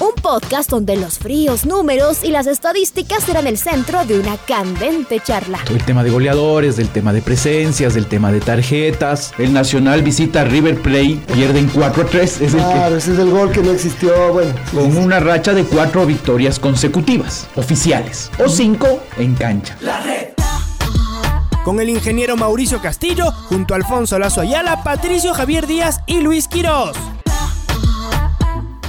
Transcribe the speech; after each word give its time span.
Un 0.00 0.12
podcast 0.22 0.70
donde 0.70 0.96
los 0.96 1.18
fríos 1.18 1.66
números 1.66 2.22
y 2.22 2.30
las 2.30 2.46
estadísticas 2.46 3.24
serán 3.24 3.48
el 3.48 3.58
centro 3.58 4.04
de 4.04 4.20
una 4.20 4.36
candente 4.36 5.18
charla. 5.18 5.58
El 5.68 5.84
tema 5.84 6.04
de 6.04 6.10
goleadores, 6.10 6.76
del 6.76 6.88
tema 6.88 7.12
de 7.12 7.20
presencias, 7.20 7.94
del 7.94 8.06
tema 8.06 8.30
de 8.30 8.38
tarjetas. 8.40 9.32
El 9.38 9.52
Nacional 9.52 10.02
visita 10.02 10.42
a 10.42 10.44
River 10.44 10.80
Plate, 10.82 11.20
pierden 11.34 11.68
4 11.74 12.02
a 12.02 12.06
3. 12.06 12.40
Es 12.42 12.54
claro, 12.54 12.96
ese 12.96 13.12
es 13.12 13.18
el 13.18 13.30
gol 13.30 13.50
que 13.50 13.60
no 13.60 13.72
existió. 13.72 14.32
Bueno, 14.32 14.54
con 14.72 14.96
una 14.96 15.18
racha 15.18 15.52
de 15.52 15.64
cuatro 15.64 16.06
victorias 16.06 16.60
consecutivas, 16.60 17.48
oficiales, 17.56 18.30
o 18.38 18.48
cinco 18.48 19.00
en 19.16 19.34
cancha. 19.34 19.76
La 19.80 20.00
red 20.00 20.28
con 21.64 21.80
el 21.80 21.90
ingeniero 21.90 22.34
Mauricio 22.34 22.80
Castillo, 22.80 23.30
junto 23.50 23.74
a 23.74 23.76
Alfonso 23.76 24.18
Lazo 24.18 24.40
Ayala, 24.40 24.82
Patricio 24.84 25.34
Javier 25.34 25.66
Díaz 25.66 26.00
y 26.06 26.20
Luis 26.20 26.48
Quirós. 26.48 26.96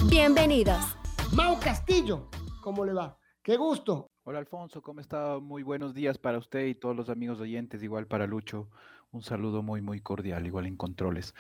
Bienvenidos. 0.06 0.99
Mau 1.36 1.60
Castillo, 1.60 2.28
¿cómo 2.62 2.84
le 2.84 2.94
va? 2.94 3.18
Qué 3.44 3.56
gusto. 3.56 4.12
Hola 4.24 4.40
Alfonso, 4.40 4.82
¿cómo 4.82 5.00
está? 5.00 5.40
Muy 5.40 5.64
buenos 5.64 5.94
días 5.94 6.18
para 6.18 6.40
usted 6.40 6.66
y 6.66 6.76
todos 6.76 6.96
los 6.96 7.10
amigos 7.10 7.40
oyentes, 7.40 7.84
igual 7.84 8.08
para 8.08 8.26
Lucho. 8.26 8.70
Un 9.12 9.22
saludo 9.22 9.62
muy, 9.62 9.82
muy 9.82 10.02
cordial, 10.02 10.46
igual 10.48 10.66
en 10.66 10.76
controles. 10.76 11.36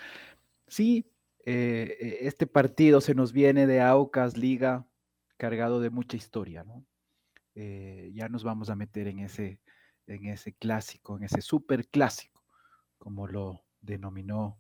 Sí, 0.68 1.12
eh, 1.46 1.98
eh, 2.00 2.18
este 2.22 2.46
partido 2.46 3.02
se 3.02 3.16
nos 3.16 3.34
viene 3.34 3.66
de 3.66 3.81
Aucas 3.81 4.38
Liga 4.38 4.88
cargado 5.38 5.80
de 5.80 5.90
mucha 5.90 6.18
historia, 6.18 6.64
¿no? 6.64 6.86
Eh, 7.56 8.12
ya 8.14 8.30
nos 8.30 8.44
vamos 8.44 8.70
a 8.70 8.76
meter 8.76 9.08
en 9.08 9.20
ese, 9.20 9.59
en 10.06 10.28
ese 10.28 10.53
clásico, 10.53 11.18
en 11.18 11.24
ese 11.24 11.42
super 11.42 11.88
clásico, 11.88 12.46
como 12.98 13.28
lo 13.28 13.64
denominó 13.81 14.59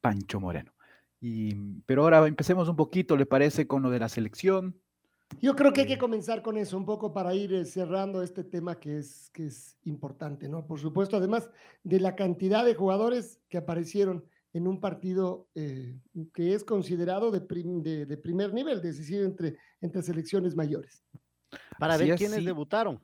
Pancho 0.00 0.38
Moreno. 0.38 0.72
Y, 1.20 1.54
pero 1.86 2.02
ahora 2.02 2.26
empecemos 2.26 2.68
un 2.68 2.76
poquito, 2.76 3.16
¿le 3.16 3.26
parece, 3.26 3.66
con 3.66 3.82
lo 3.82 3.90
de 3.90 3.98
la 3.98 4.08
selección? 4.08 4.80
Yo 5.40 5.54
creo 5.54 5.72
que 5.72 5.82
hay 5.82 5.86
que 5.86 5.94
eh. 5.94 5.98
comenzar 5.98 6.42
con 6.42 6.56
eso, 6.56 6.76
un 6.76 6.86
poco 6.86 7.12
para 7.12 7.34
ir 7.34 7.52
eh, 7.52 7.64
cerrando 7.64 8.22
este 8.22 8.44
tema 8.44 8.78
que 8.78 8.98
es, 8.98 9.30
que 9.32 9.46
es 9.46 9.76
importante, 9.84 10.48
¿no? 10.48 10.66
Por 10.66 10.80
supuesto, 10.80 11.16
además 11.16 11.50
de 11.84 12.00
la 12.00 12.16
cantidad 12.16 12.64
de 12.64 12.74
jugadores 12.74 13.40
que 13.48 13.58
aparecieron 13.58 14.24
en 14.54 14.66
un 14.66 14.80
partido 14.80 15.46
eh, 15.54 15.98
que 16.32 16.54
es 16.54 16.64
considerado 16.64 17.30
de, 17.30 17.40
de, 17.40 18.16
primer 18.16 18.54
nivel, 18.54 18.78
es 18.84 18.98
decir, 18.98 19.22
entre, 19.22 19.56
entre 19.80 20.02
selecciones 20.02 20.56
mayores. 20.56 21.04
Para 21.78 21.96
ver 21.96 22.16
quiénes 22.16 22.44
debutaron. 22.44 23.00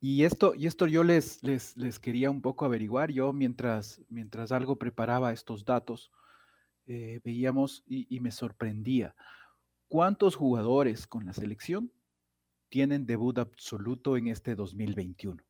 Y 0.00 0.24
esto, 0.24 0.54
y 0.56 0.66
esto 0.66 0.86
yo 0.86 1.04
les, 1.04 1.42
les, 1.44 1.76
les, 1.76 2.00
quería 2.00 2.30
un 2.30 2.40
poco 2.40 2.64
averiguar. 2.64 3.12
Yo 3.12 3.32
mientras, 3.32 4.00
mientras 4.08 4.50
algo 4.50 4.76
preparaba 4.76 5.32
estos 5.32 5.64
datos, 5.64 6.10
eh, 6.86 7.20
veíamos 7.24 7.84
y, 7.86 8.20
me 8.20 8.30
sorprendía. 8.30 9.14
¿Cuántos 9.88 10.36
jugadores 10.36 11.06
con 11.06 11.26
la 11.26 11.32
selección 11.32 11.92
tienen 12.68 13.06
debut 13.06 13.38
absoluto 13.38 14.16
en 14.16 14.28
este 14.28 14.54
2021? 14.54 15.42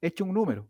He 0.00 0.08
hecho 0.08 0.24
un 0.24 0.34
número. 0.34 0.68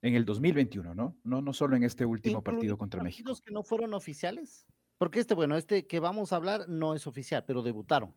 En 0.00 0.16
el 0.16 0.24
2021, 0.24 0.96
¿no? 0.96 1.16
No, 1.22 1.40
no 1.40 1.52
solo 1.52 1.76
en 1.76 1.84
este 1.84 2.04
último 2.04 2.42
partido 2.42 2.76
contra 2.76 3.04
México. 3.04 3.28
¿Los 3.28 3.40
que 3.40 3.52
no 3.52 3.62
fueron 3.62 3.94
oficiales? 3.94 4.66
Porque 4.98 5.20
este, 5.20 5.34
bueno, 5.34 5.56
este 5.56 5.86
que 5.86 6.00
vamos 6.00 6.32
a 6.32 6.36
hablar 6.36 6.68
no 6.68 6.94
es 6.94 7.06
oficial, 7.06 7.44
pero 7.46 7.62
debutaron. 7.62 8.12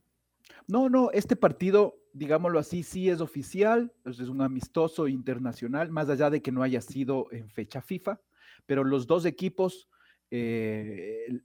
No, 0.68 0.90
no, 0.90 1.12
este 1.12 1.36
partido, 1.36 2.00
digámoslo 2.14 2.60
así, 2.60 2.84
sí 2.84 3.10
es 3.10 3.22
oficial, 3.22 3.94
es 4.06 4.20
un 4.20 4.42
amistoso 4.42 5.08
internacional, 5.08 5.92
más 5.92 6.10
allá 6.10 6.30
de 6.30 6.42
que 6.42 6.52
no 6.52 6.64
haya 6.64 6.82
sido 6.82 7.28
en 7.32 7.50
fecha 7.50 7.82
FIFA, 7.82 8.20
pero 8.66 8.84
los 8.84 9.08
dos 9.08 9.26
equipos 9.26 9.88
eh, 10.32 11.42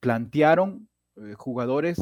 plantearon 0.00 0.88
eh, 1.16 1.34
jugadores 1.34 2.00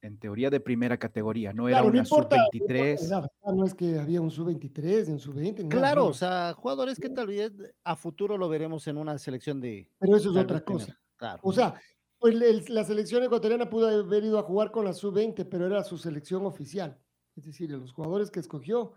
en 0.00 0.18
teoría 0.18 0.48
de 0.48 0.60
primera 0.60 0.96
categoría, 0.96 1.52
no 1.52 1.68
era 1.68 1.82
una 1.82 2.04
sub-23. 2.04 3.28
No, 3.52 3.64
es 3.64 3.74
que 3.74 3.98
había 3.98 4.20
un 4.20 4.30
sub-23, 4.30 5.08
un 5.08 5.18
sub-20. 5.18 5.68
Claro, 5.68 6.06
o 6.06 6.14
sea, 6.14 6.54
jugadores 6.54 6.98
que 6.98 7.08
tal 7.08 7.26
vez 7.26 7.52
a 7.82 7.96
futuro 7.96 8.38
lo 8.38 8.48
veremos 8.48 8.86
en 8.86 8.96
una 8.96 9.18
selección 9.18 9.60
de... 9.60 9.90
Pero 9.98 10.16
eso 10.16 10.30
es 10.30 10.36
otra 10.36 10.60
cosa. 10.60 10.96
Claro. 11.16 11.40
O 11.42 11.52
sea, 11.52 11.74
pues 12.18 12.68
la 12.68 12.84
selección 12.84 13.24
ecuatoriana 13.24 13.68
pudo 13.68 13.88
haber 13.88 14.24
ido 14.24 14.38
a 14.38 14.42
jugar 14.42 14.70
con 14.70 14.84
la 14.84 14.92
sub-20, 14.92 15.48
pero 15.48 15.66
era 15.66 15.82
su 15.82 15.98
selección 15.98 16.46
oficial. 16.46 16.96
Es 17.36 17.44
decir, 17.44 17.70
los 17.70 17.92
jugadores 17.92 18.30
que 18.30 18.40
escogió, 18.40 18.94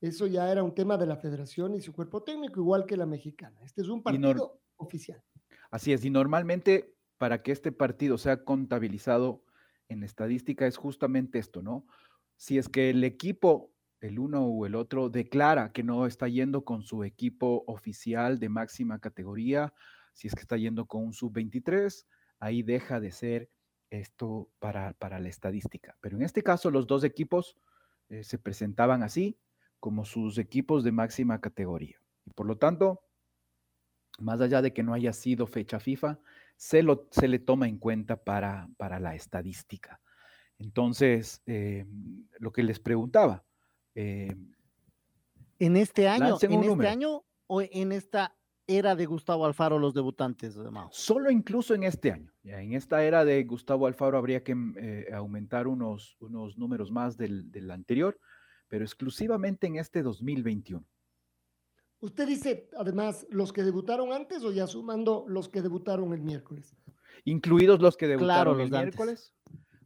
eso 0.00 0.26
ya 0.26 0.50
era 0.50 0.62
un 0.62 0.74
tema 0.74 0.96
de 0.98 1.06
la 1.06 1.16
federación 1.16 1.74
y 1.74 1.80
su 1.80 1.92
cuerpo 1.92 2.22
técnico, 2.22 2.60
igual 2.60 2.84
que 2.86 2.96
la 2.96 3.06
mexicana. 3.06 3.58
Este 3.62 3.82
es 3.82 3.88
un 3.88 4.02
partido 4.02 4.60
oficial. 4.76 5.22
Así 5.72 5.94
es, 5.94 6.04
y 6.04 6.10
normalmente 6.10 6.94
para 7.16 7.42
que 7.42 7.50
este 7.50 7.72
partido 7.72 8.18
sea 8.18 8.44
contabilizado 8.44 9.42
en 9.88 10.04
estadística 10.04 10.66
es 10.66 10.76
justamente 10.76 11.38
esto, 11.38 11.62
¿no? 11.62 11.86
Si 12.36 12.58
es 12.58 12.68
que 12.68 12.90
el 12.90 13.02
equipo, 13.04 13.72
el 14.00 14.18
uno 14.18 14.44
o 14.44 14.66
el 14.66 14.74
otro, 14.74 15.08
declara 15.08 15.72
que 15.72 15.82
no 15.82 16.06
está 16.06 16.28
yendo 16.28 16.62
con 16.62 16.82
su 16.82 17.04
equipo 17.04 17.64
oficial 17.66 18.38
de 18.38 18.50
máxima 18.50 18.98
categoría, 18.98 19.72
si 20.12 20.28
es 20.28 20.34
que 20.34 20.42
está 20.42 20.58
yendo 20.58 20.84
con 20.84 21.04
un 21.04 21.14
sub-23, 21.14 22.04
ahí 22.38 22.62
deja 22.62 23.00
de 23.00 23.10
ser 23.10 23.48
esto 23.88 24.50
para, 24.58 24.92
para, 24.92 25.20
la 25.20 25.30
estadística. 25.30 25.96
Pero 26.02 26.16
en 26.16 26.22
este 26.22 26.42
caso 26.42 26.70
los 26.70 26.86
dos 26.86 27.02
equipos 27.02 27.56
eh, 28.10 28.24
se 28.24 28.38
presentaban 28.38 29.02
así 29.02 29.38
como 29.80 30.04
sus 30.04 30.36
equipos 30.36 30.84
de 30.84 30.92
máxima 30.92 31.40
categoría. 31.40 31.98
Y 32.26 32.30
por 32.30 32.46
lo 32.46 32.58
tanto, 32.58 33.00
más 34.18 34.40
allá 34.40 34.62
de 34.62 34.72
que 34.72 34.82
no 34.82 34.94
haya 34.94 35.12
sido 35.12 35.46
fecha 35.46 35.80
FIFA, 35.80 36.18
se, 36.56 36.82
lo, 36.82 37.08
se 37.10 37.28
le 37.28 37.38
toma 37.38 37.68
en 37.68 37.78
cuenta 37.78 38.16
para, 38.16 38.68
para 38.76 39.00
la 39.00 39.14
estadística. 39.14 40.00
Entonces, 40.58 41.42
eh, 41.46 41.84
lo 42.38 42.52
que 42.52 42.62
les 42.62 42.78
preguntaba. 42.78 43.44
Eh, 43.94 44.34
en 45.58 45.76
este 45.76 46.08
año, 46.08 46.38
en 46.40 46.62
este 46.62 46.88
año 46.88 47.24
o 47.46 47.62
en 47.62 47.92
esta 47.92 48.36
era 48.66 48.94
de 48.94 49.06
Gustavo 49.06 49.44
Alfaro 49.44 49.78
los 49.78 49.92
debutantes, 49.92 50.56
Solo 50.90 51.30
incluso 51.30 51.74
en 51.74 51.82
este 51.82 52.12
año. 52.12 52.32
en 52.44 52.74
esta 52.74 53.04
era 53.04 53.24
de 53.24 53.42
Gustavo 53.44 53.86
Alfaro 53.86 54.16
habría 54.16 54.42
que 54.42 54.54
mm, 54.54 54.74
eh, 54.78 55.06
aumentar 55.12 55.66
unos, 55.66 56.16
unos 56.20 56.56
números 56.56 56.90
más 56.90 57.16
del, 57.16 57.50
del, 57.50 57.70
anterior, 57.70 58.18
pero 58.68 58.84
exclusivamente 58.84 59.66
en 59.66 59.76
este 59.76 60.02
2021. 60.02 60.84
Usted 62.02 62.26
dice, 62.26 62.68
además, 62.76 63.26
los 63.30 63.52
que 63.52 63.62
debutaron 63.62 64.12
antes 64.12 64.42
o 64.44 64.52
ya 64.52 64.66
sumando 64.66 65.24
los 65.28 65.48
que 65.48 65.62
debutaron 65.62 66.12
el 66.12 66.20
miércoles. 66.20 66.76
Incluidos 67.24 67.80
los 67.80 67.96
que 67.96 68.08
debutaron 68.08 68.60
el 68.60 68.70
miércoles, 68.70 69.32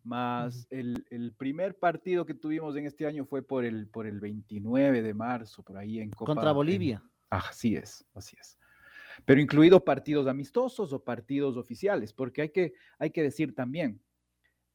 más 0.03 0.67
el, 0.71 1.07
el, 1.11 1.33
primer 1.35 1.79
partido 1.79 2.25
que 2.25 2.35
tuvimos 2.35 2.75
en 2.77 2.87
este 2.87 3.07
año 3.07 3.27
fue 3.27 3.43
por 3.43 3.65
el, 3.65 3.87
por 3.89 4.07
el 4.07 4.19
29 4.19 5.03
de 5.03 5.15
marzo, 5.15 5.63
por 5.63 5.77
ahí 5.77 6.01
en 6.01 6.11
Copa. 6.11 6.33
Contra 6.33 6.53
Bolivia. 6.53 7.03
así 7.31 7.77
es, 7.77 8.05
así 8.15 8.37
es 8.41 8.59
pero 9.25 9.41
incluido 9.41 9.85
partidos 9.85 10.27
amistosos 10.27 10.93
o 10.93 11.03
partidos 11.03 11.57
oficiales, 11.57 12.13
porque 12.13 12.43
hay 12.43 12.49
que, 12.51 12.75
hay 12.99 13.11
que 13.11 13.23
decir 13.23 13.55
también, 13.55 14.01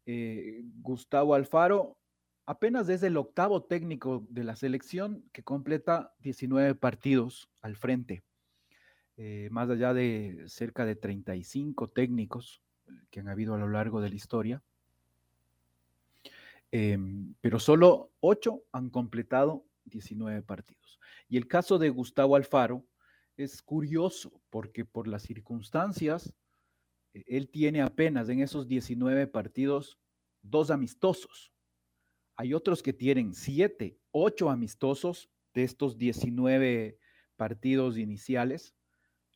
eh, 0.05 0.61
Gustavo 0.81 1.35
Alfaro 1.35 1.97
apenas 2.45 2.89
es 2.89 3.03
el 3.03 3.17
octavo 3.17 3.63
técnico 3.63 4.25
de 4.29 4.43
la 4.43 4.55
selección 4.55 5.23
que 5.31 5.43
completa 5.43 6.13
19 6.19 6.75
partidos 6.75 7.49
al 7.61 7.75
frente, 7.75 8.23
eh, 9.17 9.49
más 9.51 9.69
allá 9.69 9.93
de 9.93 10.45
cerca 10.47 10.85
de 10.85 10.95
35 10.95 11.87
técnicos 11.89 12.61
que 13.09 13.19
han 13.19 13.29
habido 13.29 13.53
a 13.53 13.57
lo 13.57 13.69
largo 13.69 14.01
de 14.01 14.09
la 14.09 14.15
historia. 14.15 14.63
Em, 16.71 17.35
pero 17.41 17.59
solo 17.59 18.11
8 18.21 18.63
han 18.71 18.89
completado 18.89 19.65
19 19.85 20.41
partidos. 20.41 20.99
Y 21.27 21.37
el 21.37 21.47
caso 21.47 21.77
de 21.77 21.89
Gustavo 21.89 22.35
Alfaro, 22.35 22.85
es 23.37 23.61
curioso 23.61 24.41
porque 24.49 24.85
por 24.85 25.07
las 25.07 25.23
circunstancias, 25.23 26.33
e, 27.13 27.23
él 27.27 27.49
tiene 27.49 27.81
apenas 27.81 28.29
en 28.29 28.39
esos 28.39 28.67
19 28.67 29.27
partidos 29.27 29.97
dos 30.41 30.71
amistosos. 30.71 31.51
Hay 32.41 32.55
otros 32.55 32.81
que 32.81 32.91
tienen 32.91 33.35
siete, 33.35 33.99
ocho 34.09 34.49
amistosos 34.49 35.29
de 35.53 35.63
estos 35.63 35.99
19 35.99 36.97
partidos 37.35 37.99
iniciales, 37.99 38.73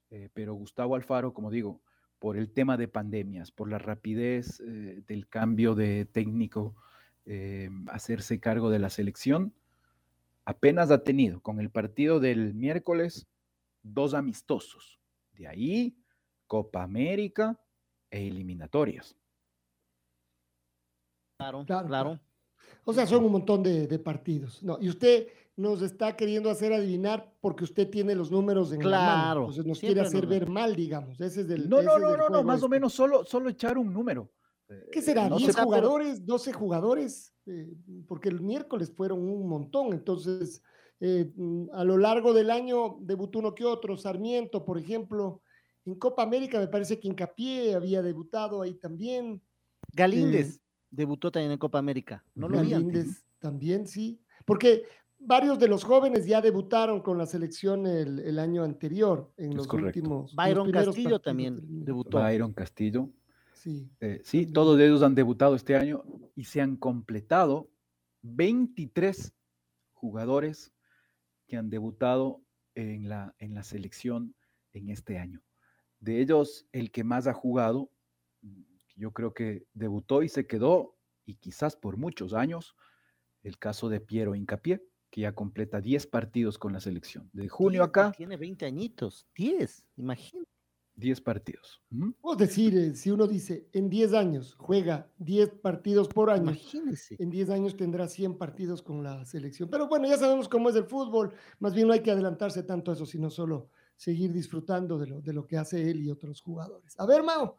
eh, 0.10 0.30
pero 0.34 0.56
Gustavo 0.56 0.96
Alfaro, 0.96 1.32
como 1.32 1.52
digo, 1.52 1.84
por 2.18 2.36
el 2.36 2.52
tema 2.52 2.78
de 2.78 2.88
pandemias, 2.88 3.52
por 3.52 3.70
la 3.70 3.78
rapidez 3.78 4.60
eh, 4.60 5.04
del 5.06 5.28
cambio 5.28 5.76
de 5.76 6.06
técnico, 6.06 6.76
eh, 7.28 7.70
hacerse 7.90 8.40
cargo 8.40 8.72
de 8.72 8.80
la 8.80 8.90
selección, 8.90 9.54
apenas 10.44 10.90
ha 10.90 11.04
tenido 11.04 11.42
con 11.42 11.60
el 11.60 11.70
partido 11.70 12.20
del 12.20 12.56
miércoles 12.56 13.28
dos 13.84 14.16
amistosos. 14.16 15.00
De 15.34 15.48
ahí, 15.48 15.96
Copa 16.48 16.82
América 16.82 17.62
e 18.10 18.26
eliminatorias. 18.26 19.16
Claro, 21.38 21.64
claro. 21.68 22.20
O 22.86 22.94
sea, 22.94 23.08
son 23.08 23.26
un 23.26 23.32
montón 23.32 23.64
de, 23.64 24.00
partidos. 24.00 24.62
No, 24.62 24.78
y 24.80 24.90
usted 24.90 25.28
nos 25.58 25.82
está 25.82 26.16
queriendo 26.16 26.50
hacer 26.50 26.72
adivinar 26.72 27.34
porque 27.42 27.64
usted 27.64 27.90
tiene 27.90 28.14
los 28.14 28.30
números 28.30 28.72
en 28.72 28.80
claro, 28.80 28.92
la 28.92 29.18
mano. 29.18 29.40
Entonces 29.42 29.66
nos 29.66 29.80
quiere 29.80 30.02
hacer 30.02 30.28
ver 30.28 30.48
mal, 30.48 30.76
digamos. 30.76 31.20
Ese 31.20 31.42
es 31.42 31.50
el. 31.50 31.68
No, 31.68 31.82
no, 31.82 31.98
no, 31.98 32.16
no, 32.16 32.30
no, 32.30 32.44
más 32.44 32.62
o 32.62 32.66
este. 32.66 32.76
menos 32.76 32.94
solo, 32.94 33.26
solo 33.26 33.50
echar 33.50 33.78
un 33.78 33.92
número. 33.92 34.32
¿Qué 34.92 35.02
será? 35.02 35.30
¿10 35.30 35.64
jugadores? 35.64 36.26
¿12 36.26 36.54
jugadores? 36.54 37.34
Eh, 37.46 37.74
porque 38.08 38.30
el 38.30 38.42
miércoles 38.42 38.92
fueron 38.96 39.20
un 39.20 39.48
montón. 39.48 39.94
Entonces, 39.94 40.62
eh, 41.00 41.32
a 41.74 41.84
lo 41.84 41.98
largo 41.98 42.34
del 42.34 42.52
año 42.52 42.98
debutó 43.02 43.40
uno 43.40 43.56
que 43.56 43.66
otro. 43.66 43.98
Sarmiento, 43.98 44.64
por 44.64 44.78
ejemplo. 44.78 45.42
En 45.86 45.96
Copa 45.96 46.24
América 46.24 46.60
me 46.60 46.68
parece 46.68 47.00
que 47.00 47.08
Incapié 47.08 47.76
había 47.76 48.02
debutado 48.02 48.62
ahí 48.64 48.74
también. 48.74 49.42
Galíndez. 49.94 50.58
Eh, 50.58 50.65
debutó 50.90 51.32
también 51.32 51.52
en 51.52 51.58
Copa 51.58 51.80
América. 51.80 52.24
No 52.36 52.48
lo 52.48 52.62
también, 53.40 53.88
sí. 53.88 54.20
Porque 54.46 54.84
varios 55.20 55.60
de 55.60 55.68
los 55.68 55.84
jóvenes 55.84 56.26
ya 56.26 56.42
debutaron 56.42 57.02
con 57.02 57.18
la 57.18 57.26
selección 57.26 57.86
el, 57.86 58.40
año 58.40 58.64
anterior, 58.64 59.32
en 59.38 59.56
los 59.56 59.72
últimos. 59.72 60.36
Byron 60.36 60.72
Castillo 60.72 61.20
también 61.20 61.60
debutó. 61.86 62.20
Byron 62.20 62.54
Castillo. 62.54 63.10
Sí. 63.54 63.90
Eh, 64.00 64.22
sí, 64.24 64.46
todos 64.46 64.80
ellos 64.80 65.02
han 65.02 65.16
debutado 65.16 65.56
este 65.56 65.76
año 65.76 66.04
y 66.36 66.44
se 66.46 66.62
han 66.62 66.76
completado 66.76 67.70
23 68.22 69.34
jugadores 69.94 70.72
que 71.48 71.58
han 71.58 71.70
debutado 71.70 72.42
en 72.76 73.10
la, 73.10 73.34
en 73.40 73.56
la 73.56 73.64
selección 73.64 74.36
en 74.74 74.90
este 74.90 75.18
año. 75.18 75.42
De 76.00 76.22
ellos, 76.22 76.68
el 76.72 76.92
que 76.92 77.04
más 77.04 77.28
ha 77.28 77.34
jugado 77.34 77.90
yo 78.96 79.12
creo 79.12 79.34
que 79.34 79.68
debutó 79.74 80.24
y 80.24 80.30
se 80.30 80.48
quedó, 80.48 80.98
y 81.26 81.36
quizás 81.36 81.76
por 81.76 81.98
muchos 81.98 82.34
años, 82.34 82.76
el 83.44 83.58
caso 83.58 83.90
de 83.90 84.00
Piero 84.00 84.36
Incapié, 84.36 84.88
que 85.10 85.22
ya 85.22 85.34
completa 85.34 85.82
10 85.82 86.08
partidos 86.08 86.58
con 86.58 86.74
la 86.74 86.80
selección. 86.80 87.30
De 87.34 87.48
junio 87.48 87.84
acá. 87.84 88.12
Tiene 88.12 88.38
20 88.38 88.66
añitos, 88.66 89.28
10, 89.36 89.86
imagínate. 89.98 90.50
10 90.98 91.22
partidos. 91.22 91.82
Es 92.32 92.38
decir, 92.38 92.78
eh, 92.78 92.96
si 92.96 93.12
uno 93.12 93.28
dice 93.28 93.68
en 93.74 93.90
10 93.90 94.14
años 94.14 94.56
juega 94.58 95.12
10 95.18 95.56
partidos 95.62 96.08
por 96.08 96.30
año, 96.30 96.44
Imagínese. 96.44 97.18
en 97.20 97.30
10 97.30 97.50
años 97.50 97.76
tendrá 97.76 98.08
100 98.08 98.38
partidos 98.38 98.82
con 98.82 99.04
la 99.04 99.26
selección. 99.26 99.70
Pero 99.70 99.88
bueno, 99.90 100.08
ya 100.08 100.18
sabemos 100.18 100.48
cómo 100.48 100.70
es 100.70 100.76
el 100.76 100.86
fútbol, 100.86 101.34
más 101.60 101.74
bien 101.74 101.88
no 101.88 101.94
hay 101.94 102.02
que 102.02 102.12
adelantarse 102.12 102.64
tanto 102.64 102.92
a 102.92 102.94
eso, 102.94 103.06
sino 103.06 103.30
solo 103.30 103.70
seguir 103.98 104.32
disfrutando 104.32 104.98
de 104.98 105.08
lo, 105.08 105.22
de 105.22 105.34
lo 105.34 105.46
que 105.46 105.58
hace 105.58 105.90
él 105.90 106.02
y 106.02 106.10
otros 106.10 106.42
jugadores. 106.42 106.98
A 106.98 107.06
ver, 107.06 107.24
Mao, 107.24 107.58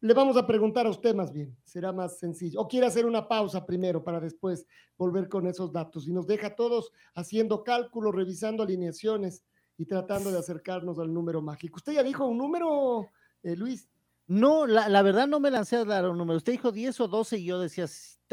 le 0.00 0.14
vamos 0.14 0.36
a 0.36 0.46
preguntar 0.46 0.86
a 0.86 0.90
usted 0.90 1.14
más 1.14 1.32
bien, 1.32 1.56
será 1.64 1.92
más 1.92 2.18
sencillo. 2.18 2.60
O 2.60 2.68
quiere 2.68 2.86
hacer 2.86 3.06
una 3.06 3.26
pausa 3.26 3.64
primero 3.64 4.04
para 4.04 4.20
después 4.20 4.66
volver 4.96 5.28
con 5.28 5.46
esos 5.46 5.72
datos 5.72 6.06
y 6.06 6.12
nos 6.12 6.26
deja 6.26 6.54
todos 6.54 6.92
haciendo 7.14 7.64
cálculos, 7.64 8.14
revisando 8.14 8.62
alineaciones 8.62 9.44
y 9.78 9.86
tratando 9.86 10.30
de 10.30 10.38
acercarnos 10.38 10.98
al 10.98 11.12
número 11.12 11.40
mágico. 11.40 11.76
¿Usted 11.76 11.94
ya 11.94 12.02
dijo 12.02 12.26
un 12.26 12.38
número, 12.38 13.08
eh, 13.42 13.56
Luis? 13.56 13.88
No, 14.26 14.66
la, 14.66 15.02
verdad 15.02 15.28
no 15.28 15.38
me 15.38 15.50
lancé 15.50 15.76
a 15.76 15.84
dar 15.84 16.08
un 16.08 16.18
número. 16.18 16.36
Usted 16.36 16.52
dijo 16.52 16.72
10 16.72 17.00
o 17.00 17.08
12 17.08 17.38
y 17.38 17.44
yo 17.44 17.60
decía, 17.60 17.86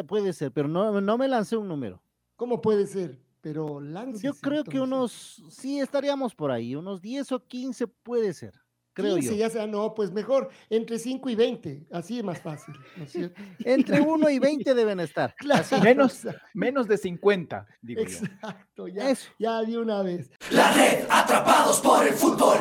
puede 0.07 0.33
ser, 0.33 0.51
pero 0.51 0.68
no, 0.68 1.00
no 1.00 1.18
me 1.18 1.27
lancé 1.27 1.56
un 1.56 1.68
número. 1.68 2.01
¿Cómo 2.36 2.62
puede 2.62 2.88
ser? 2.88 3.21
Pero 3.42 3.80
lance. 3.80 4.25
Yo 4.25 4.33
creo 4.33 4.63
que 4.63 4.80
unos, 4.80 5.44
sí, 5.50 5.80
estaríamos 5.80 6.33
por 6.33 6.50
ahí, 6.50 6.75
unos 6.75 7.01
10 7.01 7.31
o 7.33 7.45
15 7.45 7.88
puede 7.88 8.33
ser 8.33 8.62
creo 8.93 9.15
15, 9.15 9.37
ya 9.37 9.49
sea, 9.49 9.67
no, 9.67 9.93
pues 9.93 10.11
mejor 10.11 10.49
entre 10.69 10.99
5 10.99 11.29
y 11.29 11.35
20, 11.35 11.87
así 11.91 12.19
es 12.19 12.23
más 12.23 12.41
fácil. 12.41 12.75
entre 13.65 14.01
1 14.01 14.29
y 14.29 14.39
20 14.39 14.73
deben 14.75 14.99
estar. 14.99 15.35
menos, 15.83 16.27
menos 16.53 16.87
de 16.87 16.97
50, 16.97 17.67
digo 17.81 18.01
Exacto, 18.01 18.87
ya, 18.87 19.13
ya 19.39 19.61
de 19.61 19.77
una 19.77 20.01
vez. 20.01 20.31
La 20.51 20.71
red, 20.73 21.05
atrapados 21.09 21.79
por 21.81 22.05
el 22.05 22.13
fútbol, 22.13 22.57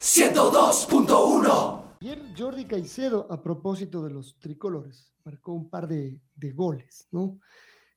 102.1. 0.00 1.96
Ayer 2.02 2.22
Jordi 2.36 2.64
Caicedo, 2.64 3.26
a 3.30 3.42
propósito 3.42 4.02
de 4.02 4.10
los 4.10 4.38
tricolores, 4.38 5.12
marcó 5.24 5.52
un 5.52 5.68
par 5.68 5.86
de, 5.86 6.18
de 6.34 6.52
goles, 6.52 7.08
¿no? 7.10 7.38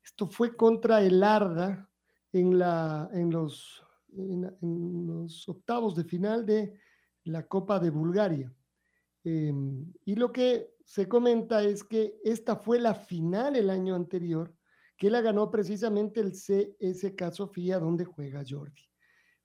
Esto 0.03 0.27
fue 0.27 0.55
contra 0.55 1.01
el 1.01 1.23
Arda 1.23 1.89
en, 2.33 2.59
la, 2.59 3.09
en, 3.13 3.31
los, 3.31 3.81
en 4.17 5.07
los 5.07 5.47
octavos 5.47 5.95
de 5.95 6.03
final 6.03 6.45
de 6.45 6.77
la 7.25 7.47
Copa 7.47 7.79
de 7.79 7.89
Bulgaria. 7.89 8.53
Em, 9.23 9.93
y 10.05 10.15
lo 10.15 10.31
que 10.31 10.73
se 10.83 11.07
comenta 11.07 11.63
es 11.63 11.83
que 11.83 12.19
esta 12.23 12.55
fue 12.55 12.79
la 12.79 12.93
final 12.93 13.55
el 13.55 13.69
año 13.69 13.95
anterior, 13.95 14.53
que 14.97 15.09
la 15.09 15.21
ganó 15.21 15.49
precisamente 15.49 16.19
el 16.19 16.33
CSK 16.33 17.31
Sofía, 17.31 17.79
donde 17.79 18.05
juega 18.05 18.43
Jordi. 18.47 18.81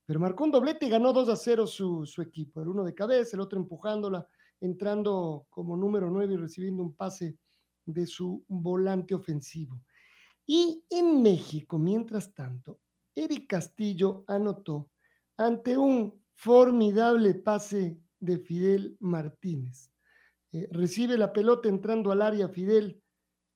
Pero 0.05 0.21
marcó 0.21 0.45
un 0.45 0.51
doblete 0.51 0.87
y 0.87 0.91
ganó 0.91 1.13
2 1.13 1.29
a 1.29 1.37
0 1.37 1.67
su, 1.67 2.07
su 2.07 2.23
equipo, 2.23 2.61
el 2.61 2.69
uno 2.69 2.85
de 2.85 2.95
cabeza, 2.95 3.37
el 3.37 3.41
otro 3.41 3.59
empujándola, 3.59 4.27
entrando 4.61 5.47
como 5.51 5.77
número 5.77 6.11
9 6.11 6.35
y 6.35 6.37
recibiendo 6.37 6.83
un 6.83 6.95
pase 6.95 7.39
de 7.85 8.07
su 8.07 8.45
volante 8.49 9.15
ofensivo. 9.15 9.81
Y 10.47 10.83
en 10.91 11.23
México, 11.23 11.79
mientras 11.79 12.35
tanto, 12.35 12.81
Eric 13.15 13.47
Castillo 13.49 14.25
anotó 14.27 14.91
ante 15.37 15.77
un 15.77 16.23
Formidable 16.41 17.35
pase 17.35 17.99
de 18.21 18.39
Fidel 18.39 18.97
Martínez. 19.01 19.91
Eh, 20.53 20.69
recibe 20.71 21.19
la 21.19 21.33
pelota 21.33 21.69
entrando 21.69 22.13
al 22.13 22.23
área 22.23 22.49
Fidel 22.49 23.03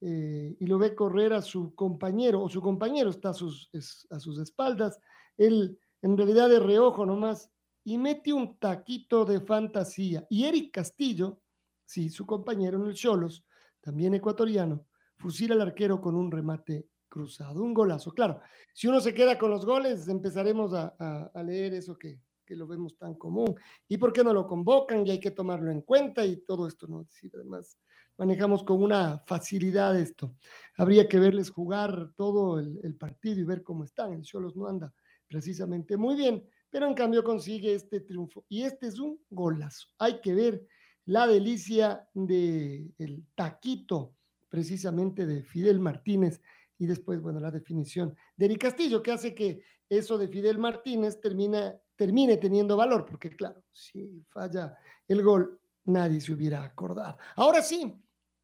eh, 0.01 0.57
y 0.59 0.67
lo 0.67 0.79
ve 0.79 0.93
correr 0.93 1.33
a 1.33 1.43
su 1.43 1.77
compañero, 1.77 2.43
o 2.43 2.49
su 2.49 2.61
compañero 2.61 3.11
está 3.11 3.29
a 3.29 3.35
sus, 3.35 3.71
espaldas. 3.73 4.99
Él 5.37 5.79
en 6.03 6.17
realidad 6.17 6.49
de 6.49 6.59
reojo 6.59 7.07
nomás 7.07 7.49
y 7.85 7.99
mete 7.99 8.33
un 8.33 8.59
taquito 8.59 9.25
de 9.25 9.41
fantasía. 9.41 10.27
Y 10.29 10.47
Eric 10.47 10.75
Castillo, 10.75 11.41
sí, 11.85 12.11
su 12.11 12.27
compañero 12.27 12.83
en 12.83 12.89
el 12.89 12.95
Cholos, 12.95 13.45
también 13.81 14.15
ecuatoriano, 14.15 14.87
fusila 15.19 15.55
al 15.55 15.61
arquero 15.61 16.01
con 16.01 16.17
un 16.17 16.33
remate 16.33 16.89
cruzado, 17.09 17.63
un 17.63 17.75
golazo. 17.75 18.11
Claro, 18.11 18.41
si 18.75 18.89
uno 18.89 19.01
se 19.01 19.15
queda 19.15 19.39
con 19.39 19.53
los 19.53 19.65
goles, 19.65 20.09
empezaremos 20.09 20.75
a 20.75 21.43
leer 21.45 21.75
eso 21.75 21.97
que, 21.97 22.19
que 22.45 22.57
lo 22.57 22.67
vemos 22.67 22.97
tan 22.97 23.15
común. 23.15 23.55
¿Y 23.89 23.97
por 23.97 24.13
qué 24.13 24.23
no 24.25 24.33
lo 24.33 24.47
convocan? 24.47 25.07
Y 25.07 25.11
hay 25.11 25.21
que 25.21 25.31
tomarlo 25.31 25.71
en 25.71 25.83
cuenta 25.83 26.25
y 26.25 26.37
todo 26.45 26.67
esto, 26.67 26.87
¿no? 26.87 27.05
Si 27.09 27.31
además, 27.33 27.79
manejamos 28.17 28.63
con 28.63 28.83
una 28.83 29.19
facilidad 29.27 29.99
esto. 29.99 30.35
Habría 30.77 31.09
que 31.09 31.19
verles 31.19 31.51
jugar 31.51 32.13
todo 32.17 32.59
el, 32.59 32.95
partido 32.97 33.41
y 33.41 33.45
ver 33.45 33.63
cómo 33.63 33.85
están. 33.85 34.13
El 34.13 34.23
Cholos 34.23 34.57
no 34.57 34.67
anda 34.67 34.93
precisamente 35.27 35.97
muy 35.97 36.15
bien, 36.15 36.45
pero 36.71 36.87
en 36.87 36.95
cambio 36.95 37.25
consigue 37.25 37.75
este 37.75 38.01
triunfo. 38.01 38.45
Y 38.49 38.63
este 38.63 38.87
es 38.87 38.99
un 38.99 39.21
golazo. 39.31 39.89
Hay 39.99 40.21
que 40.21 40.35
ver 40.35 40.67
la 41.07 41.27
delicia 41.27 42.09
del 42.15 42.95
el 42.99 43.27
taquito, 43.35 44.15
precisamente 44.49 45.27
de 45.27 45.43
Fidel 45.43 45.81
Martínez, 45.81 46.41
y 46.79 46.87
después, 46.87 47.21
bueno, 47.21 47.41
la 47.41 47.51
definición 47.51 48.15
de 48.37 48.47
Eric 48.47 48.63
Castillo, 48.63 49.03
que 49.03 49.13
hace 49.13 49.35
que 49.35 49.63
eso 49.89 50.19
de 50.19 50.29
Fidel 50.29 50.59
Martínez 50.59 51.21
termina 51.21 51.77
termine 51.97 52.37
teniendo 52.37 52.77
valor, 52.77 53.05
porque 53.05 53.31
claro, 53.31 53.63
si 53.71 54.25
falla 54.29 54.77
el 55.09 55.23
gol, 55.23 55.61
nadie 55.85 56.21
se 56.21 56.33
hubiera 56.33 56.63
acordado. 56.63 57.19
Ahora 57.37 57.63
sí, 57.63 57.95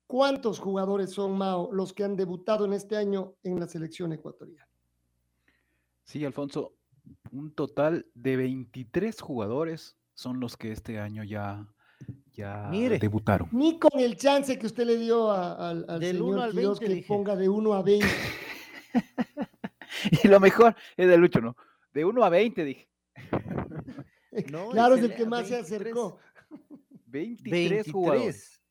¿cuántos 0.07 0.59
jugadores 0.59 1.11
son, 1.11 1.37
Mao, 1.37 1.73
los 1.73 1.93
que 1.93 2.05
han 2.05 2.17
debutado 2.17 2.65
en 2.65 2.73
este 2.73 2.97
año 2.97 3.35
en 3.43 3.61
la 3.61 3.67
selección 3.67 4.13
ecuatoriana? 4.13 4.69
Sí, 6.05 6.25
Alfonso, 6.25 6.75
un 7.33 7.53
total 7.53 8.07
de 8.15 8.37
23 8.37 9.21
jugadores 9.21 9.97
son 10.15 10.41
los 10.41 10.57
que 10.57 10.73
este 10.73 10.99
año 10.99 11.23
ya, 11.23 11.67
ya 12.33 12.71
debutaron. 12.71 13.49
Ni 13.53 13.79
con 13.79 13.99
el 14.01 14.17
chance 14.17 14.59
que 14.59 14.67
usted 14.67 14.87
le 14.87 14.97
dio 14.97 15.31
al 15.31 15.87
señor 16.01 16.53
Dios 16.55 16.81
que 16.81 17.05
ponga 17.07 17.37
de 17.37 17.49
1 17.49 17.75
a 17.75 17.83
20. 17.83 18.07
y 20.25 20.29
lo 20.29 20.41
mejor 20.41 20.75
es 20.97 21.09
de 21.09 21.17
Lucho, 21.17 21.41
¿no? 21.41 21.57
De 21.93 22.05
1 22.05 22.25
a 22.25 22.29
20, 22.29 22.65
dije. 22.65 22.89
claro, 24.73 24.95
es 24.95 25.03
el 25.03 25.15
que 25.15 25.27
más 25.27 25.49
se 25.49 25.57
acercó. 25.57 26.19
23, 27.07 27.91
jugadores. 27.91 28.63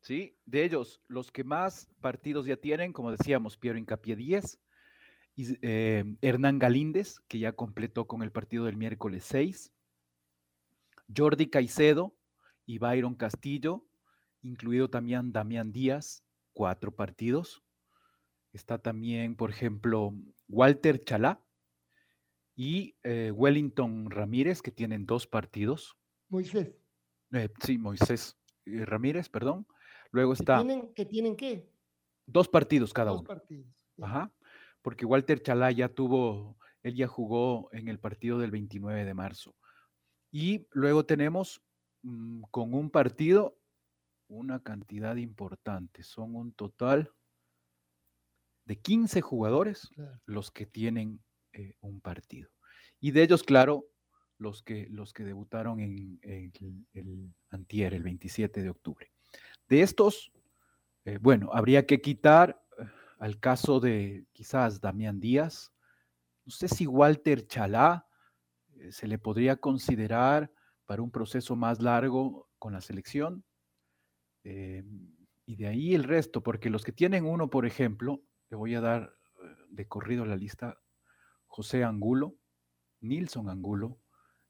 Sí, 0.00 0.38
de 0.44 0.64
ellos, 0.64 1.02
los 1.08 1.32
que 1.32 1.42
más 1.42 1.88
partidos 2.00 2.46
ya 2.46 2.56
tienen, 2.56 2.92
como 2.92 3.10
decíamos, 3.10 3.56
Piero 3.56 3.76
Incapié 3.76 4.14
10, 4.14 4.58
y, 5.34 5.58
eh, 5.62 6.04
Hernán 6.20 6.58
Galíndez, 6.58 7.18
que 7.26 7.40
ya 7.40 7.52
completó 7.52 8.06
con 8.06 8.22
el 8.22 8.30
partido 8.30 8.64
del 8.64 8.76
miércoles 8.76 9.24
6, 9.24 9.72
Jordi 11.14 11.48
Caicedo 11.48 12.14
y 12.64 12.78
Byron 12.78 13.14
Castillo, 13.14 13.84
incluido 14.42 14.88
también 14.88 15.32
Damián 15.32 15.72
Díaz, 15.72 16.22
cuatro 16.52 16.94
partidos. 16.94 17.62
Está 18.52 18.78
también, 18.78 19.36
por 19.36 19.50
ejemplo, 19.50 20.14
Walter 20.48 21.02
Chalá, 21.04 21.40
y 22.56 22.96
eh, 23.02 23.30
Wellington 23.30 24.10
Ramírez, 24.10 24.62
que 24.62 24.72
tienen 24.72 25.04
dos 25.04 25.26
partidos. 25.26 25.96
Moisés. 26.30 26.74
Eh, 27.32 27.50
sí, 27.62 27.76
Moisés 27.76 28.36
Ramírez, 28.64 29.28
perdón. 29.28 29.66
Luego 30.10 30.32
está. 30.32 30.64
¿Que 30.94 31.04
tienen, 31.04 31.36
qué? 31.36 31.70
Dos 32.26 32.48
partidos 32.48 32.92
cada 32.94 33.10
dos 33.10 33.20
uno. 33.20 33.28
partidos. 33.28 33.66
Ajá. 34.00 34.32
Porque 34.80 35.04
Walter 35.04 35.42
Chalá 35.42 35.70
ya 35.70 35.88
tuvo, 35.88 36.56
él 36.82 36.94
ya 36.94 37.06
jugó 37.06 37.68
en 37.72 37.88
el 37.88 37.98
partido 37.98 38.38
del 38.38 38.50
29 38.50 39.04
de 39.04 39.14
marzo. 39.14 39.54
Y 40.32 40.66
luego 40.72 41.04
tenemos 41.04 41.62
mm, 42.02 42.42
con 42.50 42.72
un 42.72 42.90
partido 42.90 43.58
una 44.28 44.62
cantidad 44.62 45.16
importante. 45.16 46.02
Son 46.02 46.34
un 46.34 46.52
total 46.52 47.12
de 48.64 48.80
15 48.80 49.20
jugadores 49.20 49.90
los 50.24 50.50
que 50.50 50.66
tienen 50.66 51.20
eh, 51.56 51.74
un 51.80 52.02
partido. 52.02 52.50
Y 53.00 53.12
de 53.12 53.22
ellos, 53.22 53.42
claro, 53.42 53.86
los 54.36 54.62
que, 54.62 54.88
los 54.90 55.14
que 55.14 55.24
debutaron 55.24 55.80
en, 55.80 56.20
el 56.22 57.32
antier, 57.48 57.94
el 57.94 58.02
27 58.02 58.62
de 58.62 58.68
octubre. 58.68 59.10
De 59.66 59.80
estos, 59.80 60.32
eh, 61.06 61.16
bueno, 61.18 61.48
habría 61.54 61.86
que 61.86 62.02
quitar 62.02 62.62
eh, 62.78 62.84
al 63.18 63.40
caso 63.40 63.80
de 63.80 64.26
quizás 64.34 64.82
Damián 64.82 65.18
Díaz. 65.18 65.72
No 66.44 66.52
sé 66.52 66.68
si 66.68 66.86
Walter 66.86 67.46
Chalá 67.46 68.06
se 68.90 69.08
le 69.08 69.18
podría 69.18 69.56
considerar 69.56 70.52
para 70.84 71.00
un 71.00 71.10
proceso 71.10 71.56
más 71.56 71.80
largo 71.80 72.50
con 72.58 72.74
la 72.74 72.82
selección. 72.82 73.42
y 74.44 75.56
de 75.56 75.66
ahí 75.66 75.94
el 75.94 76.04
resto, 76.04 76.42
porque 76.42 76.68
los 76.68 76.84
que 76.84 76.92
tienen 76.92 77.24
uno, 77.24 77.48
por 77.48 77.64
ejemplo, 77.64 78.20
le 78.50 78.56
voy 78.56 78.74
a 78.74 78.82
dar 78.82 79.16
de 79.70 79.88
corrido 79.88 80.26
la 80.26 80.36
lista, 80.36 80.78
José 81.56 81.84
Angulo, 81.84 82.36
Nilson 83.00 83.48
Angulo, 83.48 83.98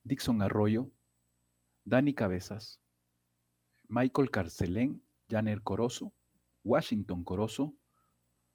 Dixon 0.03 0.43
Arroyo, 0.43 0.91
Dani 1.85 2.13
Cabezas, 2.13 2.81
Michael 3.87 4.33
Carcelén, 4.33 5.01
Janer 5.31 5.63
Corozo, 5.63 6.13
Washington 6.65 7.23
Corozo, 7.23 7.77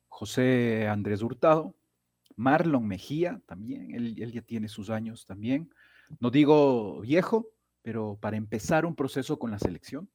José 0.10 0.90
Andrés 0.90 1.22
Hurtado, 1.22 1.78
Marlon 2.36 2.86
Mejía 2.86 3.42
también, 3.46 3.96
él, 3.96 4.34
ya 4.34 4.42
tiene 4.42 4.68
sus 4.68 4.90
años 4.90 5.26
también. 5.26 5.74
No 6.20 6.30
digo 6.30 7.00
viejo, 7.00 7.48
pero 7.82 8.18
para 8.20 8.36
empezar 8.36 8.86
un 8.86 8.98
proceso 8.98 9.40
con 9.40 9.52
la 9.52 9.60
selección. 9.60 10.12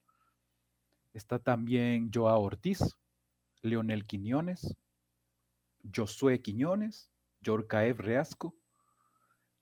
Está 1.14 1.38
también 1.38 2.10
Joao 2.12 2.42
Ortiz, 2.42 2.80
Leonel 3.62 4.04
Quiñones, 4.04 4.76
Josué 5.90 6.42
Quiñones, 6.42 7.10
Yorcaev 7.46 8.00
Reasco. 8.00 8.56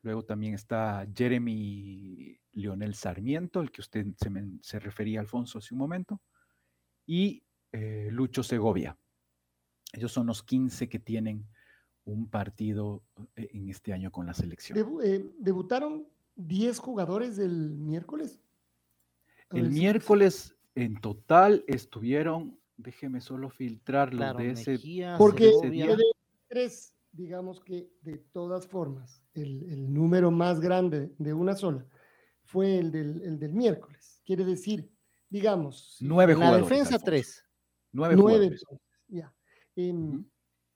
Luego 0.03 0.25
también 0.25 0.55
está 0.55 1.07
Jeremy 1.15 2.39
Leonel 2.53 2.95
Sarmiento, 2.95 3.61
el 3.61 3.71
que 3.71 3.81
usted 3.81 4.07
se, 4.61 4.79
refería, 4.79 5.21
Alfonso, 5.21 5.59
hace 5.59 5.75
un 5.75 5.79
momento. 5.79 6.21
Y 7.07 7.43
eh, 7.73 8.09
Lucho 8.11 8.43
Segovia. 8.43 8.97
Ellos 9.93 10.13
son 10.13 10.27
los 10.27 10.43
15 10.43 10.89
que 10.89 10.99
tienen 10.99 11.47
un 12.05 12.29
partido 12.29 13.03
eh, 13.37 13.49
en 13.53 13.69
este 13.69 13.93
año 13.93 14.11
con 14.11 14.27
la 14.27 14.35
selección. 14.35 14.79
Eh, 15.03 15.25
¿Debutaron 15.39 16.07
10 16.37 16.79
jugadores 16.79 17.37
del 17.37 17.71
miércoles? 17.71 18.41
el 19.51 19.71
miércoles 19.71 20.57
en 20.75 21.01
total 21.01 21.65
estuvieron, 21.69 22.59
déjeme 22.77 23.21
solo 23.21 23.51
filtrar 23.51 24.13
los 24.13 24.37
de 24.37 24.51
ese. 24.51 24.81
porque 25.17 25.53
tres 26.49 26.94
digamos 27.15 27.61
que 27.61 27.93
de 28.03 28.19
todas 28.19 28.67
formas, 28.67 29.23
el, 29.35 29.93
número 29.93 30.31
más 30.31 30.61
grande 30.61 31.15
de 31.19 31.33
una 31.33 31.55
sola 31.55 31.87
fue 32.43 32.79
el 32.79 32.91
del, 32.91 33.53
miércoles. 33.53 34.21
Quiere 34.25 34.45
decir, 34.45 34.91
digamos, 35.29 35.97
nueve 36.01 36.35
La 36.37 36.57
defensa, 36.57 36.99
tres. 36.99 37.45
Nueve, 37.93 38.17
nueve 38.17 38.57
ya. 39.07 39.33
Em, 39.77 40.25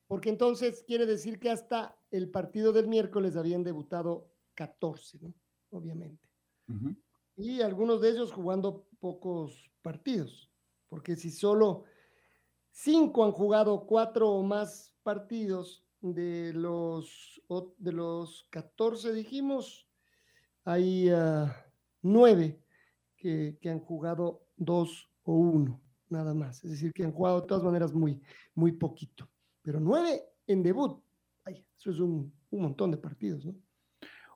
porque 0.07 0.31
entonces 0.31 0.85
quiere 0.87 1.07
decir 1.07 1.39
que 1.39 1.51
hasta 1.51 1.97
el 2.11 2.31
partido 2.31 2.73
del 2.73 2.89
miércoles 2.89 3.37
habían 3.37 3.65
debutado 3.65 4.31
14, 4.55 5.19
¿no? 5.21 5.35
Obviamente. 5.71 6.29
Y 7.37 7.61
algunos 7.63 8.01
de 8.01 8.11
ellos 8.11 8.33
jugando 8.33 8.87
pocos 9.01 9.71
partidos, 9.83 10.51
porque 10.89 11.17
si 11.17 11.31
solo 11.31 11.85
cinco 12.71 13.25
han 13.25 13.33
jugado 13.33 13.87
cuatro 13.87 14.31
o 14.31 14.43
más 14.43 14.95
partidos, 15.03 15.88
de 16.01 16.53
los, 16.55 17.43
de 17.79 17.93
los 17.93 18.47
14 18.51 19.13
dijimos, 19.13 19.89
hay 20.65 21.11
uh, 21.11 21.49
nueve 22.03 22.63
que, 23.17 23.59
que, 23.61 23.71
han 23.71 23.81
jugado 23.81 24.47
dos 24.57 25.11
o 25.25 25.35
uno, 25.35 25.81
nada 26.09 26.35
más. 26.35 26.63
Es 26.65 26.71
decir, 26.71 26.93
que 26.93 27.05
han 27.05 27.13
jugado 27.13 27.41
de 27.41 27.47
todas 27.47 27.65
maneras 27.65 27.93
muy, 27.93 28.21
muy 28.55 28.73
poquito. 28.73 29.29
Pero 29.63 29.81
nueve 29.81 30.23
en 30.47 30.63
debut, 30.63 31.03
ay, 31.45 31.65
eso 31.79 31.91
es 31.91 31.99
un, 31.99 32.33
un 32.51 32.63
montón 32.63 32.91
de 32.91 32.99
partidos, 32.99 33.45
¿no? 33.45 33.55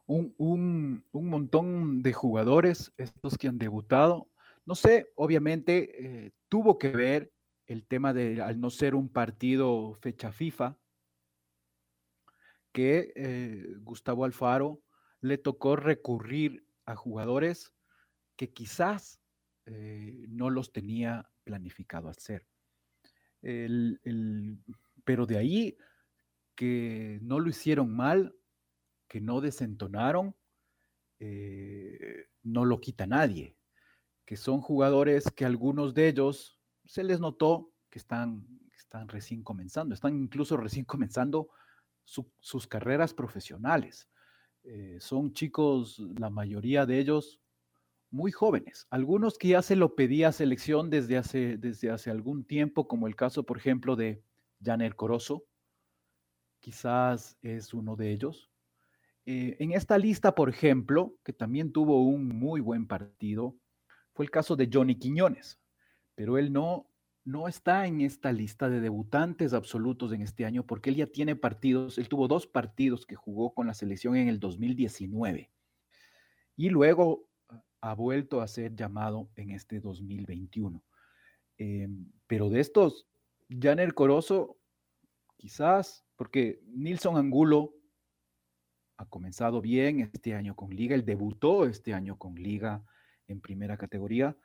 Un, 0.06 0.34
un, 0.36 1.04
un, 1.12 1.28
montón 1.28 2.02
de 2.02 2.12
jugadores, 2.12 2.92
estos 2.96 3.38
que 3.38 3.48
han 3.48 3.56
debutado. 3.56 4.28
No 4.66 4.74
sé, 4.74 5.10
obviamente 5.14 6.26
eh, 6.26 6.32
tuvo 6.48 6.76
que 6.76 6.88
ver 6.88 7.32
el 7.66 7.86
tema 7.86 8.12
de 8.12 8.42
al 8.42 8.60
no 8.60 8.68
ser 8.68 8.94
un 8.94 9.08
partido 9.08 9.94
fecha 9.94 10.32
FIFA, 10.32 10.76
que 12.72 13.12
eh, 13.14 13.66
Gustavo 13.80 14.24
Alfaro 14.24 14.82
le 15.20 15.38
tocó 15.38 15.76
recurrir 15.76 16.66
a 16.84 16.96
jugadores 16.96 17.72
que 18.36 18.52
quizás 18.52 19.20
eh, 19.66 20.24
no 20.28 20.50
los 20.50 20.72
tenía 20.72 21.30
planificado 21.44 22.08
hacer. 22.08 22.46
pero 25.04 25.26
de 25.26 25.36
ahí 25.36 25.76
que 26.54 27.18
no 27.22 27.40
lo 27.40 27.48
hicieron 27.50 27.94
mal, 27.94 28.34
que 29.08 29.20
no 29.20 29.40
desentonaron, 29.40 30.34
eh, 31.18 32.26
no 32.42 32.64
lo 32.64 32.80
quita 32.80 33.06
nadie. 33.06 33.56
Que 34.24 34.36
son 34.36 34.60
jugadores 34.60 35.24
que 35.30 35.44
algunos 35.44 35.94
de 35.94 36.08
ellos 36.08 36.58
se 36.84 37.04
les 37.04 37.20
notó 37.20 37.72
que 37.90 37.98
están, 37.98 38.46
están 38.76 39.08
recién 39.08 39.42
comenzando, 39.42 39.94
están 39.94 40.16
incluso 40.16 40.56
recién 40.56 40.84
comenzando 40.84 41.50
sus 42.04 42.66
carreras 42.66 43.14
profesionales. 43.14 44.08
Eh, 44.64 44.98
son 45.00 45.32
chicos, 45.32 45.98
la 46.18 46.30
mayoría 46.30 46.86
de 46.86 46.98
ellos, 46.98 47.40
muy 48.10 48.30
jóvenes. 48.30 48.86
Algunos 48.90 49.38
que 49.38 49.48
ya 49.48 49.62
se 49.62 49.74
lo 49.74 49.94
pedía 49.96 50.30
selección 50.32 50.90
desde 50.90 51.16
hace, 51.16 51.56
desde 51.56 51.90
hace 51.90 52.10
algún 52.10 52.44
tiempo, 52.44 52.86
como 52.86 53.08
el 53.08 53.16
caso, 53.16 53.44
por 53.44 53.56
ejemplo, 53.56 53.96
de 53.96 54.22
Janer 54.62 54.94
Corozo. 54.94 55.44
Quizás 56.60 57.38
es 57.42 57.74
uno 57.74 57.96
de 57.96 58.12
ellos. 58.12 58.50
Eh, 59.24 59.56
en 59.60 59.72
esta 59.72 59.98
lista, 59.98 60.34
por 60.34 60.48
ejemplo, 60.48 61.16
que 61.24 61.32
también 61.32 61.72
tuvo 61.72 62.04
un 62.04 62.28
muy 62.28 62.60
buen 62.60 62.86
partido, 62.86 63.56
fue 64.14 64.24
el 64.24 64.30
caso 64.30 64.56
de 64.56 64.68
Johnny 64.70 64.96
Quiñones, 64.96 65.60
pero 66.14 66.38
él 66.38 66.52
no, 66.52 66.86
no 67.24 67.48
está 67.48 67.86
en 67.86 68.00
esta 68.00 68.32
lista 68.32 68.68
de 68.68 68.80
debutantes 68.80 69.52
absolutos 69.52 70.12
en 70.12 70.22
este 70.22 70.44
año 70.44 70.66
porque 70.66 70.90
él 70.90 70.96
ya 70.96 71.06
tiene 71.06 71.36
partidos, 71.36 71.98
él 71.98 72.08
tuvo 72.08 72.26
dos 72.26 72.46
partidos 72.46 73.06
que 73.06 73.14
jugó 73.14 73.54
con 73.54 73.66
la 73.66 73.74
selección 73.74 74.16
en 74.16 74.28
el 74.28 74.40
2019 74.40 75.50
y 76.56 76.68
luego 76.68 77.28
ha 77.80 77.94
vuelto 77.94 78.40
a 78.40 78.48
ser 78.48 78.74
llamado 78.74 79.30
en 79.36 79.50
este 79.50 79.80
2021. 79.80 80.82
Em, 81.58 82.10
pero 82.26 82.48
de 82.48 82.60
estos, 82.60 83.06
Janer 83.48 83.94
Corozo, 83.94 84.56
quizás, 85.36 86.04
porque 86.16 86.60
Nilson 86.66 87.16
Angulo 87.16 87.74
ha 88.96 89.06
comenzado 89.06 89.60
bien 89.60 90.00
este 90.00 90.34
año 90.34 90.54
con 90.54 90.70
Liga, 90.70 90.94
él 90.94 91.04
debutó 91.04 91.66
este 91.66 91.92
año 91.92 92.16
con 92.16 92.34
Liga 92.34 92.84
en 93.26 93.40
primera 93.40 93.76
categoría, 93.76 94.36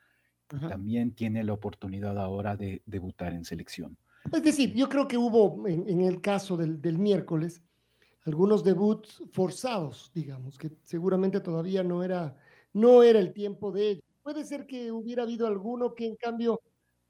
también 0.48 1.14
tiene 1.14 1.44
la 1.44 1.54
oportunidad 1.54 2.18
ahora 2.18 2.56
de 2.56 2.82
debutar 2.86 3.34
en 3.34 3.46
selección. 3.46 3.98
Es 4.32 4.44
decir, 4.44 4.74
yo 4.74 4.90
creo 4.90 5.08
que 5.08 5.18
hubo 5.18 5.68
en, 5.68 6.02
el 6.02 6.22
caso 6.22 6.58
del, 6.58 6.98
miércoles 6.98 7.62
algunos 8.26 8.64
debuts 8.64 9.24
forzados, 9.32 10.12
digamos, 10.14 10.58
que 10.58 10.72
seguramente 10.84 11.40
todavía 11.40 11.84
no 11.84 12.04
era, 12.04 12.36
no 12.74 13.04
era 13.04 13.20
el 13.20 13.32
tiempo 13.32 13.72
de 13.72 13.92
ellos. 13.92 14.04
Puede 14.22 14.44
ser 14.44 14.68
que 14.68 14.92
hubiera 14.92 15.24
habido 15.24 15.48
alguno 15.48 15.96
que 15.96 16.06
en 16.06 16.18
cambio 16.18 16.62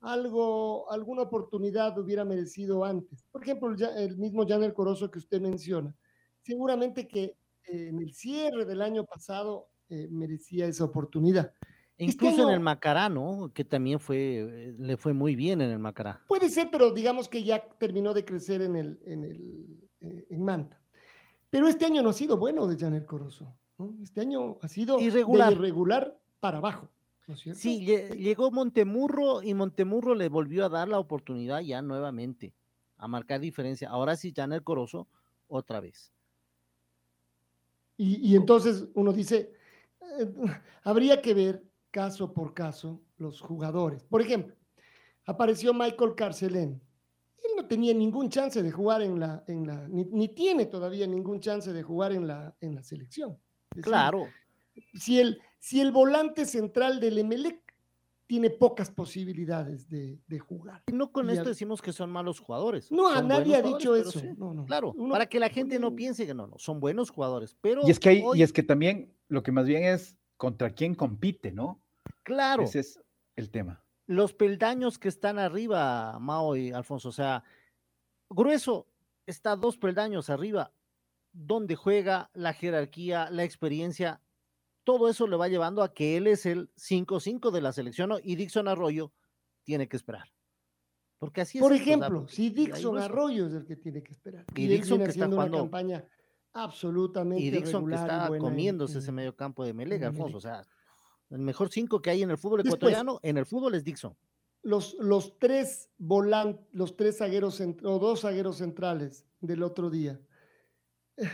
algo, 0.01 0.91
alguna 0.91 1.23
oportunidad 1.23 1.97
hubiera 1.97 2.23
merecido 2.23 2.85
antes. 2.85 3.23
Por 3.31 3.41
ejemplo, 3.41 3.75
el, 3.95 4.17
mismo 4.17 4.47
Janel 4.47 4.73
Corozo 4.73 5.09
que 5.09 5.17
usted 5.17 5.41
menciona. 5.41 5.95
Seguramente 6.43 7.07
que 7.07 7.35
en 7.63 7.99
el 7.99 8.13
cierre 8.13 8.65
del 8.65 8.83
año 8.83 9.03
pasado 9.03 9.69
eh, 9.89 10.07
merecía 10.11 10.67
esa 10.67 10.83
oportunidad. 10.83 11.51
Incluso 11.99 12.43
en 12.43 12.53
el 12.53 12.59
Macará, 12.59 13.09
¿no? 13.09 13.51
Que 13.53 13.63
también 13.63 13.99
fue, 13.99 14.17
eh, 14.17 14.75
le 14.77 14.97
fue 14.97 15.13
muy 15.13 15.35
bien 15.35 15.61
en 15.61 15.71
el 15.71 15.79
Macará. 15.79 16.21
Puede 16.27 16.49
ser, 16.49 16.69
pero 16.71 16.91
digamos 16.91 17.27
que 17.27 17.43
ya 17.43 17.67
terminó 17.79 18.13
de 18.13 18.23
crecer 18.23 18.61
en 18.61 18.75
el, 18.75 18.99
en 19.05 19.23
el, 19.23 19.89
eh, 20.01 20.27
en 20.29 20.43
Manta. 20.43 20.79
Pero 21.49 21.67
este 21.67 21.85
año 21.85 22.03
no 22.03 22.09
ha 22.09 22.13
sido 22.13 22.37
bueno 22.37 22.67
de 22.67 22.77
Janet 22.77 23.05
Corozo. 23.05 23.57
Este 24.01 24.21
año 24.21 24.57
ha 24.61 24.67
sido 24.67 24.99
irregular, 24.99 25.53
irregular 25.53 26.19
para 26.39 26.57
abajo. 26.57 26.89
sí, 27.55 27.85
llegó 27.85 28.51
Montemurro 28.51 29.43
y 29.43 29.53
Montemurro 29.53 30.15
le 30.15 30.29
volvió 30.29 30.65
a 30.65 30.69
dar 30.69 30.87
la 30.87 30.99
oportunidad 30.99 31.61
ya 31.61 31.81
nuevamente 31.81 32.53
a 32.97 33.07
marcar 33.07 33.39
diferencia. 33.39 33.89
Ahora 33.89 34.15
sí, 34.15 34.33
Janet 34.35 34.63
Corozo, 34.63 35.07
otra 35.47 35.79
vez. 35.79 36.11
Y, 37.99 38.35
entonces 38.35 38.85
uno 38.93 39.11
dice, 39.11 39.53
eh, 40.19 40.33
habría 40.83 41.21
que 41.21 41.33
ver 41.33 41.66
caso 41.97 42.31
por 42.31 42.53
caso 42.53 43.01
los 43.17 43.41
jugadores. 43.41 44.03
Por 44.03 44.21
ejemplo, 44.21 44.53
apareció 45.25 45.73
Michael 45.73 46.13
Carcelén. 46.15 46.79
Él 47.43 47.51
no 47.57 47.65
tenía 47.65 47.91
ningún 47.91 48.29
chance 48.29 48.61
de 48.61 48.71
jugar 48.71 49.01
en 49.01 49.19
la, 49.19 49.43
en 49.47 49.65
la 49.65 49.87
ni, 49.87 50.27
tiene 50.27 50.67
todavía 50.67 51.07
ningún 51.07 51.39
chance 51.39 51.73
de 51.73 51.81
jugar 51.81 52.11
en 52.11 52.27
la, 52.27 52.55
en 52.61 52.75
la 52.75 52.83
selección. 52.83 53.39
claro. 53.81 54.27
Si 54.93 55.19
el, 55.19 55.41
si 55.57 55.81
el 55.81 55.91
volante 55.91 56.45
central 56.45 56.99
del 56.99 57.17
Emelec 57.17 57.59
tiene 58.27 58.51
pocas 58.51 58.91
posibilidades 58.91 59.89
de, 59.89 60.19
jugar. 60.37 60.83
No 60.93 61.11
con 61.11 61.31
esto 61.31 61.49
decimos 61.49 61.81
que 61.81 61.93
son 61.93 62.11
malos 62.11 62.39
jugadores. 62.39 62.91
No, 62.91 63.19
nadie 63.23 63.55
ha 63.55 63.63
dicho 63.63 63.95
eso. 63.95 64.21
claro, 64.67 64.93
para 65.09 65.25
que 65.25 65.39
la 65.39 65.49
gente 65.49 65.79
no 65.79 65.95
piense 65.95 66.27
que 66.27 66.35
no, 66.35 66.45
no, 66.45 66.59
son 66.59 66.79
buenos 66.79 67.09
jugadores. 67.09 67.57
Pero 67.59 67.81
y 67.87 67.89
es 67.89 67.99
que 67.99 68.23
y 68.35 68.43
es 68.43 68.53
que 68.53 68.61
también 68.61 69.15
lo 69.29 69.41
que 69.41 69.51
más 69.51 69.65
bien 69.65 69.83
es 69.83 70.15
contra 70.35 70.69
quién 70.69 70.93
compite, 70.93 71.51
¿no? 71.51 71.81
Claro. 72.27 72.63
Ese 72.63 72.79
es 72.79 72.99
el 73.37 73.49
tema. 73.49 73.81
Los 74.05 74.33
peldaños 74.33 74.99
que 74.99 75.07
están 75.07 75.39
arriba, 75.39 76.19
Mao 76.19 76.57
y 76.57 76.71
Alfonso, 76.71 77.07
o 77.07 77.13
sea, 77.13 77.45
grueso 78.29 78.85
está 79.25 79.55
dos 79.55 79.77
peldaños 79.77 80.29
arriba, 80.29 80.73
donde 81.31 81.77
juega 81.77 82.29
la 82.33 82.51
jerarquía, 82.51 83.29
la 83.31 83.45
experiencia, 83.45 84.21
todo 84.83 85.07
eso 85.07 85.25
le 85.25 85.37
va 85.37 85.47
llevando 85.47 85.81
a 85.81 85.93
que 85.93 86.17
él 86.17 86.27
es 86.27 86.45
el 86.45 86.69
5-5 86.75 87.49
de 87.49 87.61
la 87.61 87.71
selección 87.71 88.11
y 88.21 88.35
Dixon 88.35 88.67
Arroyo 88.67 89.13
tiene 89.63 89.87
que 89.87 89.95
esperar. 89.95 90.27
Porque 91.19 91.39
así 91.39 91.59
es. 91.59 91.61
Por 91.61 91.71
ejemplo, 91.71 92.27
si 92.27 92.49
Dixon 92.49 92.97
Arroyo 92.97 93.47
es 93.47 93.53
el 93.53 93.65
que 93.65 93.77
tiene 93.77 94.03
que 94.03 94.11
esperar. 94.11 94.45
Y, 94.53 94.67
Dixon 94.67 94.99
que 94.99 95.11
está 95.11 95.27
jugando, 95.27 95.59
una 95.59 95.63
campaña 95.63 96.05
absolutamente 96.51 97.41
Y 97.41 97.51
Dixon 97.51 97.87
que 97.87 97.95
está 97.95 98.27
comiéndose 98.37 98.99
ese 98.99 99.13
medio 99.13 99.33
campo 99.33 99.63
de 99.63 99.73
Melega, 99.73 100.09
Alfonso. 100.09 100.37
O 100.37 100.41
sea, 100.41 100.67
el 101.29 101.39
mejor 101.39 101.69
5 101.69 102.01
que 102.01 102.09
hay 102.09 102.23
en 102.23 102.31
el 102.31 102.37
fútbol 102.37 102.61
ecuatoriano, 102.61 103.19
en 103.23 103.37
el 103.37 103.45
fútbol 103.45 103.75
es 103.75 103.83
Dixon. 103.83 104.15
Los, 104.63 104.95
los 104.99 105.37
tres 105.39 105.89
volantes, 105.97 106.65
los 106.71 106.97
tres 106.97 107.17
zagueros 107.17 107.61
o 107.61 107.99
dos 107.99 108.21
zagueros 108.21 108.57
centrales 108.57 109.25
del 109.39 109.63
otro 109.63 109.89
día 109.89 110.19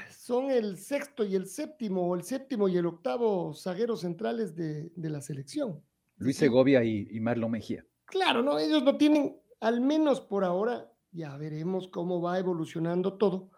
son 0.10 0.50
el 0.50 0.78
sexto 0.78 1.24
y 1.24 1.36
el 1.36 1.48
séptimo, 1.48 2.08
o 2.08 2.16
el 2.16 2.24
séptimo 2.24 2.70
y 2.70 2.78
el 2.78 2.86
octavo 2.86 3.54
zagueros 3.54 4.02
centrales 4.02 4.56
de, 4.56 4.92
la 4.96 5.22
selección. 5.22 5.82
Luis 6.18 6.38
Segovia 6.38 6.84
y, 6.84 7.20
Marlon 7.20 7.52
Mejía. 7.52 7.86
Claro, 8.06 8.42
no, 8.42 8.60
ellos 8.60 8.84
no 8.84 8.98
tienen, 8.98 9.38
al 9.60 9.82
menos 9.82 10.22
por 10.22 10.44
ahora, 10.44 10.92
ya 11.12 11.36
veremos 11.38 11.88
cómo 11.88 12.22
va 12.22 12.40
evolucionando 12.40 13.18
todo. 13.18 13.52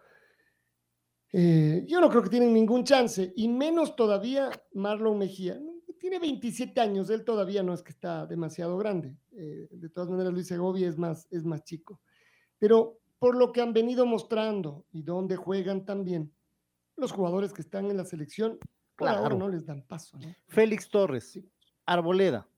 Eh, 1.32 1.84
yo 1.86 2.00
no 2.00 2.08
creo 2.08 2.22
que 2.22 2.30
tienen 2.30 2.52
ningún 2.52 2.84
chance, 2.84 3.32
y 3.36 3.48
menos 3.48 3.94
todavía 3.94 4.50
Marlon 4.72 5.18
Mejía. 5.18 5.60
Tiene 5.98 6.18
27 6.18 6.80
años, 6.80 7.10
él 7.10 7.24
todavía 7.24 7.62
no 7.62 7.72
es 7.74 7.82
que 7.82 7.90
está 7.90 8.26
demasiado 8.26 8.76
grande. 8.76 9.16
Eh, 9.32 9.68
de 9.70 9.88
todas 9.88 10.10
maneras, 10.10 10.32
Luis 10.32 10.46
Segovia 10.46 10.88
es 10.88 10.98
más, 10.98 11.26
es 11.30 11.44
más 11.44 11.64
chico. 11.64 12.00
Pero 12.58 13.00
por 13.18 13.36
lo 13.36 13.52
que 13.52 13.60
han 13.60 13.72
venido 13.72 14.06
mostrando 14.06 14.86
y 14.92 15.02
donde 15.02 15.36
juegan 15.36 15.84
también, 15.84 16.32
los 16.96 17.12
jugadores 17.12 17.52
que 17.52 17.62
están 17.62 17.90
en 17.90 17.96
la 17.96 18.04
selección, 18.04 18.58
claro, 18.94 19.36
no 19.36 19.48
les 19.48 19.66
dan 19.66 19.82
paso. 19.82 20.18
Félix 20.48 20.88
Torres, 20.88 21.40
Arboleda, 21.84 22.48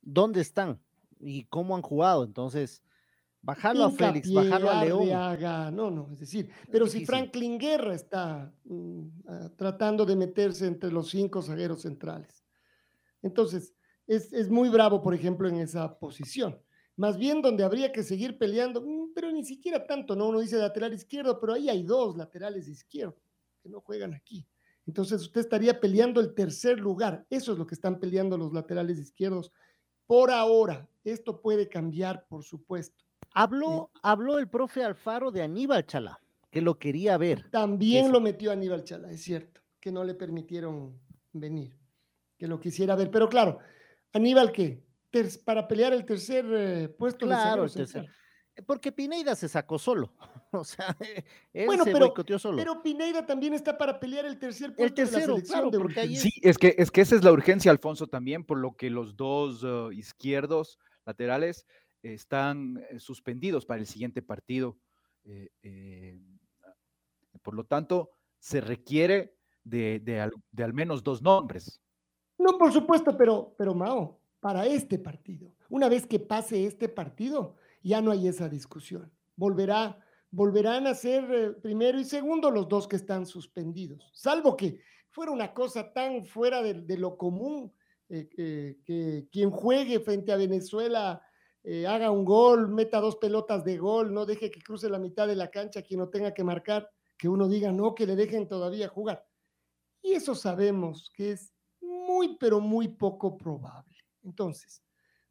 ¿dónde 0.00 0.40
están? 0.40 0.80
¿Y 1.20 1.44
cómo 1.44 1.76
han 1.76 1.82
jugado? 1.82 2.24
Entonces, 2.24 2.82
bajarlo 3.42 3.84
a 3.84 3.90
Félix, 3.90 4.32
bajarlo 4.32 4.70
a 4.70 4.84
León. 4.84 5.76
no, 5.76 5.90
no, 5.90 6.08
es 6.12 6.20
decir, 6.20 6.50
pero 6.70 6.86
si 6.86 7.04
Franklin 7.04 7.58
Guerra 7.58 7.94
está 7.94 8.52
mm, 8.64 9.06
tratando 9.56 10.06
de 10.06 10.16
meterse 10.16 10.66
entre 10.66 10.90
los 10.90 11.10
cinco 11.10 11.42
zagueros 11.42 11.82
centrales. 11.82 12.41
Entonces, 13.22 13.74
es, 14.06 14.32
es 14.32 14.50
muy 14.50 14.68
bravo, 14.68 15.00
por 15.00 15.14
ejemplo, 15.14 15.48
en 15.48 15.56
esa 15.56 15.98
posición 15.98 16.58
más 16.96 17.16
bien 17.16 17.42
donde 17.42 17.64
habría 17.64 17.92
que 17.92 18.02
seguir 18.02 18.38
peleando, 18.38 18.80
mm, 18.80 19.12
pero 19.14 19.30
ni 19.32 19.44
siquiera 19.44 19.86
tanto, 19.86 20.14
¿no? 20.14 20.28
Uno 20.28 20.40
dice 20.40 20.56
lateral 20.56 20.92
izquierdo, 20.92 21.40
pero 21.40 21.54
ahí 21.54 21.68
hay 21.68 21.82
dos 21.82 22.16
laterales 22.16 22.68
izquierdos 22.68 23.22
que 23.62 23.68
no 23.68 23.80
juegan 23.80 24.14
aquí. 24.14 24.46
Entonces 24.86 25.22
usted 25.22 25.40
estaría 25.40 25.80
peleando 25.80 26.20
el 26.20 26.34
tercer 26.34 26.78
lugar. 26.78 27.24
Eso 27.30 27.52
es 27.52 27.58
lo 27.58 27.66
que 27.66 27.74
están 27.74 28.00
peleando 28.00 28.36
los 28.36 28.52
laterales 28.52 28.98
izquierdos. 28.98 29.52
Por 30.06 30.30
ahora, 30.30 30.88
esto 31.04 31.40
puede 31.40 31.68
cambiar, 31.68 32.26
por 32.28 32.42
supuesto. 32.42 33.04
Habló, 33.32 33.90
habló 34.02 34.38
el 34.38 34.48
profe 34.48 34.84
Alfaro 34.84 35.30
de 35.30 35.42
Aníbal 35.42 35.86
Chala, 35.86 36.20
que 36.50 36.60
lo 36.60 36.78
quería 36.78 37.16
ver. 37.16 37.48
También 37.50 38.12
lo 38.12 38.20
metió 38.20 38.50
Aníbal 38.50 38.84
Chala, 38.84 39.10
es 39.10 39.22
cierto, 39.22 39.60
que 39.80 39.92
no 39.92 40.04
le 40.04 40.14
permitieron 40.14 41.00
venir, 41.32 41.78
que 42.42 42.48
lo 42.48 42.58
quisiera 42.58 42.96
ver. 42.96 43.08
Pero 43.08 43.28
claro, 43.28 43.60
Aníbal, 44.12 44.50
¿qué? 44.50 44.82
para 45.44 45.68
pelear 45.68 45.92
el 45.92 46.04
tercer 46.04 46.44
eh, 46.50 46.88
puesto. 46.88 47.24
Claro, 47.24 47.62
el 47.62 47.72
tercer. 47.72 48.04
Porque 48.66 48.90
Pineida 48.90 49.36
se 49.36 49.48
sacó 49.48 49.78
solo. 49.78 50.12
O 50.54 50.64
sea, 50.64 50.94
él 51.54 51.64
bueno, 51.64 51.84
se 51.84 51.92
pero, 51.92 52.38
solo. 52.38 52.58
Pero 52.58 52.82
Pineida 52.82 53.24
también 53.24 53.54
está 53.54 53.78
para 53.78 53.98
pelear 53.98 54.26
el 54.26 54.38
tercer 54.38 54.74
puesto. 54.74 54.84
El 54.84 54.92
tercero, 54.92 55.36
claro, 55.36 55.70
porque 55.70 56.06
Sí, 56.14 56.30
es 56.42 56.58
que, 56.58 56.74
es 56.76 56.90
que 56.90 57.00
esa 57.00 57.16
es 57.16 57.24
la 57.24 57.32
urgencia, 57.32 57.70
Alfonso, 57.70 58.06
también, 58.06 58.44
por 58.44 58.58
lo 58.58 58.76
que 58.76 58.90
los 58.90 59.16
dos 59.16 59.62
uh, 59.62 59.90
izquierdos 59.92 60.78
laterales 61.06 61.64
están 62.02 62.84
eh, 62.90 62.98
suspendidos 62.98 63.64
para 63.64 63.80
el 63.80 63.86
siguiente 63.86 64.20
partido. 64.20 64.76
Eh, 65.24 66.20
por 67.40 67.54
lo 67.54 67.64
tanto, 67.64 68.10
se 68.38 68.60
requiere 68.60 69.34
de, 69.64 70.00
de, 70.00 70.20
al, 70.20 70.32
de, 70.50 70.64
al, 70.64 70.74
menos 70.74 71.02
dos 71.02 71.22
nombres. 71.22 71.81
No, 72.38 72.58
por 72.58 72.72
supuesto, 72.72 73.16
pero, 73.16 73.54
pero 73.56 73.74
Mao, 73.74 74.18
para 74.40 74.66
este 74.66 74.98
partido. 74.98 75.52
Una 75.68 75.88
vez 75.88 76.06
que 76.06 76.18
pase 76.18 76.66
este 76.66 76.88
partido, 76.88 77.56
ya 77.82 78.00
no 78.00 78.10
hay 78.10 78.28
esa 78.28 78.48
discusión. 78.48 79.10
Volverá, 79.36 79.98
volverán 80.30 80.86
a 80.86 80.94
ser 80.94 81.24
eh, 81.32 81.50
primero 81.52 81.98
y 81.98 82.04
segundo 82.04 82.50
los 82.50 82.68
dos 82.68 82.88
que 82.88 82.96
están 82.96 83.26
suspendidos, 83.26 84.10
salvo 84.14 84.56
que 84.56 84.80
fuera 85.10 85.30
una 85.30 85.52
cosa 85.52 85.92
tan 85.92 86.24
fuera 86.24 86.62
de, 86.62 86.96
lo 86.96 87.18
común 87.18 87.72
eh, 88.08 88.28
que 88.84 89.28
quien 89.30 89.50
juegue 89.50 90.00
frente 90.00 90.32
a 90.32 90.36
Venezuela 90.36 91.22
eh, 91.64 91.86
haga 91.86 92.10
un 92.10 92.24
gol, 92.24 92.68
meta 92.68 93.00
dos 93.00 93.16
pelotas 93.16 93.64
de 93.64 93.78
gol, 93.78 94.12
no 94.12 94.26
deje 94.26 94.50
que 94.50 94.60
cruce 94.60 94.88
la 94.88 94.98
mitad 94.98 95.28
de 95.28 95.36
la 95.36 95.50
cancha 95.50 95.82
quien 95.82 96.00
no 96.00 96.08
tenga 96.08 96.34
que 96.34 96.42
marcar, 96.42 96.90
que 97.16 97.28
uno 97.28 97.48
diga 97.48 97.70
no, 97.70 97.94
que 97.94 98.06
le 98.06 98.16
dejen 98.16 98.48
todavía 98.48 98.88
jugar. 98.88 99.24
Y 100.02 100.12
eso 100.14 100.34
sabemos 100.34 101.12
que 101.14 101.32
es 101.32 101.52
muy, 102.06 102.36
pero 102.38 102.60
muy 102.60 102.88
poco 102.88 103.36
probable. 103.36 103.96
Entonces, 104.22 104.82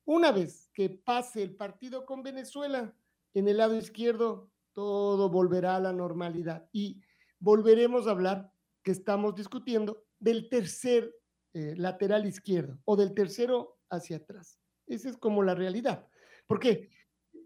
una 0.05 0.31
vez 0.31 0.69
que 0.73 0.89
pase 0.89 1.43
el 1.43 1.55
partido 1.55 2.05
con 2.05 2.23
Venezuela, 2.23 2.93
en 3.33 3.47
el 3.47 3.57
lado 3.57 3.75
izquierdo 3.75 4.51
todo 4.73 5.29
volverá 5.29 5.75
a 5.75 5.79
la 5.79 5.93
normalidad 5.93 6.67
y 6.71 7.01
volveremos 7.39 8.07
a 8.07 8.11
hablar 8.11 8.51
que 8.83 8.91
estamos 8.91 9.35
discutiendo 9.35 10.05
del 10.19 10.49
tercer 10.49 11.13
eh, 11.53 11.75
lateral 11.75 12.25
izquierdo 12.25 12.79
o 12.85 12.95
del 12.95 13.13
tercero 13.13 13.79
hacia 13.89 14.17
atrás. 14.17 14.59
Esa 14.87 15.09
es 15.09 15.17
como 15.17 15.43
la 15.43 15.55
realidad. 15.55 16.07
Porque 16.47 16.89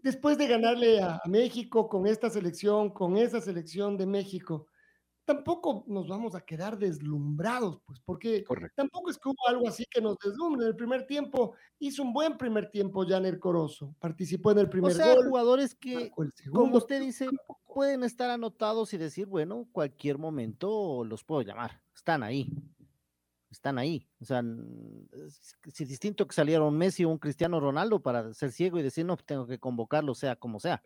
después 0.02 0.38
de 0.38 0.46
ganarle 0.46 1.00
a 1.00 1.20
México 1.26 1.88
con 1.88 2.06
esta 2.06 2.30
selección, 2.30 2.90
con 2.90 3.16
esa 3.16 3.40
selección 3.40 3.96
de 3.96 4.06
México, 4.06 4.68
tampoco 5.26 5.84
nos 5.88 6.06
vamos 6.08 6.34
a 6.34 6.40
quedar 6.40 6.78
deslumbrados, 6.78 7.80
pues, 7.84 8.00
porque 8.00 8.44
tampoco 8.74 9.10
es 9.10 9.18
que 9.18 9.28
hubo 9.28 9.48
algo 9.48 9.68
así 9.68 9.84
que 9.90 10.00
nos 10.00 10.16
deslumbre. 10.18 10.62
En 10.62 10.68
el 10.68 10.76
primer 10.76 11.06
tiempo 11.06 11.54
hizo 11.80 12.02
un 12.02 12.12
buen 12.12 12.38
primer 12.38 12.70
tiempo 12.70 13.04
Janer 13.06 13.38
Corozo, 13.38 13.94
participó 13.98 14.52
en 14.52 14.58
el 14.58 14.70
primer 14.70 14.92
o 14.92 14.94
sea, 14.94 15.14
jugadores 15.16 15.74
que, 15.74 16.10
como 16.50 16.76
usted 16.76 17.00
dice, 17.00 17.28
pueden 17.66 18.04
estar 18.04 18.30
anotados 18.30 18.94
y 18.94 18.98
decir, 18.98 19.26
bueno, 19.26 19.68
cualquier 19.72 20.16
momento 20.16 21.04
los 21.04 21.24
puedo 21.24 21.42
llamar, 21.42 21.82
están 21.94 22.22
ahí, 22.22 22.48
están 23.50 23.78
ahí. 23.78 24.06
O 24.20 24.24
sea, 24.24 24.44
si 25.72 25.82
es 25.82 25.88
distinto 25.88 26.26
que 26.26 26.34
salieron 26.34 26.78
Messi 26.78 27.04
o 27.04 27.10
un 27.10 27.18
Cristiano 27.18 27.58
Ronaldo 27.58 28.00
para 28.00 28.32
ser 28.32 28.52
ciego 28.52 28.78
y 28.78 28.82
decir, 28.82 29.04
no, 29.04 29.16
tengo 29.16 29.46
que 29.46 29.58
convocarlo, 29.58 30.14
sea 30.14 30.36
como 30.36 30.60
sea. 30.60 30.82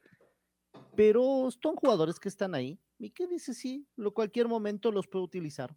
Pero 1.01 1.49
son 1.51 1.77
jugadores 1.77 2.21
que 2.21 2.29
están 2.29 2.55
ahí 2.55 2.79
y 2.99 3.09
que 3.09 3.27
dice 3.27 3.55
sí, 3.55 3.89
lo 3.97 4.13
cualquier 4.13 4.49
momento 4.49 4.93
los 4.93 5.07
puede 5.07 5.25
utilizar. 5.25 5.75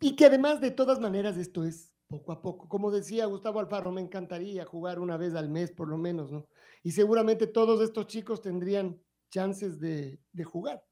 Y 0.00 0.16
que 0.16 0.24
además 0.24 0.58
de 0.62 0.70
todas 0.70 1.00
maneras 1.00 1.36
esto 1.36 1.64
es 1.64 1.94
poco 2.08 2.32
a 2.32 2.40
poco. 2.40 2.66
Como 2.66 2.90
decía 2.90 3.26
Gustavo 3.26 3.60
Alfaro, 3.60 3.92
me 3.92 4.00
encantaría 4.00 4.64
jugar 4.64 5.00
una 5.00 5.18
vez 5.18 5.34
al 5.34 5.50
mes 5.50 5.70
por 5.70 5.86
lo 5.86 5.98
menos, 5.98 6.32
¿no? 6.32 6.48
Y 6.82 6.92
seguramente 6.92 7.46
todos 7.46 7.82
estos 7.82 8.06
chicos 8.06 8.40
tendrían 8.40 8.98
chances 9.30 9.78
de, 9.78 10.18
de 10.32 10.44
jugar. 10.44 10.82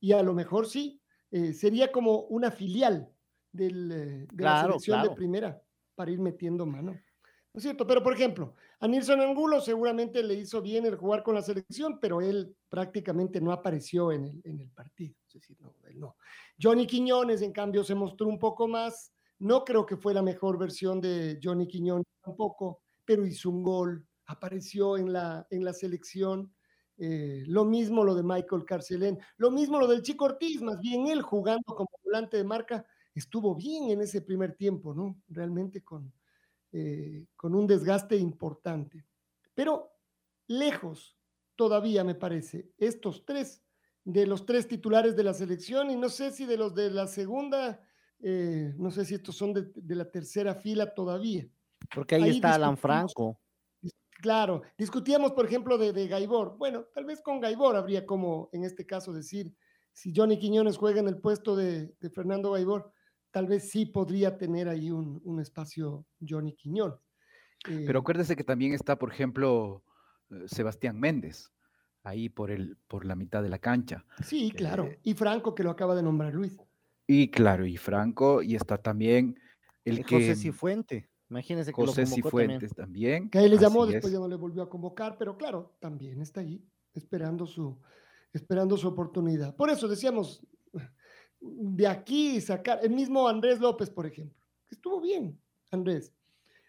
Y 0.00 0.12
a 0.12 0.22
lo 0.22 0.32
mejor 0.32 0.66
sí, 0.66 1.02
eh, 1.32 1.52
sería 1.52 1.92
como 1.92 2.20
una 2.20 2.50
filial 2.50 3.12
del, 3.52 3.92
eh, 3.92 4.26
de 4.32 4.42
la 4.42 4.62
selección 4.62 5.02
de 5.02 5.10
primera 5.10 5.62
para 5.96 6.10
ir 6.10 6.18
metiendo 6.18 6.64
mano. 6.64 6.92
¿No 6.92 7.58
es 7.58 7.62
cierto? 7.62 7.86
Pero, 7.86 8.02
por 8.02 8.14
ejemplo, 8.14 8.54
a 8.78 8.88
Nilson 8.88 9.20
Angulo 9.22 9.60
seguramente 9.60 10.22
le 10.22 10.34
hizo 10.34 10.60
bien 10.60 10.84
el 10.84 10.96
jugar 10.96 11.22
con 11.22 11.34
la 11.34 11.42
selección, 11.42 11.98
pero 11.98 12.20
él 12.20 12.54
prácticamente 12.68 13.40
no 13.40 13.52
apareció 13.52 14.12
en 14.12 14.42
el, 14.44 14.70
partido. 14.70 15.14
Es 15.26 15.34
decir, 15.34 15.56
no, 15.60 15.74
él 15.84 15.98
no. 15.98 16.16
Johnny 16.60 16.86
Quiñones, 16.86 17.40
en 17.40 17.52
cambio, 17.52 17.82
se 17.84 17.94
mostró 17.94 18.28
un 18.28 18.38
poco 18.38 18.68
más. 18.68 19.12
No 19.38 19.64
creo 19.64 19.86
que 19.86 19.96
fue 19.96 20.12
la 20.12 20.22
mejor 20.22 20.58
versión 20.58 21.00
de 21.00 21.38
Johnny 21.42 21.66
Quiñones 21.66 22.06
tampoco, 22.22 22.82
pero 23.04 23.24
hizo 23.24 23.48
un 23.48 23.62
gol, 23.62 24.06
apareció 24.26 24.98
en 24.98 25.12
la, 25.12 25.46
en 25.50 25.64
la 25.64 25.72
selección. 25.72 26.52
Eh, 26.98 27.44
lo 27.46 27.64
mismo 27.64 28.04
lo 28.04 28.14
de 28.14 28.22
Michael 28.22 28.64
Carcelén, 28.64 29.18
lo 29.36 29.50
mismo 29.50 29.78
lo 29.78 29.86
del 29.86 30.02
Chico 30.02 30.24
Ortiz, 30.26 30.62
más 30.62 30.80
bien 30.80 31.06
él 31.08 31.20
jugando 31.20 31.74
como 31.74 31.90
volante 32.02 32.38
de 32.38 32.44
marca, 32.44 32.86
estuvo 33.14 33.54
bien 33.54 33.90
en 33.90 34.00
ese 34.00 34.22
primer 34.22 34.54
tiempo, 34.54 34.94
¿no? 34.94 35.20
Realmente 35.28 35.82
con, 35.82 36.10
eh, 36.72 37.26
con 37.36 37.54
un 37.54 37.66
desgaste 37.66 38.16
importante. 38.16 39.04
Pero 39.54 39.92
lejos 40.46 41.16
todavía, 41.54 42.04
me 42.04 42.14
parece, 42.14 42.70
estos 42.78 43.24
tres 43.24 43.62
de 44.04 44.26
los 44.26 44.46
tres 44.46 44.68
titulares 44.68 45.16
de 45.16 45.24
la 45.24 45.34
selección 45.34 45.90
y 45.90 45.96
no 45.96 46.08
sé 46.08 46.30
si 46.30 46.46
de 46.46 46.56
los 46.56 46.74
de 46.74 46.90
la 46.90 47.06
segunda, 47.08 47.80
eh, 48.20 48.72
no 48.76 48.90
sé 48.90 49.04
si 49.04 49.14
estos 49.14 49.36
son 49.36 49.52
de, 49.52 49.94
la 49.94 50.10
tercera 50.10 50.54
fila 50.54 50.94
todavía. 50.94 51.48
Porque 51.94 52.14
ahí, 52.14 52.36
está 52.36 52.54
Alan 52.54 52.76
Franco. 52.76 53.40
Claro, 54.20 54.62
discutíamos, 54.78 55.32
por 55.32 55.44
ejemplo, 55.44 55.76
de, 55.76 55.92
de, 55.92 56.08
Gaibor. 56.08 56.56
Bueno, 56.56 56.84
tal 56.94 57.04
vez 57.04 57.20
con 57.20 57.40
Gaibor 57.40 57.76
habría 57.76 58.06
como, 58.06 58.48
en 58.52 58.64
este 58.64 58.86
caso, 58.86 59.12
decir, 59.12 59.54
si 59.96 60.12
Johnny 60.14 60.38
Quiñones 60.38 60.76
juega 60.76 61.00
en 61.00 61.08
el 61.08 61.18
puesto 61.18 61.56
de, 61.56 61.94
Fernando 62.12 62.52
Gaibor, 62.52 62.92
tal 63.36 63.46
vez 63.46 63.68
sí 63.68 63.84
podría 63.84 64.38
tener 64.38 64.66
ahí 64.66 64.90
un, 64.90 65.38
espacio 65.42 66.06
Johnny. 66.26 66.56
Pero 67.66 67.98
eh, 67.98 68.00
acuérdese 68.00 68.34
que 68.34 68.44
también 68.44 68.72
está, 68.72 68.98
por 68.98 69.12
ejemplo, 69.12 69.84
eh, 70.30 70.44
Sebastián 70.46 70.98
Méndez, 70.98 71.52
ahí 72.02 72.30
por, 72.30 72.50
el, 72.50 72.78
por 72.88 73.04
la 73.04 73.14
mitad 73.14 73.42
de 73.42 73.50
la 73.50 73.58
cancha. 73.58 74.06
Sí, 74.24 74.50
claro. 74.56 74.88
y 75.02 75.12
Franco, 75.12 75.54
que 75.54 75.64
lo 75.64 75.70
acaba 75.70 75.94
de 75.94 76.02
nombrar 76.02 76.32
Luis. 76.32 76.56
Y 77.06 77.30
claro, 77.30 77.66
y 77.66 77.76
Franco, 77.76 78.40
y 78.40 78.56
está 78.56 78.78
también 78.78 79.38
el, 79.84 80.02
que... 80.06 80.14
José 80.14 80.34
Cifuente. 80.34 81.10
Imagínense 81.28 81.72
que 81.72 81.76
José 81.76 82.06
Cifuentes 82.06 82.74
también. 82.74 83.28
Que 83.28 83.40
ahí 83.40 83.50
le 83.50 83.58
llamó, 83.58 83.84
después 83.84 84.14
ya 84.14 84.18
no 84.18 84.28
le 84.28 84.36
volvió 84.36 84.62
a 84.62 84.70
convocar, 84.70 85.18
pero 85.18 85.36
claro, 85.36 85.76
también 85.78 86.22
está 86.22 86.40
allí, 86.40 86.66
esperando 86.94 87.46
su, 87.46 87.78
esperando 88.32 88.78
su 88.78 88.88
oportunidad. 88.88 89.54
Por 89.54 89.68
eso 89.68 89.88
decíamos, 89.88 90.40
de 91.40 91.86
aquí 91.86 92.40
sacar, 92.40 92.80
el 92.82 92.90
mismo 92.90 93.28
Andrés 93.28 93.60
López, 93.60 93.90
por 93.90 94.06
ejemplo, 94.06 94.36
que 94.68 94.74
estuvo 94.74 95.00
bien, 95.00 95.40
Andrés, 95.70 96.12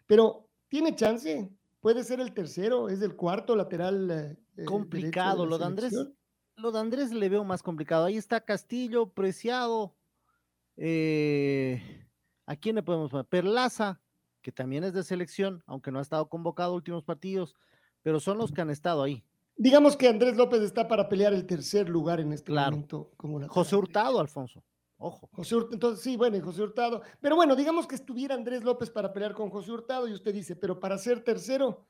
pero 0.06 0.48
tiene 0.68 0.94
chance, 0.94 1.50
puede 1.80 2.04
ser 2.04 2.20
el 2.20 2.32
tercero, 2.32 2.88
es 2.88 3.02
el 3.02 3.16
cuarto 3.16 3.56
lateral. 3.56 4.10
Eh, 4.10 4.36
eh, 4.58 4.64
complicado, 4.64 5.46
lo 5.46 5.58
de 5.58 5.64
Andrés. 5.64 5.94
Lo 6.56 6.72
de 6.72 6.80
Andrés 6.80 7.12
le 7.12 7.28
veo 7.28 7.44
más 7.44 7.62
complicado. 7.62 8.06
Ahí 8.06 8.16
está 8.16 8.40
Castillo, 8.40 9.10
Preciado. 9.10 9.94
Eh, 10.76 12.06
¿A 12.46 12.56
quién 12.56 12.74
le 12.74 12.82
podemos 12.82 13.10
poner? 13.10 13.26
Perlaza, 13.26 14.00
que 14.42 14.50
también 14.50 14.82
es 14.82 14.92
de 14.92 15.04
selección, 15.04 15.62
aunque 15.66 15.92
no 15.92 16.00
ha 16.00 16.02
estado 16.02 16.28
convocado 16.28 16.74
últimos 16.74 17.04
partidos, 17.04 17.54
pero 18.02 18.18
son 18.18 18.38
los 18.38 18.50
que 18.50 18.60
han 18.60 18.70
estado 18.70 19.02
ahí. 19.02 19.24
Digamos 19.60 19.96
que 19.96 20.08
Andrés 20.08 20.36
López 20.36 20.62
está 20.62 20.86
para 20.86 21.08
pelear 21.08 21.34
el 21.34 21.44
tercer 21.44 21.88
lugar 21.88 22.20
en 22.20 22.32
este 22.32 22.52
momento. 22.52 23.10
Como 23.16 23.46
José 23.48 23.74
Hurtado, 23.74 24.20
Alfonso. 24.20 24.62
Ojo. 24.98 25.28
José 25.32 25.56
Hurtado, 25.56 25.74
entonces 25.74 26.04
sí, 26.04 26.16
bueno, 26.16 26.40
José 26.40 26.62
Hurtado. 26.62 27.02
Pero 27.20 27.34
bueno, 27.34 27.56
digamos 27.56 27.86
que 27.86 27.96
estuviera 27.96 28.34
Andrés 28.34 28.62
López 28.62 28.88
para 28.88 29.12
pelear 29.12 29.34
con 29.34 29.50
José 29.50 29.72
Hurtado 29.72 30.06
y 30.08 30.12
usted 30.12 30.32
dice, 30.32 30.54
pero 30.54 30.78
para 30.78 30.96
ser 30.96 31.24
tercero, 31.24 31.86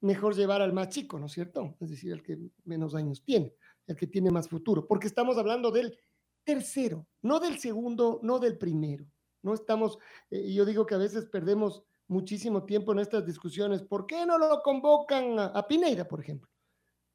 mejor 0.00 0.34
llevar 0.34 0.62
al 0.62 0.72
más 0.72 0.88
chico, 0.88 1.18
¿no 1.18 1.26
es 1.26 1.32
cierto? 1.32 1.76
Es 1.80 1.90
decir, 1.90 2.12
el 2.12 2.22
que 2.22 2.38
menos 2.64 2.94
años 2.94 3.22
tiene, 3.24 3.54
el 3.86 3.96
que 3.96 4.08
tiene 4.08 4.30
más 4.30 4.48
futuro, 4.48 4.86
porque 4.86 5.06
estamos 5.06 5.38
hablando 5.38 5.70
del 5.70 5.96
tercero, 6.44 7.06
no 7.22 7.38
del 7.38 7.58
segundo, 7.58 8.18
no 8.22 8.38
del 8.38 8.58
primero. 8.58 9.06
No 9.42 9.54
estamos, 9.54 9.98
eh, 10.30 10.42
y 10.46 10.54
yo 10.54 10.64
digo 10.64 10.86
que 10.86 10.94
a 10.94 10.98
veces 10.98 11.26
perdemos 11.26 11.84
muchísimo 12.08 12.64
tiempo 12.64 12.92
en 12.92 12.98
estas 12.98 13.24
discusiones. 13.24 13.82
¿Por 13.82 14.06
qué 14.06 14.26
no 14.26 14.38
lo 14.38 14.60
convocan 14.62 15.38
a, 15.38 15.66
Pineida, 15.66 16.06
por 16.06 16.20
ejemplo? 16.20 16.48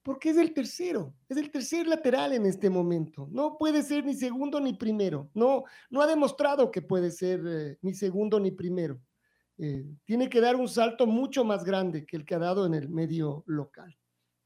Porque 0.07 0.29
es 0.29 0.37
el 0.37 0.53
tercero, 0.53 1.13
es 1.27 1.35
el 1.35 1.51
tercer 1.51 1.85
lateral 1.85 2.31
en 2.31 2.45
este 2.45 2.69
momento. 2.69 3.27
No 3.29 3.57
puede 3.57 3.83
ser 3.83 4.05
ni 4.05 4.13
segundo 4.13 4.57
ni 4.61 4.71
primero. 4.71 5.29
No, 5.33 5.65
no 5.89 6.01
ha 6.01 6.07
demostrado 6.07 6.71
que 6.71 6.81
puede 6.81 7.11
ser 7.11 7.41
eh, 7.45 7.77
ni 7.81 7.93
segundo 7.93 8.39
ni 8.39 8.51
primero. 8.51 9.01
Eh, 9.57 9.83
tiene 10.05 10.29
que 10.29 10.39
dar 10.39 10.55
un 10.55 10.69
salto 10.69 11.05
mucho 11.05 11.43
más 11.43 11.65
grande 11.65 12.05
que 12.05 12.15
el 12.15 12.23
que 12.23 12.35
ha 12.35 12.39
dado 12.39 12.65
en 12.65 12.73
el 12.73 12.87
medio 12.87 13.43
local. 13.47 13.97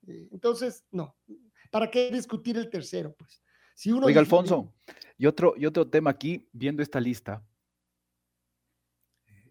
Eh, 0.07 0.29
entonces, 0.31 0.83
no. 0.89 1.15
¿Para 1.69 1.91
qué 1.91 2.09
discutir 2.09 2.57
el 2.57 2.67
tercero? 2.67 3.13
Pues, 3.13 3.43
si 3.75 3.91
uno 3.91 4.07
Oiga, 4.07 4.19
Alfonso, 4.19 4.73
y 5.15 5.27
otro, 5.27 5.53
y 5.55 5.67
otro 5.67 5.87
tema 5.87 6.09
aquí, 6.09 6.49
viendo 6.53 6.81
esta 6.81 6.99
lista, 6.99 7.45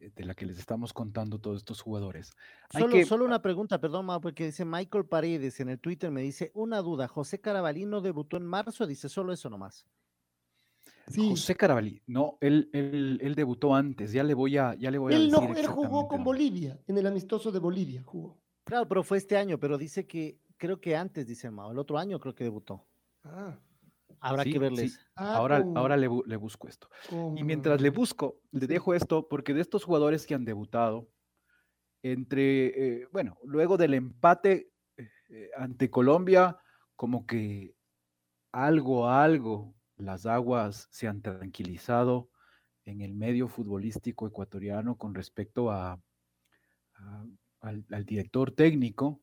de 0.00 0.24
la 0.24 0.34
que 0.34 0.46
les 0.46 0.58
estamos 0.58 0.92
contando 0.92 1.38
todos 1.38 1.58
estos 1.58 1.80
jugadores. 1.82 2.32
Solo, 2.70 3.04
solo 3.04 3.24
una 3.24 3.42
pregunta, 3.42 3.80
perdón, 3.80 4.06
porque 4.22 4.46
dice 4.46 4.64
Michael 4.64 5.04
Paredes 5.04 5.60
en 5.60 5.68
el 5.68 5.78
Twitter, 5.78 6.10
me 6.10 6.22
dice, 6.22 6.50
una 6.54 6.80
duda, 6.80 7.06
José 7.06 7.40
Carabalí 7.40 7.84
no 7.84 8.00
debutó 8.00 8.36
en 8.36 8.46
marzo, 8.46 8.86
dice 8.86 9.08
solo 9.08 9.32
eso 9.32 9.50
nomás. 9.50 9.86
Sí. 11.08 11.28
José 11.28 11.54
Carabalí, 11.54 12.00
no, 12.06 12.38
él, 12.40 12.70
él, 12.72 13.34
debutó 13.34 13.74
antes, 13.74 14.12
ya 14.12 14.22
le 14.22 14.32
voy 14.32 14.56
a, 14.56 14.74
ya 14.74 14.90
le 14.90 14.98
voy 14.98 15.12
a 15.12 15.18
decir 15.18 15.32
no, 15.32 15.54
él 15.54 15.66
jugó 15.66 16.08
con 16.08 16.24
Bolivia, 16.24 16.78
en 16.86 16.96
el 16.96 17.06
amistoso 17.06 17.52
de 17.52 17.58
Bolivia 17.58 18.02
jugó. 18.02 18.38
Claro, 18.64 18.86
pero 18.88 19.02
fue 19.02 19.18
este 19.18 19.36
año, 19.36 19.58
pero 19.58 19.76
dice 19.76 20.06
que, 20.06 20.38
creo 20.56 20.80
que 20.80 20.96
antes, 20.96 21.26
dice 21.26 21.50
Mao, 21.50 21.72
el 21.72 21.78
otro 21.78 21.98
año 21.98 22.20
creo 22.20 22.34
que 22.34 22.44
debutó. 22.44 22.86
Ah. 23.24 23.58
Habrá 24.20 24.44
que 24.44 24.58
verles. 24.58 25.00
Ah, 25.14 25.36
ahora 25.36 25.64
ahora 25.74 25.96
le, 25.96 26.06
busco 26.08 26.68
esto. 26.68 26.88
Y 27.36 27.42
mientras 27.42 27.80
le 27.80 27.90
busco, 27.90 28.40
le 28.52 28.66
dejo 28.66 28.94
esto, 28.94 29.28
porque 29.28 29.54
de 29.54 29.62
estos 29.62 29.84
jugadores 29.84 30.26
que 30.26 30.34
han 30.34 30.44
debutado, 30.44 31.08
entre, 32.02 32.66
eh, 33.00 33.08
bueno, 33.12 33.38
luego 33.44 33.76
del 33.76 33.94
empate 33.94 34.70
eh, 34.96 35.50
ante 35.56 35.90
Colombia, 35.90 36.58
como 36.96 37.26
que 37.26 37.74
algo, 38.52 39.08
algo, 39.08 39.74
las 39.96 40.26
aguas 40.26 40.88
se 40.90 41.08
han 41.08 41.22
tranquilizado 41.22 42.28
en 42.84 43.00
el 43.00 43.14
medio 43.14 43.48
futbolístico 43.48 44.26
ecuatoriano 44.26 44.96
con 44.96 45.14
respecto 45.14 45.70
a, 45.70 46.00
al 47.60 48.04
director 48.04 48.50
técnico 48.50 49.22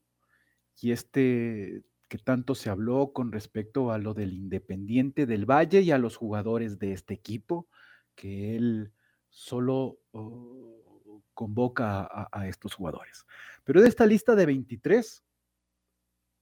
y 0.81 0.91
este 0.91 1.83
que 2.07 2.17
tanto 2.17 2.55
se 2.55 2.69
habló 2.69 3.11
con 3.11 3.31
respecto 3.31 3.91
a 3.91 3.97
lo 3.97 4.13
del 4.13 4.33
Independiente 4.33 5.25
del 5.25 5.45
Valle 5.45 5.81
y 5.81 5.91
a 5.91 5.97
los 5.97 6.15
jugadores 6.15 6.79
de 6.79 6.93
este 6.93 7.13
equipo, 7.13 7.67
que 8.15 8.55
él 8.55 8.91
solo 9.29 9.99
oh, 10.11 11.21
convoca 11.33 12.07
a, 12.31 12.47
estos 12.47 12.73
jugadores. 12.73 13.25
Pero 13.63 13.81
de 13.81 13.89
esta 13.89 14.05
lista 14.05 14.35
de 14.35 14.45
23, 14.45 15.23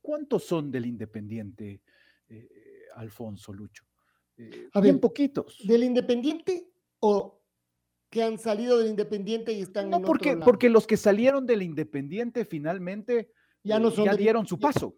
¿cuántos 0.02 0.44
son 0.44 0.72
del 0.72 0.86
Independiente, 0.86 1.82
eh, 2.30 2.50
Alfonso 2.96 3.52
Lucho? 3.52 3.84
Eh, 4.38 4.70
bien 4.82 5.00
poquitos. 5.00 5.60
¿Del 5.66 5.84
Independiente 5.84 6.70
o 7.00 7.42
que 8.10 8.24
han 8.24 8.38
salido 8.38 8.78
del 8.78 8.90
Independiente 8.90 9.52
y 9.52 9.62
están 9.62 9.90
no, 9.90 10.02
porque, 10.02 10.38
porque 10.38 10.70
los 10.70 10.86
que 10.86 10.96
salieron 10.96 11.46
del 11.48 11.64
Independiente 11.64 12.46
finalmente 12.46 13.32
ya, 13.64 13.80
no 13.80 13.90
son 13.90 14.06
ya 14.06 14.16
dieron 14.16 14.46
su 14.46 14.60
paso 14.60 14.96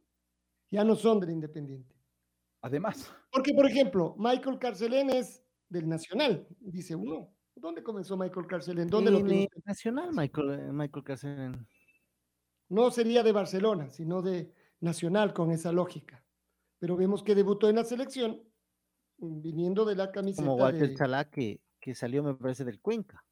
ya 0.69 0.83
no 0.83 0.95
son 0.95 1.19
del 1.19 1.31
Independiente. 1.31 1.95
Además. 2.61 3.11
Porque, 3.31 3.53
por 3.53 3.65
ejemplo, 3.65 4.15
Michael 4.17 4.59
Carcelén 4.59 5.09
es 5.09 5.43
del 5.69 5.87
Nacional, 5.87 6.47
dice 6.59 6.95
uno. 6.95 7.33
¿Dónde 7.55 7.81
comenzó 7.81 8.15
Michael 8.15 8.45
Carcelén? 8.45 8.87
¿Dónde 8.87 9.09
lo 9.09 9.23
tiene? 9.23 9.49
Nacional, 9.65 10.11
Michael, 10.13 10.51
eh, 10.51 10.71
Michael 10.71 11.03
Carcelén. 11.03 11.67
No 12.69 12.91
sería 12.91 13.23
de 13.23 13.31
Barcelona, 13.31 13.89
sino 13.89 14.21
de 14.21 14.53
Nacional 14.79 15.33
con 15.33 15.51
esa 15.51 15.71
lógica. 15.71 16.23
Pero 16.77 16.95
vemos 16.95 17.23
que 17.23 17.33
debutó 17.33 17.67
en 17.67 17.77
la 17.77 17.83
selección 17.83 18.43
viniendo 19.17 19.85
de 19.85 19.95
la 19.95 20.11
camiseta. 20.11 20.43
Como 20.43 20.61
Walter 20.61 20.95
Chalá, 20.95 21.29
que, 21.29 21.59
que 21.79 21.95
salió, 21.95 22.23
me 22.23 22.35
parece, 22.35 22.63
del 22.63 22.79
Cuenca. 22.79 23.25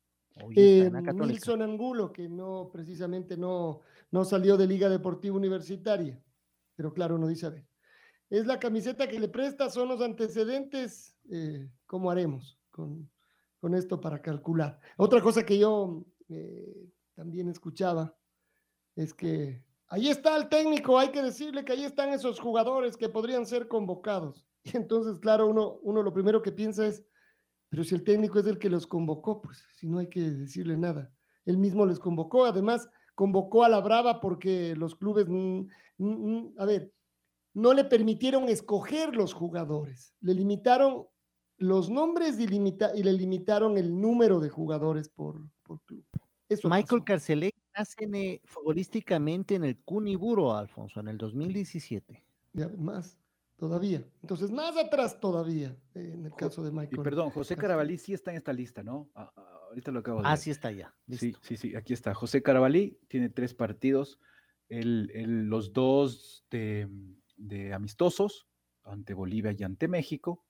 Eh, 0.56 0.91
Nilson 1.13 1.62
Angulo, 1.62 2.12
que 2.12 2.28
no, 2.28 2.69
precisamente 2.74 3.38
no, 3.38 3.82
no 4.12 4.26
salió 4.26 4.58
de 4.58 4.67
Liga 4.67 4.89
Deportiva 4.89 5.36
Universitaria. 5.36 6.19
Pero 6.76 6.94
claro, 6.94 7.16
uno 7.16 7.28
dice, 7.28 7.46
a 7.46 7.50
ver, 7.50 7.66
es 8.30 8.46
la 8.46 8.60
camiseta 8.60 9.08
que 9.08 9.20
le 9.20 9.28
presta, 9.28 9.70
son 9.70 9.90
los 9.90 10.02
antecedentes, 10.02 11.16
eh, 11.30 11.70
¿cómo 11.86 12.12
haremos 12.12 12.60
con, 12.72 13.10
esto 13.74 14.00
para 14.00 14.22
calcular? 14.22 14.80
Otra 14.96 15.22
cosa 15.22 15.44
que 15.44 15.58
yo 15.58 16.06
eh, 16.30 16.88
también 17.16 17.50
escuchaba 17.50 18.16
es 18.96 19.12
que 19.12 19.64
ahí 19.88 20.10
está 20.10 20.38
el 20.38 20.50
técnico, 20.50 21.00
hay 21.00 21.10
que 21.10 21.24
decirle 21.24 21.66
que 21.66 21.74
ahí 21.74 21.84
están 21.84 22.10
esos 22.10 22.40
jugadores 22.40 22.96
que 22.96 23.10
podrían 23.10 23.46
ser 23.46 23.68
convocados. 23.68 24.46
Y 24.68 24.78
entonces, 24.78 25.20
claro, 25.20 25.46
uno, 25.48 25.78
uno 25.84 26.02
lo 26.02 26.12
primero 26.12 26.42
que 26.42 26.52
piensa 26.52 26.88
es, 26.88 27.04
pero 27.70 27.84
si 27.84 27.94
el 27.94 28.04
técnico 28.04 28.40
es 28.40 28.48
el 28.48 28.58
que 28.58 28.70
los 28.70 28.88
convocó, 28.88 29.40
pues 29.40 29.64
si 29.76 29.88
no 29.88 30.00
hay 30.00 30.10
que 30.10 30.22
decirle 30.22 30.76
nada. 30.76 31.12
Él 31.46 31.60
mismo 31.60 31.86
les 31.86 32.00
convocó, 32.00 32.46
además 32.46 32.90
convocó 33.15 33.63
a 33.63 33.69
la 33.69 33.80
Brava 33.80 34.19
porque 34.21 34.75
los 34.75 34.95
clubes, 34.95 35.28
mm, 35.28 35.67
mm, 35.97 36.06
mm, 36.08 36.54
a 36.58 36.65
ver, 36.65 36.91
no 37.54 37.73
le 37.73 37.86
permitieron 37.86 38.49
escoger 38.49 39.15
los 39.15 39.34
jugadores, 39.34 40.13
le 40.21 40.34
limitaron 40.34 41.08
los 41.58 41.89
nombres 41.89 42.38
y, 42.39 42.43
y 42.43 43.04
le 43.04 43.13
limitaron 43.13 43.78
el 43.78 43.99
número 43.99 44.39
de 44.39 44.49
jugadores 44.49 45.10
por, 45.10 45.41
por 45.63 45.82
club. 45.84 46.06
Michael 46.65 47.04
Carcelé 47.04 47.51
nace 47.75 48.06
eh, 48.13 48.41
futbolísticamente 48.43 49.56
en 49.56 49.63
el 49.63 49.78
Cuniburo, 49.80 50.56
Alfonso, 50.56 50.99
en 50.99 51.08
el 51.08 51.17
2017. 51.17 52.23
Ya, 52.54 52.67
más 52.78 53.17
todavía. 53.58 54.04
Entonces, 54.21 54.51
más 54.51 54.78
atrás 54.78 55.19
todavía, 55.19 55.75
eh, 55.95 56.12
en 56.13 56.25
el 56.25 56.34
caso 56.36 56.63
de 56.63 56.71
Michael. 56.71 56.99
Y 56.99 57.04
perdón, 57.04 57.30
José 57.32 57.56
Carabalí 57.56 57.97
sí 57.97 58.13
está 58.13 58.32
en 58.32 58.38
esta 58.38 58.54
lista, 58.54 58.84
¿no? 58.84 59.10
Ah, 59.15 59.32
ah, 59.36 59.55
ahorita 59.76 59.92
lo 59.92 60.00
acabo 60.00 60.22
de 60.22 60.28
Ah, 60.28 60.38
sí 60.38 60.52
está 60.52 60.72
ya. 60.72 60.94
Sí, 61.10 61.36
sí, 61.42 61.58
sí, 61.58 61.76
aquí 61.76 61.94
está. 61.94 62.14
José 62.14 62.42
Carabalí 62.42 62.98
tiene 63.08 63.30
tres 63.30 63.54
partidos, 63.54 64.20
el, 64.70 65.08
los 65.50 65.74
dos 65.74 66.46
de, 66.50 66.88
de 67.36 67.74
amistosos 67.74 68.48
ante 68.84 69.14
Bolivia 69.14 69.54
y 69.58 69.64
ante 69.64 69.88
México, 69.88 70.44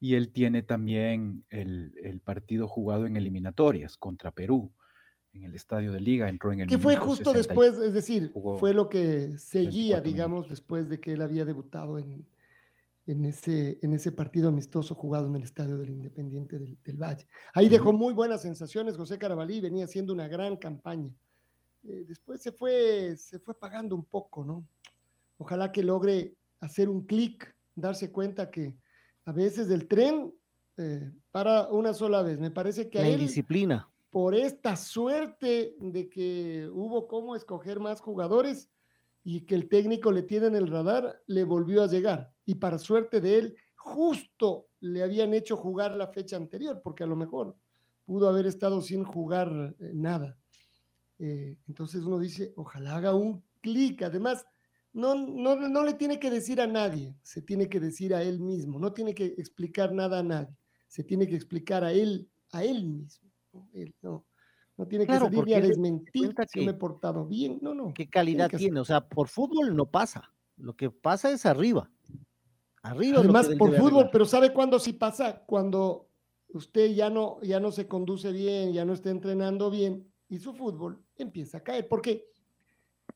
y 0.00 0.14
él 0.14 0.32
tiene 0.32 0.62
también 0.62 1.44
el, 1.48 1.94
el, 2.02 2.20
partido 2.20 2.68
jugado 2.68 3.06
en 3.06 3.16
eliminatorias 3.16 3.96
contra 3.96 4.30
Perú 4.30 4.72
en 5.32 5.44
el 5.44 5.54
estadio 5.54 5.92
de 5.92 6.00
liga, 6.00 6.28
entró 6.28 6.52
en 6.52 6.60
el... 6.60 6.68
Que 6.68 6.78
fue 6.78 6.96
justo 6.96 7.32
después, 7.32 7.78
es 7.78 7.92
decir, 7.92 8.32
fue 8.58 8.74
lo 8.74 8.88
que 8.88 9.38
seguía, 9.38 10.00
digamos, 10.00 10.48
después 10.48 10.88
de 10.88 11.00
que 11.00 11.12
él 11.12 11.22
había 11.22 11.44
debutado 11.44 11.98
en, 11.98 12.26
en, 13.06 13.24
ese, 13.24 13.78
en 13.82 13.92
ese 13.94 14.12
partido 14.12 14.48
amistoso 14.48 14.94
jugado 14.94 15.26
en 15.28 15.36
el 15.36 15.42
estadio 15.44 15.78
del 15.78 15.90
Independiente 15.90 16.58
del, 16.58 16.76
del 16.84 16.96
Valle. 16.96 17.26
Ahí 17.54 17.68
dejó 17.68 17.92
muy 17.92 18.12
buenas 18.12 18.42
sensaciones 18.42 18.96
José 18.96 19.18
Carabalí, 19.18 19.60
venía 19.60 19.84
haciendo 19.84 20.12
una 20.12 20.28
gran 20.28 20.56
campaña. 20.56 21.10
Eh, 21.84 22.04
después 22.06 22.42
se 22.42 22.50
fue, 22.52 23.16
se 23.16 23.38
fue 23.38 23.52
apagando 23.52 23.94
un 23.94 24.04
poco, 24.04 24.44
¿no? 24.44 24.66
Ojalá 25.38 25.70
que 25.70 25.82
logre 25.84 26.34
hacer 26.60 26.88
un 26.88 27.06
clic, 27.06 27.54
darse 27.74 28.10
cuenta 28.10 28.50
que 28.50 28.74
a 29.24 29.32
veces 29.32 29.70
el 29.70 29.86
tren 29.86 30.32
eh, 30.78 31.12
para 31.30 31.68
una 31.68 31.94
sola 31.94 32.22
vez. 32.22 32.38
Me 32.40 32.50
parece 32.50 32.90
que 32.90 32.98
La 32.98 33.04
a 33.04 33.08
él, 33.08 33.20
disciplina. 33.20 33.88
por 34.10 34.34
esta 34.34 34.76
suerte 34.76 35.76
de 35.78 36.08
que 36.08 36.68
hubo 36.72 37.06
cómo 37.06 37.36
escoger 37.36 37.78
más 37.80 38.00
jugadores 38.00 38.68
y 39.22 39.42
que 39.42 39.54
el 39.54 39.68
técnico 39.68 40.10
le 40.10 40.22
tiene 40.22 40.46
en 40.46 40.56
el 40.56 40.68
radar, 40.68 41.22
le 41.26 41.44
volvió 41.44 41.82
a 41.82 41.86
llegar. 41.88 42.32
Y 42.46 42.54
para 42.54 42.78
suerte 42.78 43.20
de 43.20 43.38
él, 43.38 43.56
justo 43.74 44.68
le 44.80 45.02
habían 45.02 45.34
hecho 45.34 45.56
jugar 45.56 45.96
la 45.96 46.06
fecha 46.08 46.36
anterior, 46.36 46.80
porque 46.82 47.04
a 47.04 47.06
lo 47.06 47.16
mejor 47.16 47.56
pudo 48.04 48.28
haber 48.28 48.46
estado 48.46 48.80
sin 48.80 49.04
jugar 49.04 49.74
eh, 49.80 49.90
nada. 49.94 50.38
Eh, 51.18 51.56
entonces 51.66 52.02
uno 52.04 52.18
dice, 52.18 52.52
ojalá 52.56 52.96
haga 52.96 53.14
un 53.14 53.42
clic. 53.60 54.02
Además, 54.02 54.46
no, 54.92 55.14
no, 55.14 55.56
no 55.56 55.82
le 55.84 55.94
tiene 55.94 56.18
que 56.20 56.30
decir 56.30 56.60
a 56.60 56.66
nadie, 56.66 57.16
se 57.22 57.42
tiene 57.42 57.68
que 57.68 57.80
decir 57.80 58.14
a 58.14 58.22
él 58.22 58.40
mismo, 58.40 58.78
no 58.78 58.92
tiene 58.92 59.14
que 59.14 59.26
explicar 59.26 59.92
nada 59.92 60.20
a 60.20 60.22
nadie, 60.22 60.56
se 60.86 61.04
tiene 61.04 61.26
que 61.26 61.34
explicar 61.34 61.84
a 61.84 61.92
él, 61.92 62.30
a 62.52 62.64
él 62.64 62.84
mismo. 62.84 63.28
¿no? 63.52 63.68
Él, 63.72 63.94
no, 64.02 64.24
no 64.76 64.86
tiene 64.86 65.04
que 65.04 65.08
Claro, 65.12 65.26
salir 65.26 65.54
a 65.56 65.60
desmentir 65.60 66.34
si 66.48 66.60
me 66.60 66.70
he 66.70 66.74
que- 66.74 66.78
portado 66.78 67.26
bien. 67.26 67.58
No, 67.60 67.74
no. 67.74 67.92
¿Qué 67.92 68.08
calidad 68.08 68.48
que 68.48 68.56
tiene? 68.58 68.80
O 68.80 68.84
sea, 68.84 69.06
por 69.06 69.28
fútbol 69.28 69.74
no 69.74 69.86
pasa. 69.90 70.32
Lo 70.56 70.74
que 70.74 70.90
pasa 70.90 71.30
es 71.30 71.44
arriba. 71.44 71.90
Arriba. 72.86 73.18
Además, 73.18 73.48
por 73.58 73.76
fútbol, 73.76 74.10
pero 74.12 74.24
¿sabe 74.24 74.52
cuándo 74.52 74.78
sí 74.78 74.92
pasa? 74.92 75.42
Cuando 75.44 76.08
usted 76.50 76.92
ya 76.92 77.10
no, 77.10 77.40
ya 77.42 77.58
no 77.58 77.72
se 77.72 77.88
conduce 77.88 78.30
bien, 78.30 78.72
ya 78.72 78.84
no 78.84 78.92
está 78.92 79.10
entrenando 79.10 79.70
bien 79.70 80.06
y 80.28 80.38
su 80.38 80.54
fútbol 80.54 81.02
empieza 81.16 81.58
a 81.58 81.64
caer. 81.64 81.88
Porque 81.88 82.28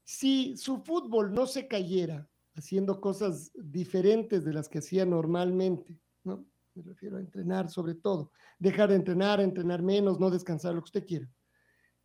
si 0.03 0.57
su 0.57 0.79
fútbol 0.79 1.33
no 1.33 1.47
se 1.47 1.69
cayera 1.69 2.29
haciendo 2.57 3.01
cosas 3.01 3.53
diferentes 3.55 4.45
de 4.45 4.53
las 4.53 4.69
que 4.69 4.79
hacía 4.79 5.07
normalmente, 5.07 5.97
¿no? 6.25 6.45
Me 6.75 6.83
refiero 6.83 7.17
a 7.17 7.21
entrenar 7.21 7.69
sobre 7.69 7.95
todo, 7.95 8.33
dejar 8.59 8.91
de 8.91 8.97
entrenar, 8.97 9.41
entrenar 9.41 9.83
menos, 9.83 10.19
no 10.19 10.31
descansar, 10.31 10.75
lo 10.75 10.81
que 10.81 10.87
usted 10.87 11.07
quiera. 11.07 11.31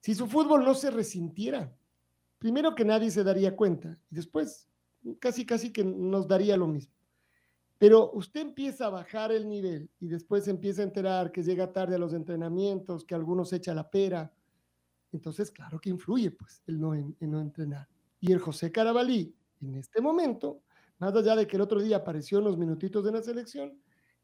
Si 0.01 0.13
su 0.13 0.28
fútbol 0.28 0.63
no 0.63 0.75
se 0.75 0.91
resintiera, 0.91 1.75
primero 2.38 2.75
que 2.75 2.86
nadie 2.86 3.10
se 3.10 3.23
daría 3.23 3.56
cuenta 3.56 3.99
y 4.12 4.15
después 4.15 4.69
casi, 5.19 5.45
casi 5.45 5.71
que 5.71 5.84
nos 5.84 6.28
daría 6.28 6.58
lo 6.58 6.67
mismo. 6.67 6.94
Pero 7.77 8.11
usted 8.13 8.41
empieza 8.41 8.85
a 8.85 8.89
bajar 8.89 9.31
el 9.31 9.47
nivel 9.49 9.89
y 9.99 10.07
después 10.07 10.45
se 10.45 10.51
empieza 10.51 10.81
a 10.81 10.85
enterar 10.85 11.31
que 11.31 11.43
llega 11.43 11.71
tarde 11.73 11.95
a 11.95 11.99
los 11.99 12.13
entrenamientos, 12.13 13.03
que 13.03 13.15
algunos 13.15 13.51
echa 13.53 13.73
la 13.73 13.89
pera. 13.89 14.31
Entonces, 15.11 15.51
claro 15.51 15.79
que 15.79 15.89
influye, 15.89 16.31
pues, 16.31 16.61
el 16.67 16.79
no, 16.79 16.93
en, 16.93 17.15
en 17.19 17.31
no 17.31 17.41
entrenar. 17.41 17.88
Y 18.21 18.31
el 18.31 18.39
José 18.39 18.71
Carabalí, 18.71 19.35
en 19.61 19.75
este 19.75 20.01
momento, 20.01 20.61
más 20.99 21.13
allá 21.15 21.35
de 21.35 21.45
que 21.47 21.57
el 21.57 21.61
otro 21.61 21.81
día 21.81 21.97
apareció 21.97 22.39
unos 22.39 22.57
minutitos 22.57 23.03
de 23.03 23.11
la 23.11 23.21
selección, 23.21 23.77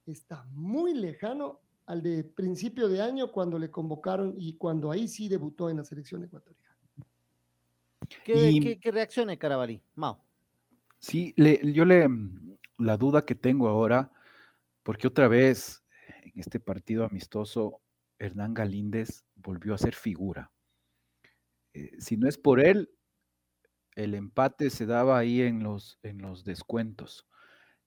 está 0.06 0.46
muy 0.52 0.94
lejano 0.94 1.60
al 1.88 2.02
de 2.02 2.24
principio 2.24 2.88
de 2.88 3.02
año 3.02 3.32
cuando 3.32 3.60
le 3.60 3.70
convocaron 3.70 4.34
y 4.38 4.54
cuando 4.54 4.92
ahí 4.92 5.08
sí 5.10 5.28
debutó 5.28 5.70
en 5.70 5.78
la 5.78 5.84
selección 5.84 6.24
ecuatoriana. 6.24 6.76
¿Qué, 8.24 8.52
Y- 8.52 8.60
qué- 8.80 9.38
Carabalí? 9.38 9.82
Mao. 9.96 10.24
Sí, 11.00 11.34
le- 11.38 11.60
yo 11.74 11.84
le, 11.86 12.08
la 12.82 12.98
duda 12.98 13.26
que 13.26 13.36
tengo 13.36 13.68
ahora, 13.68 14.12
porque 14.84 15.08
otra 15.08 15.28
vez 15.28 15.84
en 16.24 16.34
este 16.36 16.60
partido 16.60 17.06
amistoso, 17.06 17.82
Hernán 18.20 18.54
Galíndez 18.54 19.26
volvió 19.36 19.74
a 19.74 19.78
ser 19.78 19.96
figura. 19.96 20.52
Eh, 21.74 21.92
si 22.00 22.18
no 22.18 22.28
es 22.28 22.38
por 22.38 22.60
él, 22.60 22.90
el 23.96 24.16
empate 24.16 24.70
se 24.70 24.86
daba 24.86 25.18
ahí 25.18 25.42
en 25.42 25.64
los, 25.64 26.00
en 26.04 26.22
los 26.22 26.44
descuentos. 26.44 27.28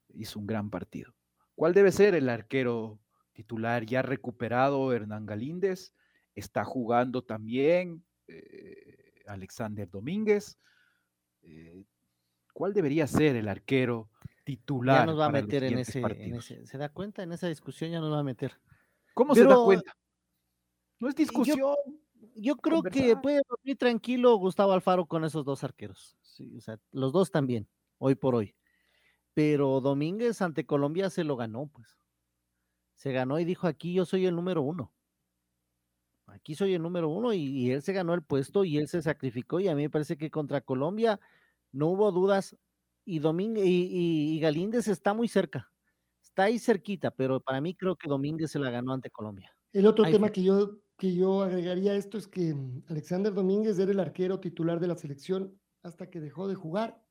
Hizo 0.09 0.39
un 0.39 0.47
gran 0.47 0.71
partido. 0.71 1.15
¿Cuál 1.55 1.75
debe 1.75 1.93
ser 1.93 2.15
el 2.15 2.29
arquero 2.29 3.01
titular 3.33 3.85
ya 3.87 4.03
recuperado 4.03 4.93
Hernán 4.93 5.27
Galíndez? 5.27 5.93
Está 6.35 6.65
jugando 6.65 7.23
también 7.23 8.05
eh, 8.27 9.23
Alexander 9.27 9.89
Domínguez. 9.89 10.59
Eh, 11.43 11.85
¿Cuál 12.53 12.73
debería 12.75 13.07
ser 13.07 13.37
el 13.37 13.49
arquero 13.49 14.11
titular? 14.45 15.01
Ya 15.01 15.07
nos 15.07 15.19
va 15.19 15.27
a 15.27 15.31
meter 15.31 15.65
en 15.65 15.79
ese, 15.79 15.99
en 15.99 16.03
partidos? 16.03 16.51
ese- 16.51 16.67
¿Se 16.67 16.79
da 16.79 16.89
cuenta? 16.89 17.23
En 17.23 17.33
esa 17.33 17.49
discusión 17.49 17.91
ya 17.91 18.01
nos 18.01 18.13
va 18.13 18.21
a 18.21 18.25
meter. 18.25 18.53
¿Cómo 19.15 19.35
se 19.35 19.41
da 19.45 19.57
cuenta? 19.65 19.97
No 21.01 21.09
es 21.09 21.15
discusión. 21.15 21.59
Yo 22.37 22.57
creo 22.57 22.83
que 22.83 23.17
puede 23.23 23.43
dormir 23.49 23.77
tranquilo 23.77 24.35
Gustavo 24.37 24.73
Alfaro 24.73 25.07
con 25.07 25.25
esos 25.25 25.45
dos 25.45 25.63
arqueros. 25.65 26.17
Sí, 26.23 26.57
o 26.57 26.61
sea, 26.61 26.79
los 26.93 27.13
dos 27.13 27.31
también, 27.31 27.69
hoy 27.99 28.15
por 28.15 28.35
hoy. 28.35 28.55
Pero 29.35 29.81
Domínguez 29.81 30.41
ante 30.43 30.65
Colombia 30.67 31.11
se 31.11 31.25
lo 31.25 31.37
ganó, 31.37 31.67
pues. 31.67 31.99
Se 32.95 33.13
ganó 33.13 33.39
y 33.39 33.45
dijo, 33.45 33.67
aquí 33.67 33.93
yo 33.93 34.05
soy 34.05 34.27
el 34.27 34.35
número 34.35 34.63
uno. 34.63 34.93
Aquí 36.27 36.55
soy 36.55 36.75
el 36.75 36.83
número 36.83 37.09
uno 37.09 37.33
y, 37.33 37.41
y 37.45 37.71
él 37.71 37.83
se 37.83 37.93
ganó 37.93 38.15
el 38.15 38.23
puesto 38.23 38.65
y 38.65 38.79
él 38.79 38.89
se 38.89 39.03
sacrificó 39.03 39.61
y 39.61 39.69
a 39.69 39.75
mí 39.75 39.83
me 39.83 39.91
parece 39.91 40.17
que 40.17 40.31
contra 40.31 40.61
Colombia 40.63 41.21
no 41.71 41.89
hubo 41.89 42.11
dudas 42.13 42.57
y, 43.05 43.19
Domínguez, 43.21 43.67
y, 43.67 43.71
y- 43.91 44.37
y 44.37 44.41
Galíndez 44.41 44.89
está 44.89 45.15
muy 45.15 45.29
cerca. 45.29 45.73
Está 46.23 46.45
ahí 46.45 46.59
cerquita, 46.59 47.11
pero 47.13 47.41
para 47.41 47.61
mí 47.61 47.75
creo 47.77 47.97
que 47.97 48.09
Domínguez 48.09 48.51
se 48.53 48.59
la 48.59 48.71
ganó 48.71 48.93
ante 48.95 49.11
Colombia. 49.11 49.57
El 49.73 49.87
otro 49.87 50.05
Ahí 50.05 50.11
tema 50.11 50.31
fue. 50.31 50.33
que 50.33 50.43
yo, 50.43 50.81
que 50.97 51.15
yo 51.15 51.43
agregaría 51.43 51.93
a 51.93 51.97
esto 51.97 52.19
es 52.19 52.29
que 52.29 52.55
mm, 52.55 52.85
Alexander 52.89 53.33
Domínguez 53.35 53.79
era 53.79 53.91
el 53.93 54.01
arquero 54.01 54.41
titular 54.41 54.81
de 54.81 54.89
la 54.89 54.97
selección 54.97 55.61
hasta 55.83 56.09
que 56.11 56.21
dejó 56.21 56.49
de 56.49 56.55
jugar 56.55 57.03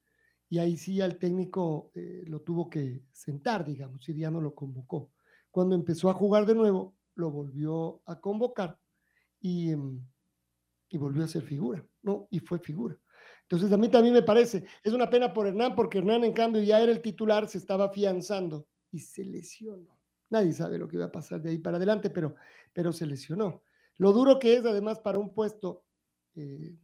y 0.49 0.59
ahí 0.59 0.77
sí 0.77 1.01
al 1.01 1.17
técnico 1.17 1.91
eh, 1.95 2.23
lo 2.27 2.41
tuvo 2.41 2.69
que 2.69 3.03
sentar, 3.11 3.65
digamos, 3.65 4.07
y 4.09 4.15
ya 4.15 4.31
no 4.31 4.41
lo 4.41 4.53
convocó. 4.55 5.11
Cuando 5.51 5.75
empezó 5.75 6.09
a 6.09 6.13
jugar 6.13 6.45
de 6.45 6.55
nuevo, 6.55 6.97
lo 7.15 7.31
volvió 7.31 8.01
a 8.05 8.19
convocar 8.19 8.79
y, 9.39 9.75
mm, 9.75 10.07
y 10.89 10.97
volvió 10.97 11.23
a 11.23 11.27
ser 11.27 11.43
figura, 11.43 11.85
¿no? 12.03 12.27
Y 12.31 12.39
fue 12.39 12.59
figura. 12.59 12.99
Entonces 13.53 13.71
a 13.71 13.77
mí 13.77 13.87
también 13.87 14.15
me 14.15 14.23
parece, 14.23 14.63
es 14.83 14.93
una 14.93 15.07
pena 15.11 15.31
por 15.31 15.45
Hernán, 15.45 15.75
porque 15.75 15.99
Hernán 15.99 16.23
en 16.23 16.33
cambio 16.33 16.63
ya 16.63 16.81
era 16.81 16.91
el 16.91 17.03
titular, 17.03 17.47
se 17.47 17.59
estaba 17.59 17.85
afianzando 17.85 18.65
y 18.91 18.97
se 18.97 19.23
lesionó. 19.23 19.95
Nadie 20.31 20.53
sabe 20.53 20.79
lo 20.79 20.87
que 20.87 20.97
va 20.97 21.05
a 21.05 21.11
pasar 21.11 21.39
de 21.39 21.51
ahí 21.51 21.59
para 21.59 21.77
adelante, 21.77 22.09
pero, 22.09 22.33
pero 22.73 22.91
se 22.91 23.05
lesionó. 23.05 23.61
Lo 23.97 24.11
duro 24.11 24.39
que 24.39 24.55
es 24.55 24.65
además 24.65 24.97
para 24.97 25.19
un 25.19 25.35
puesto 25.35 25.83
eh, 26.33 26.75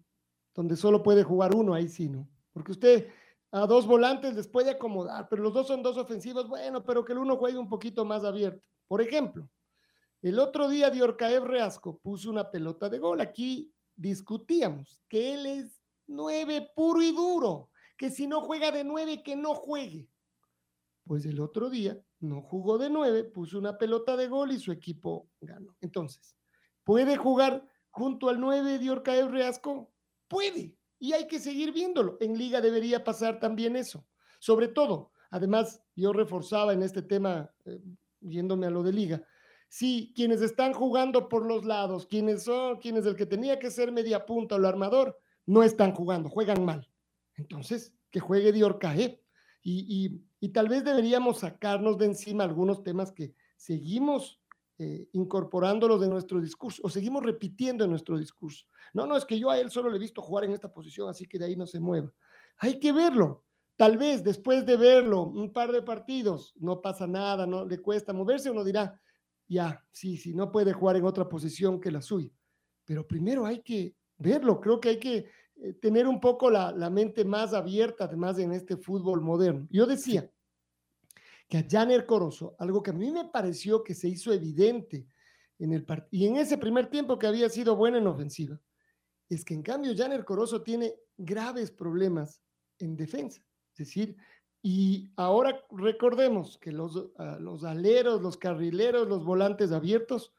donde 0.54 0.76
solo 0.76 1.02
puede 1.02 1.24
jugar 1.24 1.56
uno, 1.56 1.74
ahí 1.74 1.88
sí, 1.88 2.08
¿no? 2.08 2.30
Porque 2.54 2.74
usted 2.74 3.08
a 3.52 3.66
dos 3.66 3.88
volantes 3.88 4.36
les 4.36 4.48
puede 4.48 4.70
acomodar, 4.70 5.28
pero 5.28 5.42
los 5.42 5.56
dos 5.56 5.66
son 5.66 5.82
dos 5.82 5.98
ofensivos, 5.98 6.48
bueno, 6.48 6.84
pero 6.84 7.04
que 7.04 7.14
el 7.14 7.18
uno 7.18 7.36
juegue 7.38 7.58
un 7.58 7.68
poquito 7.68 8.06
más 8.06 8.24
abierto. 8.24 8.64
Por 8.88 9.02
ejemplo, 9.02 9.50
el 10.22 10.38
otro 10.38 10.70
día 10.70 10.92
Diorcaev 10.92 11.46
Reasco 11.46 11.98
puso 11.98 12.30
una 12.30 12.52
pelota 12.52 12.90
de 12.90 13.00
gol. 13.00 13.22
Aquí 13.22 13.74
discutíamos 13.96 15.02
que 15.10 15.34
él 15.34 15.48
es 15.48 15.79
nueve 16.10 16.70
puro 16.76 17.02
y 17.02 17.12
duro, 17.12 17.70
que 17.98 18.10
si 18.10 18.28
no 18.28 18.42
juega 18.42 18.72
de 18.72 18.84
nueve, 18.84 19.24
que 19.24 19.36
no 19.36 19.54
juegue. 19.54 20.10
Pues 21.06 21.26
el 21.26 21.40
otro 21.40 21.70
día 21.70 22.00
no 22.20 22.42
jugó 22.42 22.78
de 22.78 22.90
nueve, 22.90 23.24
puso 23.24 23.58
una 23.58 23.78
pelota 23.78 24.18
de 24.18 24.28
gol 24.28 24.52
y 24.52 24.60
su 24.60 24.72
equipo 24.72 25.30
ganó. 25.40 25.76
Entonces, 25.82 26.36
¿puede 26.84 27.18
jugar 27.18 27.68
junto 27.90 28.30
al 28.30 28.40
nueve 28.40 28.78
Diorcael 28.78 29.32
Reasco? 29.32 29.92
Puede, 30.28 30.78
y 31.00 31.14
hay 31.14 31.28
que 31.28 31.40
seguir 31.40 31.74
viéndolo. 31.74 32.18
En 32.20 32.38
liga 32.38 32.62
debería 32.62 33.04
pasar 33.04 33.40
también 33.40 33.76
eso. 33.76 34.06
Sobre 34.40 34.68
todo, 34.68 35.12
además, 35.32 35.82
yo 35.96 36.14
reforzaba 36.14 36.74
en 36.74 36.84
este 36.84 37.02
tema, 37.02 37.54
eh, 37.66 37.82
yéndome 38.22 38.68
a 38.68 38.70
lo 38.70 38.84
de 38.84 38.94
liga, 38.94 39.24
si 39.68 40.14
quienes 40.16 40.42
están 40.42 40.74
jugando 40.74 41.30
por 41.30 41.46
los 41.46 41.64
lados, 41.64 42.08
quienes 42.08 42.44
son, 42.44 42.80
quienes 42.80 43.06
el 43.06 43.16
que 43.16 43.26
tenía 43.26 43.60
que 43.60 43.70
ser 43.70 43.92
media 43.92 44.26
punta 44.26 44.56
o 44.56 44.58
el 44.58 44.66
armador, 44.66 45.18
no 45.50 45.64
están 45.64 45.94
jugando, 45.94 46.30
juegan 46.30 46.64
mal. 46.64 46.88
Entonces, 47.34 47.92
que 48.12 48.20
juegue 48.20 48.52
Diorcae. 48.52 49.20
Y, 49.64 50.06
y, 50.06 50.24
y 50.40 50.50
tal 50.50 50.70
vez 50.70 50.84
deberíamos 50.84 51.40
sacarnos 51.40 51.98
de 51.98 52.06
encima 52.06 52.44
algunos 52.44 52.84
temas 52.84 53.12
que 53.12 53.34
seguimos 53.58 54.40
eh, 54.78 55.10
incorporándolos 55.12 56.00
de 56.02 56.08
nuestro 56.08 56.40
discurso 56.40 56.82
o 56.86 56.90
seguimos 56.90 57.24
repitiendo 57.24 57.84
en 57.84 57.90
nuestro 57.90 58.18
discurso. 58.18 58.68
No, 58.94 59.08
no, 59.08 59.18
es 59.18 59.26
que 59.26 59.40
yo 59.40 59.50
a 59.50 59.60
él 59.60 59.72
solo 59.72 59.90
le 59.90 59.98
he 59.98 60.00
visto 60.00 60.22
jugar 60.22 60.46
en 60.46 60.52
esta 60.52 60.72
posición, 60.72 61.10
así 61.10 61.26
que 61.28 61.40
de 61.40 61.46
ahí 61.46 61.56
no 61.56 61.66
se 61.66 61.80
mueva. 61.80 62.14
Hay 62.60 62.80
que 62.80 62.92
verlo. 62.92 63.44
Tal 63.76 63.98
vez 63.98 64.24
después 64.24 64.68
de 64.68 64.78
verlo 64.78 65.24
un 65.24 65.52
par 65.52 65.72
de 65.72 65.82
partidos, 65.82 66.54
no 66.58 66.80
pasa 66.80 67.08
nada, 67.08 67.48
no 67.48 67.66
le 67.66 67.80
cuesta 67.80 68.14
moverse, 68.14 68.52
uno 68.52 68.64
dirá, 68.64 69.02
ya, 69.48 69.84
sí, 69.92 70.16
sí, 70.16 70.36
no 70.36 70.52
puede 70.52 70.74
jugar 70.74 70.96
en 70.96 71.06
otra 71.06 71.28
posición 71.28 71.82
que 71.82 71.90
la 71.90 72.04
suya. 72.04 72.32
Pero 72.86 73.08
primero 73.08 73.46
hay 73.46 73.62
que 73.64 73.96
verlo, 74.20 74.62
creo 74.62 74.80
que 74.80 74.90
hay 74.90 75.00
que 75.00 75.30
eh, 75.56 75.74
tener 75.82 76.08
un 76.08 76.20
poco 76.20 76.52
la, 76.52 76.72
la, 76.72 76.90
mente 76.90 77.26
más 77.26 77.54
abierta, 77.54 78.04
además 78.04 78.38
en 78.38 78.52
este 78.52 78.78
fútbol 78.78 79.22
moderno. 79.22 79.68
Yo 79.72 79.88
decía 79.88 80.30
que 81.48 81.58
a 81.58 81.66
Janer 81.68 82.06
Corozo, 82.06 82.56
algo 82.60 82.84
que 82.84 82.92
a 82.92 82.94
mí 82.94 83.12
me 83.12 83.26
pareció 83.26 83.84
que 83.84 83.96
se 83.96 84.08
hizo 84.08 84.32
evidente 84.32 85.08
en 85.58 85.74
el 85.74 85.86
y 86.12 86.28
en 86.28 86.38
ese 86.38 86.58
primer 86.58 86.90
tiempo 86.90 87.18
que 87.18 87.28
había 87.28 87.50
sido 87.50 87.76
bueno 87.76 87.98
en 87.98 88.08
ofensiva, 88.08 88.62
es 89.28 89.44
que 89.44 89.54
en 89.54 89.64
cambio 89.64 89.94
Janer 89.96 90.24
Corozo 90.24 90.62
tiene 90.62 90.96
graves 91.18 91.72
problemas 91.72 92.42
en 92.78 92.96
defensa. 92.96 93.42
Es 93.74 93.80
decir, 93.80 94.16
y 94.62 95.12
ahora 95.16 95.64
recordemos 95.72 96.58
que 96.58 96.72
los, 96.72 96.96
uh, 96.96 97.12
los 97.40 97.64
aleros, 97.64 98.22
los 98.22 98.38
carrileros, 98.38 99.08
los 99.08 99.24
volantes 99.24 99.72
abiertos, 99.72 100.34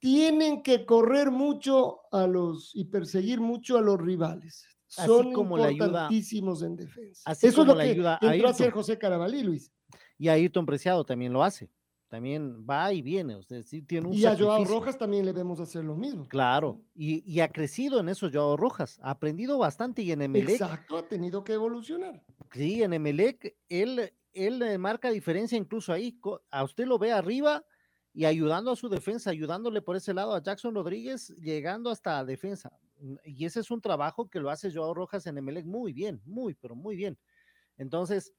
tienen 0.00 0.62
que 0.62 0.84
correr 0.84 1.30
mucho 1.30 2.00
a 2.10 2.26
los 2.26 2.74
y 2.74 2.86
perseguir 2.86 3.40
mucho 3.40 3.78
a 3.78 3.82
los 3.82 4.00
rivales. 4.00 4.66
Así 4.96 5.06
Son 5.06 5.32
como 5.32 5.56
importantísimos 5.56 6.62
ayuda, 6.62 6.66
en 6.66 6.76
defensa. 6.76 7.22
Así 7.24 7.46
Eso 7.46 7.58
como 7.58 7.72
es 7.72 7.78
lo 7.78 7.84
que 7.84 7.90
ayuda 7.90 8.18
entró 8.20 8.48
a 8.48 8.50
hacer 8.50 8.70
José 8.72 8.98
Carabalí, 8.98 9.42
Luis. 9.42 9.72
Y 10.18 10.28
Ayrton 10.28 10.66
Preciado 10.66 11.04
también 11.04 11.32
lo 11.32 11.44
hace. 11.44 11.70
También 12.08 12.66
va 12.68 12.92
y 12.92 13.02
viene. 13.02 13.36
Usted 13.36 13.62
sí 13.62 13.82
tiene 13.82 14.08
un 14.08 14.14
y 14.14 14.24
a 14.24 14.36
Joao 14.36 14.64
Rojas 14.64 14.98
también 14.98 15.24
le 15.24 15.32
vemos 15.32 15.60
hacer 15.60 15.84
lo 15.84 15.94
mismo. 15.94 16.26
Claro. 16.26 16.80
Y, 16.92 17.22
y, 17.24 17.38
ha 17.38 17.48
crecido 17.48 18.00
en 18.00 18.08
eso 18.08 18.28
Joao 18.32 18.56
Rojas. 18.56 18.98
Ha 19.02 19.10
aprendido 19.10 19.58
bastante 19.58 20.02
y 20.02 20.10
en 20.10 20.22
Emelec. 20.22 20.60
Exacto, 20.60 20.98
ha 20.98 21.06
tenido 21.06 21.44
que 21.44 21.52
evolucionar. 21.52 22.20
Sí, 22.52 22.82
en 22.82 22.94
Emelec 22.94 23.56
él, 23.68 24.12
él 24.32 24.78
marca 24.80 25.10
diferencia 25.10 25.56
incluso 25.56 25.92
ahí. 25.92 26.18
A 26.50 26.64
usted 26.64 26.86
lo 26.86 26.98
ve 26.98 27.12
arriba 27.12 27.64
y 28.12 28.24
ayudando 28.24 28.72
a 28.72 28.76
su 28.76 28.88
defensa, 28.88 29.30
ayudándole 29.30 29.82
por 29.82 29.96
ese 29.96 30.12
lado 30.12 30.34
a 30.34 30.42
Jackson 30.42 30.74
Rodríguez, 30.74 31.28
llegando 31.40 31.90
hasta 31.90 32.24
defensa. 32.24 32.72
Y 33.24 33.44
ese 33.44 33.60
es 33.60 33.70
un 33.70 33.80
trabajo 33.80 34.28
que 34.28 34.40
lo 34.40 34.50
hace 34.50 34.72
Joao 34.72 34.94
Rojas 34.94 35.26
en 35.26 35.38
Emelec 35.38 35.64
muy 35.64 35.92
bien, 35.92 36.20
muy, 36.24 36.54
pero 36.54 36.74
muy 36.74 36.96
bien. 36.96 37.16
Entonces, 37.76 38.34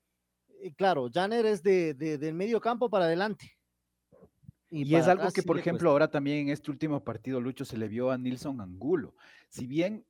claro, 0.75 1.09
Janer 1.11 1.45
es 1.45 1.63
de, 1.63 1.93
de, 1.93 2.17
del 2.17 2.33
medio 2.33 2.59
campo 2.59 2.89
para 2.89 3.05
adelante. 3.05 3.57
Y, 4.69 4.83
y 4.83 4.95
es 4.95 5.07
algo 5.07 5.31
que, 5.31 5.43
por 5.43 5.57
ejemplo, 5.57 5.89
cuesta. 5.89 5.91
ahora 5.91 6.11
también 6.11 6.39
en 6.39 6.49
este 6.49 6.71
último 6.71 7.03
partido, 7.03 7.41
Lucho, 7.41 7.65
se 7.65 7.77
le 7.77 7.87
vio 7.87 8.11
a 8.11 8.17
Nilson 8.17 8.61
Angulo. 8.61 9.15
Si 9.49 9.67
bien, 9.67 10.05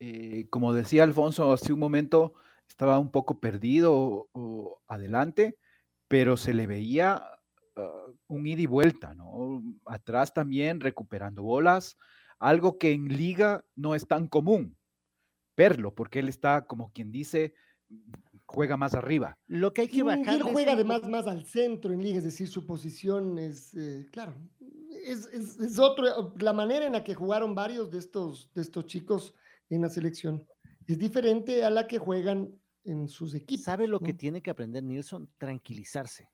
eh, 0.00 0.46
como 0.48 0.72
decía 0.72 1.04
Alfonso 1.04 1.52
hace 1.52 1.72
un 1.72 1.78
momento, 1.78 2.34
estaba 2.68 2.98
un 2.98 3.10
poco 3.10 3.38
perdido 3.38 3.94
o, 3.94 4.28
o 4.32 4.80
adelante, 4.88 5.58
pero 6.08 6.36
se 6.36 6.54
le 6.54 6.66
veía 6.66 7.22
uh, 7.76 8.14
un 8.28 8.46
ida 8.46 8.62
y 8.62 8.66
vuelta, 8.66 9.14
¿no? 9.14 9.62
Atrás 9.86 10.32
también 10.32 10.80
recuperando 10.80 11.42
bolas, 11.42 11.96
algo 12.38 12.78
que 12.78 12.92
en 12.92 13.08
liga 13.08 13.64
no 13.76 13.94
es 13.94 14.06
tan 14.06 14.26
común 14.26 14.76
verlo, 15.56 15.94
porque 15.94 16.20
él 16.20 16.28
está, 16.28 16.66
como 16.66 16.90
quien 16.92 17.12
dice, 17.12 17.54
juega 18.46 18.76
más 18.76 18.94
arriba. 18.94 19.38
Lo 19.46 19.72
que 19.72 19.82
hay 19.82 19.88
que 19.88 20.02
bajar. 20.02 20.34
Él 20.34 20.42
juega 20.42 20.72
además 20.72 21.06
más 21.08 21.26
al 21.26 21.44
centro 21.44 21.92
en 21.92 22.02
liga, 22.02 22.18
es 22.18 22.24
decir, 22.24 22.48
su 22.48 22.66
posición 22.66 23.38
es, 23.38 23.74
eh, 23.74 24.06
claro, 24.10 24.34
es, 25.04 25.26
es, 25.26 25.58
es, 25.60 25.78
otro, 25.78 26.34
la 26.38 26.52
manera 26.52 26.86
en 26.86 26.92
la 26.92 27.04
que 27.04 27.14
jugaron 27.14 27.54
varios 27.54 27.90
de 27.90 27.98
estos, 27.98 28.52
de 28.54 28.62
estos 28.62 28.86
chicos 28.86 29.34
en 29.68 29.82
la 29.82 29.88
selección 29.88 30.46
es 30.86 30.98
diferente 30.98 31.64
a 31.64 31.70
la 31.70 31.86
que 31.86 31.98
juegan 31.98 32.54
en 32.84 33.08
sus 33.08 33.34
equipos. 33.34 33.64
¿Sabe 33.64 33.86
lo 33.86 33.98
¿no? 34.00 34.06
que 34.06 34.14
tiene 34.14 34.42
que 34.42 34.50
aprender 34.50 34.82
Nilsson? 34.82 35.30
Tranquilizarse. 35.38 36.28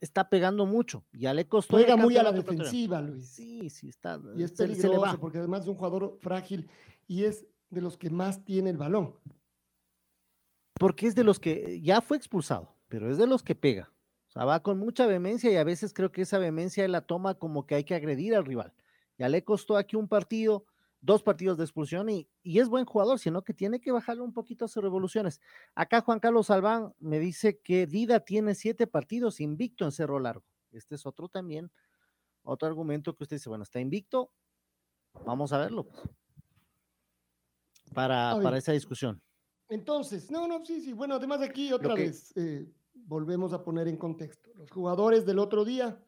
Está 0.00 0.28
pegando 0.28 0.66
mucho, 0.66 1.04
ya 1.12 1.32
le 1.32 1.46
costó. 1.48 1.76
Juega 1.76 1.96
muy 1.96 2.16
a 2.16 2.22
la 2.22 2.32
defensiva, 2.32 3.00
Luis. 3.00 3.28
Sí, 3.28 3.70
sí, 3.70 3.88
está. 3.88 4.20
Y 4.36 4.42
es 4.42 4.52
peligroso 4.52 5.18
porque 5.18 5.38
además 5.38 5.62
es 5.62 5.68
un 5.68 5.76
jugador 5.76 6.18
frágil 6.20 6.68
y 7.06 7.24
es 7.24 7.46
de 7.70 7.80
los 7.80 7.96
que 7.96 8.10
más 8.10 8.44
tiene 8.44 8.70
el 8.70 8.76
balón 8.76 9.14
porque 10.78 11.06
es 11.06 11.14
de 11.14 11.24
los 11.24 11.40
que 11.40 11.80
ya 11.82 12.00
fue 12.00 12.16
expulsado, 12.16 12.74
pero 12.88 13.10
es 13.10 13.18
de 13.18 13.26
los 13.26 13.42
que 13.42 13.54
pega. 13.54 13.92
O 14.28 14.30
sea, 14.30 14.44
va 14.44 14.62
con 14.62 14.78
mucha 14.78 15.06
vehemencia 15.06 15.50
y 15.50 15.56
a 15.56 15.64
veces 15.64 15.92
creo 15.92 16.12
que 16.12 16.22
esa 16.22 16.38
vehemencia 16.38 16.86
la 16.88 17.00
toma 17.00 17.34
como 17.34 17.66
que 17.66 17.74
hay 17.74 17.84
que 17.84 17.94
agredir 17.94 18.34
al 18.34 18.44
rival. 18.44 18.72
Ya 19.18 19.28
le 19.28 19.44
costó 19.44 19.76
aquí 19.76 19.96
un 19.96 20.08
partido, 20.08 20.66
dos 21.06 21.22
partidos 21.22 21.56
de 21.56 21.64
expulsión 21.64 22.10
y, 22.10 22.28
y 22.42 22.58
es 22.58 22.68
buen 22.68 22.84
jugador, 22.84 23.18
sino 23.18 23.42
que 23.42 23.54
tiene 23.54 23.80
que 23.80 23.92
bajarle 23.92 24.22
un 24.22 24.32
poquito 24.32 24.64
a 24.64 24.68
sus 24.68 24.82
revoluciones. 24.82 25.40
Acá 25.74 26.02
Juan 26.02 26.20
Carlos 26.20 26.48
Salván 26.48 26.92
me 26.98 27.18
dice 27.18 27.60
que 27.60 27.86
Dida 27.86 28.20
tiene 28.20 28.54
siete 28.54 28.86
partidos 28.86 29.40
invicto 29.40 29.84
en 29.84 29.92
Cerro 29.92 30.18
Largo. 30.18 30.44
Este 30.72 30.96
es 30.96 31.06
otro 31.06 31.28
también, 31.28 31.70
otro 32.42 32.68
argumento 32.68 33.14
que 33.14 33.24
usted 33.24 33.36
dice, 33.36 33.48
bueno, 33.48 33.62
está 33.62 33.80
invicto, 33.80 34.30
vamos 35.24 35.52
a 35.52 35.58
verlo. 35.58 35.84
Pues, 35.84 36.02
para, 37.94 38.38
para 38.42 38.58
esa 38.58 38.72
discusión. 38.72 39.22
Entonces, 39.68 40.30
no, 40.30 40.46
no, 40.46 40.64
sí, 40.64 40.80
sí. 40.80 40.92
Bueno, 40.92 41.14
además 41.14 41.40
aquí 41.40 41.72
otra 41.72 41.94
que... 41.94 42.02
vez 42.02 42.32
eh, 42.36 42.70
volvemos 42.94 43.52
a 43.52 43.62
poner 43.62 43.88
en 43.88 43.96
contexto. 43.96 44.52
Los 44.54 44.70
jugadores 44.70 45.24
del 45.24 45.38
otro 45.38 45.64
día, 45.64 45.98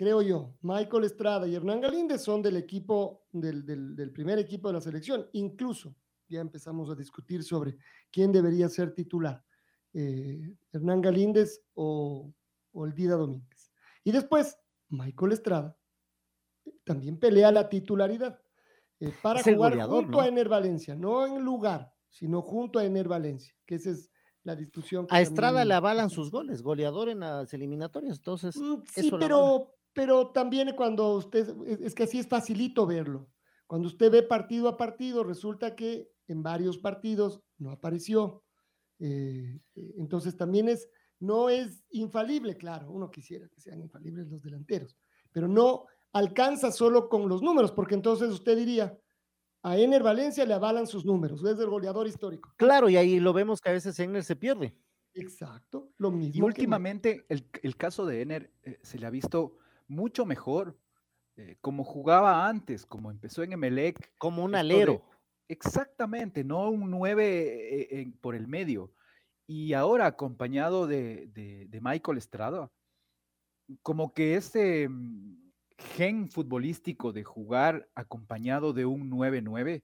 creo 0.00 0.22
yo, 0.22 0.54
Michael 0.62 1.04
Estrada 1.04 1.46
y 1.46 1.54
Hernán 1.54 1.82
Galíndez 1.82 2.22
son 2.22 2.40
del 2.40 2.56
equipo, 2.56 3.26
del, 3.32 3.66
del, 3.66 3.94
del, 3.94 4.10
primer 4.10 4.38
equipo 4.38 4.68
de 4.68 4.72
la 4.72 4.80
selección. 4.80 5.28
Incluso 5.34 5.94
ya 6.26 6.40
empezamos 6.40 6.88
a 6.88 6.94
discutir 6.94 7.42
sobre 7.42 7.76
quién 8.10 8.32
debería 8.32 8.70
ser 8.70 8.94
titular, 8.94 9.44
eh, 9.92 10.56
Hernán 10.72 11.02
Galíndez 11.02 11.66
o, 11.74 12.32
o 12.72 12.86
el 12.86 12.94
Dida 12.94 13.16
Domínguez. 13.16 13.70
Y 14.02 14.10
después, 14.10 14.56
Michael 14.88 15.32
Estrada 15.32 15.76
también 16.82 17.18
pelea 17.18 17.52
la 17.52 17.68
titularidad 17.68 18.40
eh, 19.00 19.12
para 19.22 19.42
jugar 19.42 19.78
junto 19.82 20.12
¿no? 20.12 20.20
a 20.20 20.28
Ener 20.28 20.48
Valencia, 20.48 20.94
no 20.94 21.26
en 21.26 21.44
lugar, 21.44 21.92
sino 22.08 22.40
junto 22.40 22.78
a 22.78 22.86
Ener 22.86 23.06
Valencia, 23.06 23.54
que 23.66 23.74
esa 23.74 23.90
es 23.90 24.10
la 24.44 24.56
discusión. 24.56 25.06
a 25.10 25.20
Estrada 25.20 25.58
también... 25.58 25.68
le 25.68 25.74
avalan 25.74 26.08
sus 26.08 26.30
goles, 26.30 26.62
goleador 26.62 27.10
en 27.10 27.20
las 27.20 27.52
eliminatorias, 27.52 28.16
entonces. 28.16 28.56
Mm, 28.56 28.82
sí, 28.86 29.06
eso 29.06 29.18
pero, 29.18 29.76
pero 29.92 30.30
también 30.30 30.72
cuando 30.76 31.14
usted, 31.14 31.54
es, 31.66 31.94
que 31.94 32.04
así 32.04 32.18
es 32.18 32.28
facilito 32.28 32.86
verlo. 32.86 33.28
Cuando 33.66 33.88
usted 33.88 34.10
ve 34.10 34.22
partido 34.22 34.68
a 34.68 34.76
partido, 34.76 35.24
resulta 35.24 35.74
que 35.74 36.10
en 36.28 36.42
varios 36.42 36.78
partidos 36.78 37.40
no 37.58 37.70
apareció. 37.70 38.44
Eh, 38.98 39.60
entonces 39.74 40.36
también 40.36 40.68
es, 40.68 40.88
no 41.18 41.48
es 41.48 41.84
infalible, 41.90 42.56
claro, 42.56 42.90
uno 42.90 43.10
quisiera 43.10 43.48
que 43.48 43.60
sean 43.60 43.80
infalibles 43.80 44.28
los 44.28 44.42
delanteros, 44.42 44.96
pero 45.32 45.48
no 45.48 45.86
alcanza 46.12 46.70
solo 46.72 47.08
con 47.08 47.28
los 47.28 47.42
números, 47.42 47.72
porque 47.72 47.94
entonces 47.94 48.30
usted 48.30 48.56
diría, 48.56 48.98
a 49.62 49.78
Ener 49.78 50.02
Valencia 50.02 50.44
le 50.44 50.54
avalan 50.54 50.86
sus 50.86 51.04
números, 51.04 51.44
es 51.44 51.58
el 51.58 51.68
goleador 51.68 52.06
histórico. 52.06 52.52
Claro, 52.56 52.88
y 52.88 52.96
ahí 52.96 53.20
lo 53.20 53.32
vemos 53.32 53.60
que 53.60 53.70
a 53.70 53.72
veces 53.72 53.98
Ener 53.98 54.24
se 54.24 54.36
pierde. 54.36 54.76
Exacto, 55.14 55.90
lo 55.98 56.10
mismo. 56.10 56.44
Y 56.44 56.46
últimamente 56.46 57.26
el, 57.28 57.48
el, 57.62 57.76
caso 57.76 58.06
de 58.06 58.22
Ener 58.22 58.52
eh, 58.62 58.78
se 58.82 58.98
le 58.98 59.06
ha 59.06 59.10
visto 59.10 59.58
mucho 59.90 60.24
mejor, 60.24 60.78
eh, 61.36 61.56
como 61.60 61.84
jugaba 61.84 62.48
antes, 62.48 62.86
como 62.86 63.10
empezó 63.10 63.42
en 63.42 63.52
Emelec. 63.52 64.12
Como 64.18 64.44
un 64.44 64.54
alero. 64.54 64.92
De, 64.92 65.54
exactamente, 65.54 66.44
no 66.44 66.70
un 66.70 66.90
9 66.90 67.24
eh, 67.24 67.88
eh, 67.90 68.12
por 68.20 68.34
el 68.34 68.46
medio. 68.46 68.92
Y 69.46 69.72
ahora 69.72 70.06
acompañado 70.06 70.86
de, 70.86 71.26
de, 71.28 71.66
de 71.68 71.80
Michael 71.80 72.18
Estrada, 72.18 72.70
como 73.82 74.14
que 74.14 74.36
ese 74.36 74.88
gen 75.96 76.30
futbolístico 76.30 77.12
de 77.12 77.24
jugar 77.24 77.88
acompañado 77.94 78.72
de 78.72 78.86
un 78.86 79.10
9-9 79.10 79.82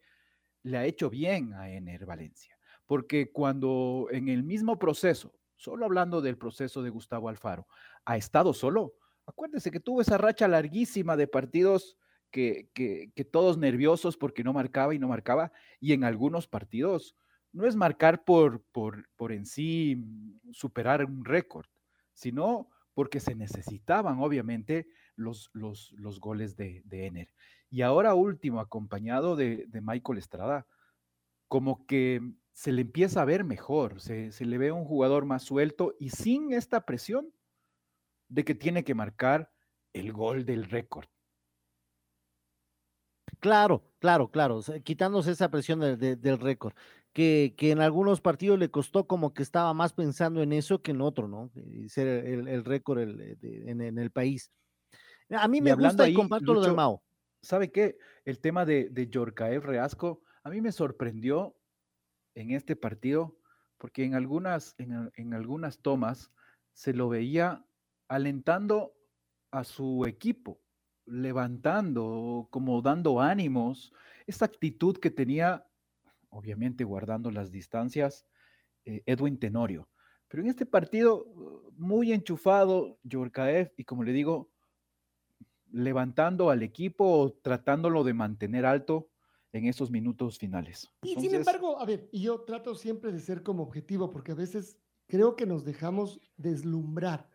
le 0.62 0.76
ha 0.76 0.84
hecho 0.84 1.10
bien 1.10 1.52
a 1.54 1.70
Ener 1.70 2.06
Valencia. 2.06 2.58
Porque 2.86 3.32
cuando 3.32 4.08
en 4.12 4.28
el 4.28 4.44
mismo 4.44 4.78
proceso 4.78 5.32
solo 5.56 5.86
hablando 5.86 6.20
del 6.20 6.38
proceso 6.38 6.82
de 6.82 6.90
Gustavo 6.90 7.28
Alfaro, 7.28 7.66
ha 8.04 8.16
estado 8.16 8.52
solo. 8.52 8.94
Acuérdense 9.26 9.70
que 9.70 9.80
tuvo 9.80 10.00
esa 10.00 10.18
racha 10.18 10.46
larguísima 10.46 11.16
de 11.16 11.26
partidos 11.26 11.96
que, 12.30 12.68
que, 12.74 13.24
todos 13.24 13.58
nerviosos 13.58 14.16
porque 14.16 14.44
no 14.44 14.52
marcaba 14.52 14.94
y 14.94 14.98
no 14.98 15.08
marcaba, 15.08 15.52
y 15.80 15.92
en 15.92 16.04
algunos 16.04 16.46
partidos 16.46 17.16
no 17.52 17.66
es 17.66 17.76
marcar 17.76 18.24
por, 18.24 18.62
por, 18.72 19.08
por 19.16 19.32
en 19.32 19.46
sí 19.46 20.04
superar 20.52 21.04
un 21.04 21.24
récord, 21.24 21.66
sino 22.12 22.68
porque 22.92 23.20
se 23.20 23.34
necesitaban 23.34 24.18
obviamente 24.20 24.86
los, 25.16 25.50
los, 25.54 25.92
los 25.92 26.20
goles 26.20 26.56
de, 26.56 26.82
de, 26.84 27.06
Ener. 27.06 27.28
Y 27.70 27.82
ahora 27.82 28.14
último, 28.14 28.60
acompañado 28.60 29.34
de, 29.34 29.66
de, 29.68 29.80
Michael 29.80 30.18
Estrada, 30.18 30.66
como 31.48 31.86
que 31.86 32.20
se 32.52 32.72
le 32.72 32.82
empieza 32.82 33.22
a 33.22 33.26
ver 33.26 33.44
mejor, 33.44 34.00
se, 34.00 34.32
se 34.32 34.44
le 34.44 34.58
ve 34.58 34.72
un 34.72 34.84
jugador 34.84 35.24
más 35.24 35.42
suelto 35.42 35.94
y 35.98 36.10
sin 36.10 36.52
esta 36.52 36.84
presión 36.84 37.32
de 38.28 38.44
que 38.44 38.54
tiene 38.54 38.84
que 38.84 38.94
marcar 38.94 39.50
el 39.92 40.12
gol 40.12 40.44
del 40.44 40.64
récord. 40.64 41.06
Claro, 43.40 43.84
claro, 43.98 44.30
claro, 44.30 44.60
quitándose 44.82 45.32
esa 45.32 45.50
presión 45.50 45.80
del 45.80 46.38
récord, 46.38 46.74
que, 47.12 47.54
que, 47.56 47.70
en 47.70 47.80
algunos 47.80 48.20
partidos 48.20 48.58
le 48.58 48.70
costó 48.70 49.06
como 49.06 49.34
que 49.34 49.42
estaba 49.42 49.72
más 49.74 49.92
pensando 49.92 50.42
en 50.42 50.52
eso 50.52 50.82
que 50.82 50.92
en 50.92 51.00
otro, 51.00 51.28
¿no? 51.28 51.50
Ser 51.88 52.06
el, 52.06 52.64
récord 52.64 53.00
en, 53.00 53.98
el 53.98 54.10
país. 54.10 54.52
A 55.30 55.48
mí 55.48 55.60
me 55.60 55.74
gusta 55.74 56.08
y 56.08 56.14
comparto 56.14 56.54
lo 56.54 56.60
de 56.60 56.72
Mao. 56.72 57.02
¿Sabe 57.42 57.70
qué? 57.70 57.98
El 58.24 58.40
tema 58.40 58.64
de, 58.64 58.88
de 58.90 59.08
Yorcaev 59.08 59.64
Reasco, 59.64 60.22
a 60.42 60.50
mí 60.50 60.60
me 60.60 60.72
sorprendió 60.72 61.56
en 62.34 62.50
este 62.52 62.76
partido, 62.76 63.38
porque 63.78 64.04
en 64.04 64.14
algunas, 64.14 64.74
en, 64.78 65.10
en 65.14 65.34
algunas 65.34 65.80
tomas 65.80 66.30
se 66.72 66.92
lo 66.92 67.08
veía 67.08 67.65
alentando 68.08 68.94
a 69.50 69.64
su 69.64 70.04
equipo, 70.06 70.60
levantando, 71.06 72.48
como 72.50 72.82
dando 72.82 73.20
ánimos, 73.20 73.92
esa 74.26 74.44
actitud 74.44 74.96
que 74.98 75.10
tenía, 75.10 75.66
obviamente 76.28 76.84
guardando 76.84 77.30
las 77.30 77.50
distancias, 77.50 78.26
eh, 78.84 79.02
Edwin 79.06 79.38
Tenorio. 79.38 79.88
Pero 80.28 80.42
en 80.42 80.48
este 80.48 80.66
partido, 80.66 81.24
muy 81.76 82.12
enchufado, 82.12 82.98
Yorkaev, 83.04 83.72
y 83.76 83.84
como 83.84 84.02
le 84.02 84.12
digo, 84.12 84.50
levantando 85.70 86.50
al 86.50 86.62
equipo, 86.62 87.38
tratándolo 87.42 88.02
de 88.02 88.14
mantener 88.14 88.66
alto 88.66 89.08
en 89.52 89.66
esos 89.66 89.90
minutos 89.90 90.38
finales. 90.38 90.90
Y 91.02 91.14
sin 91.14 91.34
embargo, 91.34 91.78
a 91.78 91.86
ver, 91.86 92.08
yo 92.12 92.40
trato 92.40 92.74
siempre 92.74 93.12
de 93.12 93.20
ser 93.20 93.42
como 93.42 93.62
objetivo, 93.62 94.10
porque 94.10 94.32
a 94.32 94.36
veces 94.36 94.78
creo 95.06 95.36
que 95.36 95.46
nos 95.46 95.64
dejamos 95.64 96.20
deslumbrar 96.36 97.30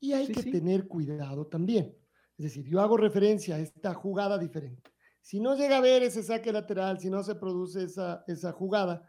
y 0.00 0.12
hay 0.12 0.28
que 0.28 0.42
tener 0.42 0.86
cuidado 0.86 1.46
también. 1.46 1.96
Es 2.38 2.44
decir, 2.44 2.66
yo 2.66 2.80
hago 2.80 2.96
referencia 2.96 3.56
a 3.56 3.58
esta 3.58 3.94
jugada 3.94 4.38
diferente. 4.38 4.92
Si 5.20 5.40
no 5.40 5.56
llega 5.56 5.78
a 5.78 5.80
ver 5.80 6.02
ese 6.02 6.22
saque 6.22 6.52
lateral, 6.52 7.00
si 7.00 7.10
no 7.10 7.22
se 7.22 7.34
produce 7.34 7.84
esa, 7.84 8.22
esa 8.26 8.52
jugada, 8.52 9.08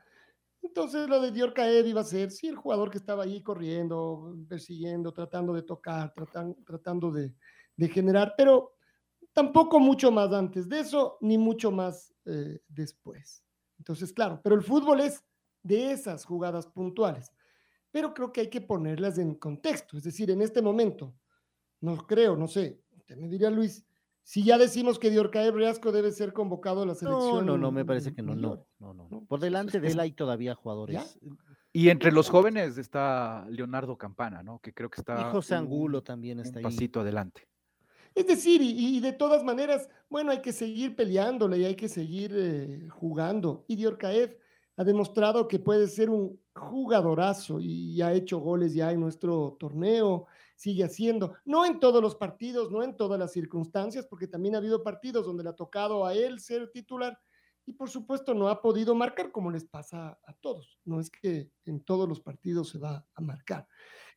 entonces 0.62 1.08
lo 1.08 1.22
de 1.22 1.32
Dior 1.32 1.54
Caev 1.54 1.86
iba 1.86 2.02
a 2.02 2.06
ser, 2.06 2.32
sí, 2.32 2.48
el 2.48 2.56
jugador 2.56 2.90
que 2.90 2.98
estaba 2.98 3.24
ahí 3.24 3.44
corriendo, 3.44 4.36
persiguiendo, 4.50 5.14
tratando 5.14 5.54
de 5.54 5.62
tocar, 5.62 6.14
tratando 6.66 7.12
de, 7.12 7.34
de 7.76 7.88
generar, 7.90 8.34
pero 8.36 8.74
tampoco 9.34 9.80
mucho 9.80 10.12
más 10.12 10.34
antes 10.34 10.68
de 10.68 10.80
eso, 10.80 11.18
ni 11.22 11.38
mucho 11.38 11.72
más 11.72 12.14
eh, 12.26 12.60
después. 12.68 13.44
Entonces, 13.78 14.12
claro, 14.12 14.42
pero 14.44 14.56
el 14.56 14.64
fútbol 14.64 15.02
es 15.02 15.24
de 15.62 15.92
esas 15.92 16.26
jugadas 16.26 16.66
puntuales, 16.66 17.32
pero 17.98 18.14
creo 18.14 18.32
que 18.32 18.42
hay 18.42 18.50
que 18.52 18.62
ponerlas 18.62 19.18
en 19.18 19.34
contexto, 19.34 19.98
es 19.98 20.04
decir, 20.04 20.30
en 20.30 20.44
este 20.44 20.62
momento, 20.62 21.16
no 21.82 21.98
creo, 22.06 22.38
no 22.38 22.48
sé, 22.48 22.80
me 23.18 23.28
diría 23.28 23.50
Luis, 23.50 23.84
si 24.22 24.44
ya 24.44 24.60
decimos 24.60 25.00
que 25.00 25.10
Diorcae 25.10 25.50
Riasco 25.50 25.92
debe 25.92 26.12
ser 26.12 26.32
convocado 26.32 26.84
a 26.84 26.86
la 26.86 26.94
selección. 26.94 27.44
No, 27.44 27.54
no, 27.54 27.58
no, 27.58 27.72
me 27.72 27.84
parece 27.84 28.14
que 28.14 28.22
no, 28.22 28.36
no, 28.36 28.68
no, 28.78 28.94
no. 28.94 29.10
Por 29.10 29.28
pues, 29.28 29.42
delante 29.42 29.80
de 29.80 29.88
él 29.88 30.00
hay 30.00 30.12
todavía 30.12 30.54
jugadores. 30.54 31.18
Y 31.74 31.90
entre 31.90 32.12
los 32.12 32.30
jóvenes 32.30 32.78
está 32.78 33.48
Leonardo 33.50 33.98
Campana, 33.98 34.44
¿no? 34.44 34.60
Que 34.60 34.76
creo 34.76 34.92
que 34.92 35.02
está. 35.02 35.20
Y 35.20 35.32
José 35.32 35.56
Angulo 35.56 36.04
también 36.04 36.40
está 36.40 36.60
un 36.60 36.64
pasito 36.66 37.00
adelante. 37.00 37.48
Es 38.14 38.28
decir, 38.28 38.62
y, 38.62 39.00
de 39.00 39.14
todas 39.14 39.44
maneras, 39.44 39.90
bueno, 40.08 40.30
hay 40.30 40.44
que 40.44 40.54
seguir 40.54 40.96
peleándole 40.96 41.58
y 41.58 41.66
hay 41.66 41.76
que 41.76 41.90
seguir 41.90 42.32
eh, 42.36 42.90
jugando. 42.90 43.66
Y 43.68 43.76
Diorcaev 43.76 44.38
ha 44.78 44.84
demostrado 44.84 45.48
que 45.48 45.60
puede 45.60 45.88
ser 45.88 46.10
un 46.10 46.40
jugadorazo 46.54 47.60
y 47.60 48.00
ha 48.02 48.14
hecho 48.14 48.38
goles 48.38 48.74
ya 48.74 48.92
en 48.92 49.00
nuestro 49.00 49.58
torneo 49.60 50.28
sigue 50.56 50.84
haciendo. 50.84 51.34
No 51.46 51.66
en 51.66 51.80
todos 51.80 52.02
los 52.02 52.16
partidos, 52.16 52.72
no 52.72 52.84
en 52.84 52.96
todas 52.96 53.20
las 53.20 53.32
circunstancias, 53.32 54.06
porque 54.08 54.28
también 54.28 54.56
ha 54.56 54.60
habido 54.60 54.84
partidos 54.84 55.26
donde 55.26 55.44
le 55.44 55.50
ha 55.50 55.56
tocado 55.56 56.06
a 56.06 56.14
él 56.14 56.40
ser 56.40 56.70
titular 56.72 57.18
y 57.66 57.74
por 57.74 57.90
supuesto 57.90 58.34
no 58.34 58.48
ha 58.50 58.62
podido 58.62 58.96
marcar 58.96 59.32
como 59.32 59.52
les 59.52 59.66
pasa 59.66 60.20
a 60.26 60.34
todos. 60.42 60.80
No 60.86 61.00
es 61.00 61.10
que 61.10 61.52
en 61.66 61.84
todos 61.84 62.08
los 62.08 62.22
partidos 62.22 62.70
se 62.70 62.78
va 62.78 63.06
a 63.14 63.22
marcar. 63.22 63.68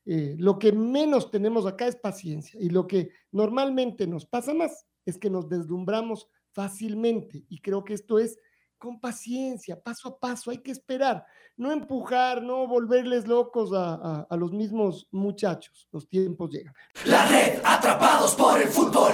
Eh, 0.04 0.36
lo 0.38 0.58
que 0.58 0.72
menos 0.72 1.30
tenemos 1.30 1.66
acá 1.66 1.86
es 1.86 1.96
paciencia 1.96 2.58
y 2.60 2.70
lo 2.70 2.86
que 2.86 3.10
normalmente 3.32 4.06
nos 4.06 4.24
pasa 4.24 4.54
más 4.54 4.86
es 5.04 5.18
que 5.18 5.30
nos 5.30 5.48
deslumbramos 5.48 6.28
fácilmente 6.52 7.44
y 7.48 7.60
creo 7.60 7.84
que 7.84 7.94
esto 7.94 8.18
es 8.18 8.38
con 8.80 8.98
paciencia, 8.98 9.80
paso 9.80 10.08
a 10.08 10.18
paso, 10.18 10.50
hay 10.50 10.58
que 10.58 10.72
esperar, 10.72 11.24
no 11.56 11.70
empujar, 11.70 12.42
no 12.42 12.66
volverles 12.66 13.28
locos 13.28 13.70
a, 13.74 14.26
los 14.36 14.52
mismos 14.52 15.06
muchachos, 15.12 15.86
los 15.92 16.08
tiempos 16.08 16.50
llegan. 16.50 16.74
La 17.04 17.28
red, 17.28 17.60
atrapados 17.62 18.34
por 18.34 18.60
el 18.60 18.68
fútbol, 18.68 19.12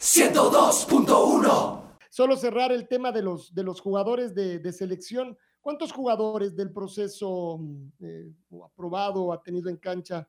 102.1. 0.00 1.98
Solo 2.10 2.36
cerrar 2.36 2.72
el 2.72 2.88
tema 2.88 3.12
de 3.12 3.22
los, 3.22 3.54
de 3.54 3.62
los 3.62 3.80
jugadores 3.80 4.34
de, 4.34 4.72
selección. 4.72 5.36
¿Cuántos 5.60 5.92
jugadores 5.92 6.56
del 6.56 6.72
proceso 6.72 7.58
mm, 7.60 7.88
eh, 8.00 8.32
aprobado 8.64 9.32
ha 9.32 9.42
tenido 9.42 9.68
en 9.68 9.76
cancha 9.76 10.26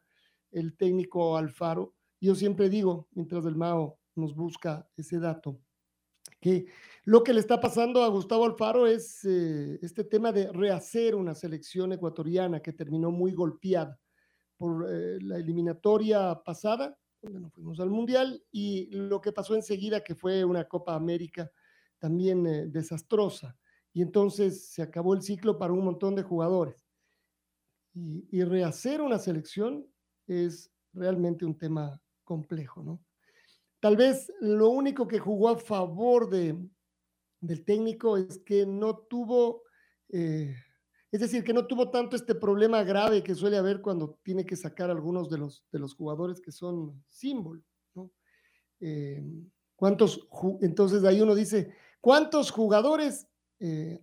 el 0.51 0.75
técnico 0.75 1.37
Alfaro? 1.37 1.93
Yo 2.19 2.35
siempre 2.35 2.69
digo, 2.69 3.07
mientras 3.11 3.45
el 3.45 3.55
Mao 3.55 3.97
nos 4.15 4.35
busca 4.35 4.87
ese 4.97 5.19
dato, 5.19 5.57
que 6.43 6.65
lo 7.05 7.23
que 7.23 7.33
le 7.33 7.39
está 7.39 7.61
pasando 7.61 8.03
a 8.03 8.09
Gustavo 8.09 8.43
Alfaro 8.43 8.85
es 8.85 9.23
eh, 9.23 9.79
este 9.81 10.03
tema 10.03 10.33
de 10.33 10.51
rehacer 10.51 11.15
una 11.15 11.33
selección 11.33 11.93
ecuatoriana 11.93 12.61
que 12.61 12.73
terminó 12.73 13.11
muy 13.11 13.31
golpeada 13.31 13.97
por 14.57 14.85
eh, 14.89 15.19
la 15.21 15.37
eliminatoria 15.37 16.41
pasada, 16.43 16.99
donde 17.21 17.39
no 17.39 17.49
fuimos 17.49 17.79
al 17.79 17.89
Mundial, 17.89 18.43
y 18.51 18.89
lo 18.91 19.21
que 19.21 19.31
pasó 19.31 19.55
enseguida, 19.55 20.03
que 20.03 20.15
fue 20.15 20.43
una 20.43 20.65
Copa 20.65 20.95
América 20.95 21.49
también 21.97 22.45
eh, 22.45 22.67
desastrosa. 22.67 23.57
Y 23.93 24.01
entonces 24.01 24.65
se 24.67 24.81
acabó 24.81 25.13
el 25.13 25.21
ciclo 25.21 25.57
para 25.57 25.71
un 25.71 25.85
montón 25.85 26.13
de 26.13 26.23
jugadores. 26.23 26.85
Y, 27.93 28.27
y 28.31 28.43
rehacer 28.43 29.01
una 29.01 29.17
selección 29.17 29.87
es 30.27 30.73
realmente 30.91 31.45
un 31.45 31.57
tema 31.57 32.01
complejo, 32.25 32.83
¿no? 32.83 33.01
Tal 33.83 33.97
vez 33.97 34.31
lo 34.39 34.69
único 34.69 35.09
que 35.09 35.19
jugó 35.19 35.49
a 35.49 35.57
favor 35.57 36.29
de, 36.29 36.57
del 37.41 37.65
técnico 37.65 38.15
es 38.15 38.39
que 38.39 38.65
no 38.65 38.95
tuvo, 38.95 39.63
eh, 40.07 40.55
es 41.11 41.19
decir, 41.19 41.43
que 41.43 41.51
no 41.51 41.67
tuvo 41.67 41.91
tanto 41.91 42.15
este 42.15 42.33
problema 42.33 42.81
grave 42.85 43.21
que 43.21 43.35
suele 43.35 43.57
haber 43.57 43.81
cuando 43.81 44.17
tiene 44.23 44.45
que 44.45 44.55
sacar 44.55 44.89
algunos 44.89 45.29
de 45.29 45.37
los, 45.37 45.65
de 45.69 45.79
los 45.79 45.95
jugadores 45.95 46.39
que 46.39 46.53
son 46.53 47.03
símbolo. 47.09 47.61
¿no? 47.93 48.09
Eh, 48.79 49.21
¿Cuántos, 49.75 50.29
entonces 50.61 51.03
ahí 51.03 51.19
uno 51.19 51.35
dice, 51.35 51.75
¿cuántos 51.99 52.51
jugadores 52.51 53.27
eh, 53.59 54.01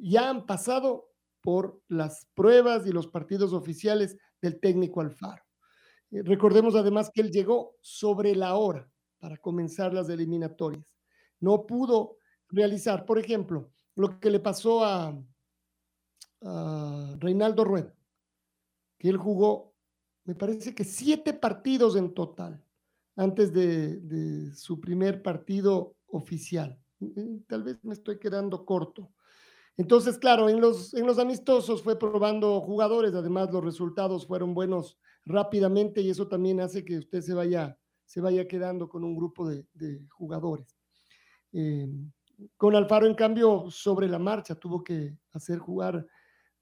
ya 0.00 0.30
han 0.30 0.46
pasado 0.46 1.08
por 1.40 1.82
las 1.88 2.28
pruebas 2.36 2.86
y 2.86 2.92
los 2.92 3.08
partidos 3.08 3.52
oficiales 3.52 4.16
del 4.40 4.60
técnico 4.60 5.00
Alfaro? 5.00 5.42
recordemos 6.12 6.76
además 6.76 7.10
que 7.12 7.22
él 7.22 7.30
llegó 7.30 7.74
sobre 7.80 8.36
la 8.36 8.54
hora 8.54 8.91
para 9.22 9.36
comenzar 9.36 9.94
las 9.94 10.08
eliminatorias. 10.08 10.84
No 11.38 11.64
pudo 11.64 12.16
realizar, 12.48 13.06
por 13.06 13.20
ejemplo, 13.20 13.70
lo 13.94 14.18
que 14.18 14.30
le 14.30 14.40
pasó 14.40 14.84
a, 14.84 15.16
Reinaldo 17.20 17.62
Rueda, 17.62 17.94
que 18.98 19.08
él 19.08 19.16
jugó, 19.16 19.76
me 20.24 20.34
parece 20.34 20.74
que 20.74 20.82
siete 20.82 21.34
partidos 21.34 21.94
en 21.94 22.12
total 22.14 22.60
antes 23.14 23.52
de, 23.52 24.52
su 24.56 24.80
primer 24.80 25.22
partido 25.22 25.94
oficial. 26.08 26.76
Mm, 26.98 27.42
tal 27.46 27.62
vez 27.62 27.78
me 27.84 27.94
estoy 27.94 28.18
quedando 28.18 28.64
corto. 28.64 29.12
Entonces, 29.76 30.18
claro, 30.18 30.48
en 30.48 30.60
los, 30.60 30.94
en 30.94 31.06
los 31.06 31.20
amistosos 31.20 31.80
fue 31.80 31.96
probando 31.96 32.60
jugadores, 32.60 33.14
además 33.14 33.52
los 33.52 33.62
resultados 33.62 34.26
fueron 34.26 34.52
buenos 34.52 34.98
rápidamente 35.24 36.00
y 36.00 36.10
eso 36.10 36.26
también 36.26 36.58
hace 36.60 36.84
que 36.84 36.98
usted 36.98 37.20
se 37.20 37.34
vaya 37.34 37.78
se 38.12 38.20
vaya 38.20 38.46
quedando 38.46 38.90
con 38.90 39.04
un 39.04 39.16
grupo 39.16 39.48
de, 39.48 40.06
jugadores. 40.10 40.76
Eh, 41.50 41.88
con 42.58 42.76
Alfaro, 42.76 43.06
en 43.06 43.14
cambio, 43.14 43.70
sobre 43.70 44.06
la 44.06 44.18
marcha 44.18 44.54
tuvo 44.54 44.84
que 44.84 45.16
hacer 45.32 45.58
jugar 45.58 46.06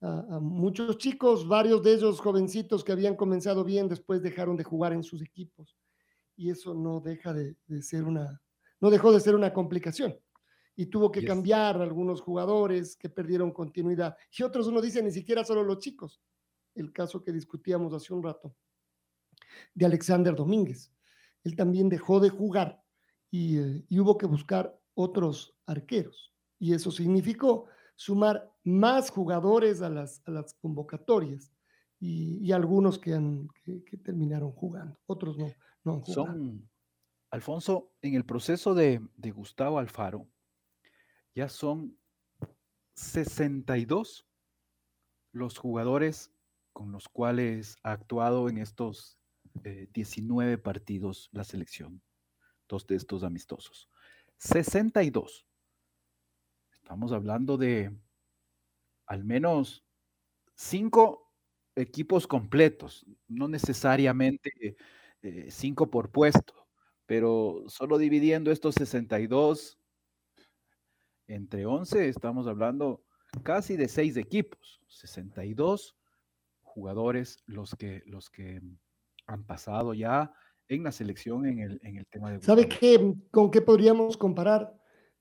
a, 0.01 0.38
muchos 0.40 0.96
chicos, 0.98 1.48
varios 1.48 1.82
de 1.82 1.94
ellos 1.94 2.20
jovencitos 2.20 2.84
que 2.84 2.92
habían 2.92 3.16
comenzado 3.16 3.64
bien, 3.64 3.88
después 3.88 4.22
dejaron 4.22 4.57
de 4.57 4.62
jugar 4.62 4.92
en 4.92 5.03
sus 5.03 5.22
equipos. 5.22 5.76
Y 6.36 6.51
eso 6.51 6.72
no 6.72 7.01
deja 7.01 7.34
de, 7.34 7.57
ser 7.82 8.05
una, 8.05 8.40
no 8.78 8.88
dejó 8.88 9.11
de 9.11 9.18
ser 9.18 9.34
una 9.34 9.53
complicación. 9.53 10.16
Y 10.76 10.86
tuvo 10.86 11.11
que 11.11 11.24
cambiar 11.24 11.82
algunos 11.82 12.20
jugadores 12.20 12.94
que 12.94 13.09
perdieron 13.09 13.51
continuidad. 13.51 14.16
Y 14.38 14.44
otros 14.44 14.68
uno 14.68 14.80
dice, 14.80 15.03
ni 15.03 15.11
siquiera 15.11 15.44
solo 15.44 15.64
los 15.64 15.80
chicos. 15.80 16.22
El 16.76 16.92
caso 16.92 17.24
que 17.24 17.32
discutíamos 17.32 17.92
hace 17.92 18.14
un 18.14 18.22
rato 18.22 18.55
de 19.74 19.86
Alexander 19.86 20.36
Domínguez. 20.36 20.92
Él 21.45 21.57
también 21.57 21.88
dejó 21.88 22.20
de 22.20 22.30
jugar 22.30 22.82
y, 23.30 23.59
eh, 23.59 23.84
y 23.88 24.01
hubo 24.01 24.18
que 24.18 24.26
buscar 24.26 24.78
otros 24.95 25.57
arqueros. 25.66 26.34
Y 26.59 26.74
eso 26.74 26.91
significó 26.91 27.66
sumar 27.97 28.51
más 28.64 29.11
jugadores 29.11 29.82
a 29.82 29.91
las, 29.91 30.22
a 30.26 30.30
las 30.30 30.55
convocatorias 30.55 31.53
y, 32.01 32.51
algunos 32.51 32.99
que, 32.99 33.12
han, 33.12 33.47
que, 33.62 33.97
terminaron 33.99 34.53
jugando, 34.53 34.99
otros 35.05 35.36
no, 35.36 35.53
no 35.84 35.93
han 35.93 36.01
jugado. 36.01 36.26
Son, 36.26 36.70
Alfonso, 37.30 37.93
en 38.01 38.14
el 38.14 38.24
proceso 38.24 38.74
de, 38.74 39.07
de 39.16 39.30
Gustavo 39.30 39.78
Alfaro, 39.78 40.26
ya 41.34 41.51
son 41.51 41.95
62 42.95 44.26
los 45.32 45.59
jugadores 45.59 46.32
con 46.72 46.93
los 46.93 47.07
cuales 47.07 47.76
ha 47.82 47.93
actuado 47.93 48.49
en 48.49 48.57
estos 48.57 49.19
19 49.55 50.53
eh, 50.53 50.59
partidos 50.59 51.28
la 51.32 51.44
selección, 51.44 52.03
dos 52.68 52.86
de 52.86 52.96
estos 52.96 53.22
amistosos. 53.24 53.88
62. 54.38 55.46
Estamos 56.72 57.12
hablando 57.12 57.57
de 57.57 57.94
al 59.07 59.24
menos 59.24 59.84
cinco 60.55 61.32
equipos 61.74 62.26
completos, 62.26 63.07
no 63.28 63.48
necesariamente 63.48 64.76
eh, 65.22 65.51
cinco 65.51 65.90
por 65.90 66.11
puesto, 66.11 66.68
pero 67.07 67.64
solo 67.66 67.98
dividiendo 67.98 68.51
estos 68.51 68.74
62 68.76 69.78
entre 71.26 71.66
11, 71.66 72.09
estamos 72.09 72.46
hablando 72.46 73.05
casi 73.42 73.76
de 73.76 73.88
seis 73.88 74.16
equipos, 74.16 74.80
62 74.88 75.96
jugadores 76.62 77.42
los 77.46 77.74
que, 77.74 78.03
los 78.07 78.30
que 78.30 78.61
han 79.31 79.45
pasado 79.45 79.95
ya 79.95 80.33
en 80.68 80.85
la 80.85 80.93
selección 80.93 81.47
en 81.47 81.59
el, 81.61 81.81
en 81.83 81.99
el 81.99 82.07
tema 82.07 82.31
de... 82.31 82.43
¿Sabe 82.43 82.68
qué, 82.68 83.14
con 83.31 83.51
qué 83.51 83.61
podríamos 83.61 84.16
comparar? 84.16 84.74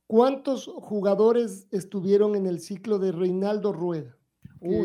¿Cuántos 0.08 0.66
jugadores 0.66 1.68
estuvieron 1.72 2.36
en 2.36 2.48
el 2.48 2.60
ciclo 2.60 3.00
de 3.00 3.12
Reinaldo 3.12 3.72
Rueda? 3.74 4.16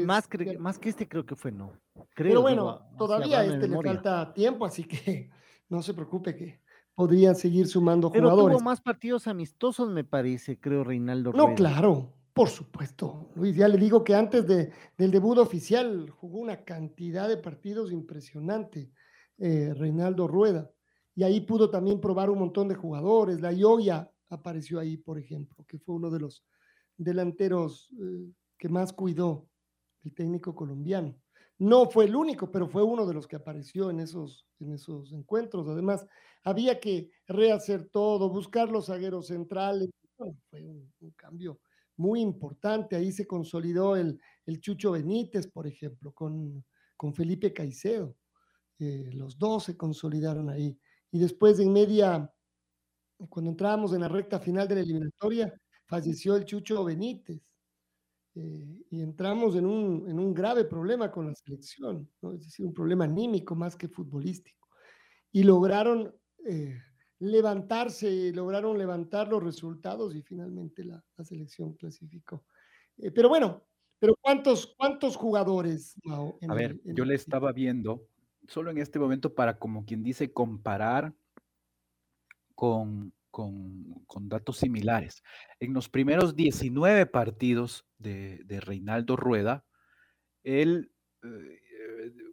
más, 0.04 0.28
más 0.58 0.78
que 0.78 0.88
este 0.88 1.08
creo 1.08 1.26
que 1.26 1.34
fue 1.34 1.50
no. 1.50 1.72
Pero 2.14 2.42
bueno, 2.42 2.86
todavía 2.96 3.40
a 3.40 3.44
este 3.44 3.66
le 3.66 3.82
falta 3.82 4.32
tiempo, 4.32 4.64
así 4.64 4.84
que 4.84 5.30
no 5.68 5.82
se 5.82 5.94
preocupe 5.94 6.36
que 6.36 6.60
podrían 6.94 7.34
seguir 7.34 7.66
sumando 7.66 8.10
Pero 8.10 8.30
jugadores. 8.30 8.58
Tuvo 8.58 8.64
más 8.64 8.80
partidos 8.80 9.26
amistosos, 9.26 9.90
me 9.90 10.04
parece, 10.04 10.60
creo, 10.60 10.84
Reinaldo 10.84 11.32
Rueda. 11.32 11.48
No, 11.48 11.54
claro, 11.54 12.14
por 12.32 12.48
supuesto. 12.48 13.30
Luis, 13.34 13.56
ya 13.56 13.68
le 13.68 13.78
digo 13.78 14.04
que 14.04 14.14
antes 14.14 14.46
de, 14.46 14.70
del 14.96 15.10
debut 15.10 15.38
oficial 15.38 16.10
jugó 16.10 16.38
una 16.38 16.64
cantidad 16.64 17.28
de 17.28 17.36
partidos 17.36 17.92
impresionante, 17.92 18.92
eh, 19.38 19.74
Reinaldo 19.74 20.26
Rueda. 20.26 20.70
Y 21.14 21.22
ahí 21.22 21.40
pudo 21.40 21.70
también 21.70 22.00
probar 22.00 22.30
un 22.30 22.38
montón 22.38 22.68
de 22.68 22.74
jugadores. 22.74 23.40
La 23.40 23.52
Ioya 23.52 24.10
apareció 24.28 24.80
ahí, 24.80 24.96
por 24.96 25.18
ejemplo, 25.18 25.64
que 25.66 25.78
fue 25.78 25.94
uno 25.94 26.10
de 26.10 26.20
los 26.20 26.44
delanteros 26.96 27.90
eh, 28.00 28.32
que 28.58 28.68
más 28.68 28.92
cuidó 28.92 29.48
el 30.04 30.14
técnico 30.14 30.54
colombiano. 30.54 31.16
No 31.58 31.88
fue 31.88 32.06
el 32.06 32.16
único, 32.16 32.50
pero 32.50 32.68
fue 32.68 32.82
uno 32.82 33.06
de 33.06 33.14
los 33.14 33.28
que 33.28 33.36
apareció 33.36 33.90
en 33.90 34.00
esos, 34.00 34.46
en 34.58 34.72
esos 34.72 35.12
encuentros. 35.12 35.68
Además, 35.68 36.06
había 36.42 36.80
que 36.80 37.10
rehacer 37.28 37.88
todo, 37.88 38.28
buscar 38.28 38.70
los 38.70 38.86
zagueros 38.86 39.28
centrales. 39.28 39.90
fue 40.16 40.64
un, 40.64 40.92
cambio 41.16 41.60
muy 41.96 42.20
importante. 42.20 42.96
Ahí 42.96 43.12
se 43.12 43.26
consolidó 43.26 43.94
el, 43.96 44.20
el 44.46 44.60
Chucho 44.60 44.92
Benítez, 44.92 45.46
por 45.46 45.66
ejemplo, 45.66 46.12
con, 46.12 46.64
con 46.96 47.14
Felipe 47.14 47.52
Caicedo. 47.52 48.16
Eh, 48.78 49.10
los 49.12 49.38
dos 49.38 49.64
se 49.64 49.76
consolidaron 49.76 50.50
ahí. 50.50 50.78
Y 51.10 51.18
después, 51.18 51.60
en 51.60 51.72
media 51.72 52.30
cuando 53.28 53.50
entrábamos 53.50 53.92
en 53.92 54.00
la 54.00 54.08
recta 54.08 54.38
final 54.38 54.68
de 54.68 54.76
la 54.76 54.80
eliminatoria, 54.82 55.52
falleció 55.86 56.36
el 56.36 56.44
Chucho 56.44 56.84
Benítez. 56.84 57.40
Eh, 58.36 58.82
y 58.90 59.00
entramos 59.00 59.54
en 59.54 59.64
un, 59.64 60.08
en 60.08 60.18
un, 60.18 60.34
grave 60.34 60.64
problema 60.64 61.08
con 61.08 61.28
la 61.28 61.34
selección, 61.36 62.10
es 62.34 62.40
decir, 62.40 62.66
un 62.66 62.74
problema 62.74 63.04
anímico 63.04 63.54
más 63.54 63.76
que 63.76 63.88
futbolístico. 63.88 64.68
Y 65.30 65.44
lograron 65.44 66.12
eh, 66.44 66.76
levantarse, 67.20 68.32
lograron 68.32 68.76
levantar 68.76 69.28
los 69.28 69.42
resultados 69.42 70.16
y 70.16 70.22
finalmente 70.22 70.84
la, 70.84 71.04
la 71.16 71.24
selección 71.24 71.74
clasificó. 71.74 72.44
Eh, 72.96 73.12
pero 73.12 73.28
bueno, 73.28 73.62
pero 74.00 74.16
¿cuántos, 74.20 74.74
cuántos 74.76 75.14
jugadores? 75.14 75.94
A 76.48 76.54
ver, 76.54 76.80
yo 76.84 77.04
le 77.04 77.14
estaba 77.14 77.52
viendo, 77.52 78.08
solo 78.48 78.70
en 78.70 78.78
este 78.78 78.98
momento 78.98 79.34
para 79.34 79.58
como 79.58 79.84
quien 79.84 80.02
dice 80.02 80.32
comparar 80.32 81.14
con, 82.54 83.12
datos 84.22 84.58
similares. 84.58 85.22
En 85.60 85.74
los 85.74 85.88
primeros 85.88 86.36
19 86.36 87.06
partidos 87.06 87.84
de, 87.98 88.44
Reinaldo 88.60 89.16
Rueda, 89.16 89.64
él 90.42 90.92
eh, 91.22 91.60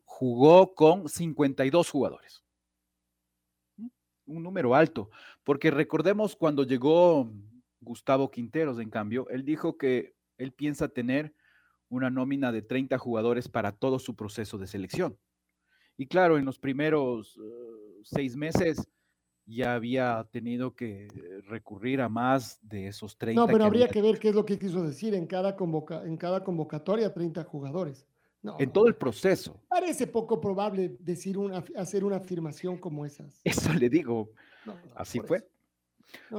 jugó 0.05 0.75
con 0.75 1.09
52 1.09 1.89
jugadores. 1.89 2.43
Un 4.25 4.43
número 4.43 4.75
alto, 4.75 5.09
porque 5.43 5.71
recordemos 5.71 6.35
cuando 6.35 6.63
llegó 6.63 7.31
Gustavo 7.81 8.29
Quinteros, 8.29 8.79
en 8.79 8.89
cambio, 8.89 9.27
él 9.29 9.43
dijo 9.43 9.77
que 9.77 10.15
él 10.37 10.53
piensa 10.53 10.87
tener 10.87 11.33
una 11.89 12.09
nómina 12.09 12.51
de 12.51 12.61
30 12.61 12.97
jugadores 12.97 13.49
para 13.49 13.73
todo 13.73 13.99
su 13.99 14.15
proceso 14.15 14.57
de 14.57 14.67
selección. 14.67 15.17
Y 16.01 16.07
claro, 16.07 16.39
en 16.39 16.45
los 16.45 16.57
primeros 16.57 17.37
eh, 17.37 18.01
seis 18.03 18.35
meses 18.35 18.89
ya 19.45 19.75
había 19.75 20.27
tenido 20.31 20.73
que 20.73 21.07
recurrir 21.47 22.01
a 22.01 22.09
más 22.09 22.57
de 22.63 22.87
esos 22.87 23.15
30. 23.19 23.39
No, 23.39 23.45
pero 23.45 23.65
habría 23.65 23.87
que 23.87 24.01
ver 24.01 24.17
qué 24.17 24.29
es 24.29 24.35
lo 24.35 24.43
que 24.43 24.57
quiso 24.57 24.81
decir 24.81 25.13
en 25.13 25.27
cada, 25.27 25.55
convoca 25.55 26.03
en 26.03 26.17
cada 26.17 26.43
convocatoria, 26.43 27.13
30 27.13 27.43
jugadores. 27.43 28.07
en 28.57 28.71
todo 28.71 28.87
el 28.87 28.95
proceso. 28.95 29.61
Parece 29.67 30.07
poco 30.07 30.41
probable 30.41 30.97
decir 30.99 31.37
una, 31.37 31.63
hacer 31.75 32.03
una 32.03 32.15
afirmación 32.15 32.79
como 32.79 33.05
esas. 33.05 33.39
Eso 33.43 33.71
le 33.71 33.87
digo. 33.87 34.31
Así 34.95 35.19
fue. 35.19 35.47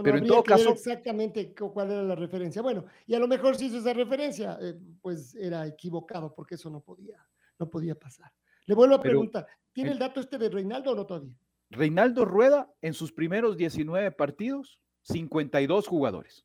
pero 0.03 0.19
en 0.19 0.27
todo 0.27 0.43
caso. 0.43 0.71
exactamente 0.71 1.55
cuál 1.55 1.93
era 1.93 2.03
la 2.03 2.17
referencia. 2.17 2.63
Bueno, 2.63 2.85
y 3.07 3.15
a 3.15 3.21
lo 3.21 3.29
mejor 3.29 3.55
si 3.55 3.67
hizo 3.67 3.79
esa 3.79 3.93
referencia, 3.93 4.59
eh, 4.61 4.75
pues 5.01 5.37
era 5.37 5.65
equivocado, 5.69 6.35
porque 6.35 6.57
eso 6.57 6.69
no 6.69 6.81
podía, 6.81 7.25
no 7.61 7.71
podía 7.71 7.95
pasar. 7.95 8.33
Le 8.67 8.75
vuelvo 8.75 8.95
a 8.95 9.01
preguntar, 9.01 9.47
¿tiene 9.73 9.91
el 9.91 9.99
dato 9.99 10.21
este 10.21 10.39
de 10.39 10.49
Reinaldo 10.49 10.93
o 10.93 10.95
no 10.95 11.07
todavía? 11.07 11.35
Reinaldo 11.71 12.25
Rueda, 12.25 12.73
en 12.83 12.95
sus 12.95 13.13
primeros 13.13 13.57
19 13.57 14.13
partidos, 14.13 14.79
52 15.03 15.89
jugadores. 15.89 16.45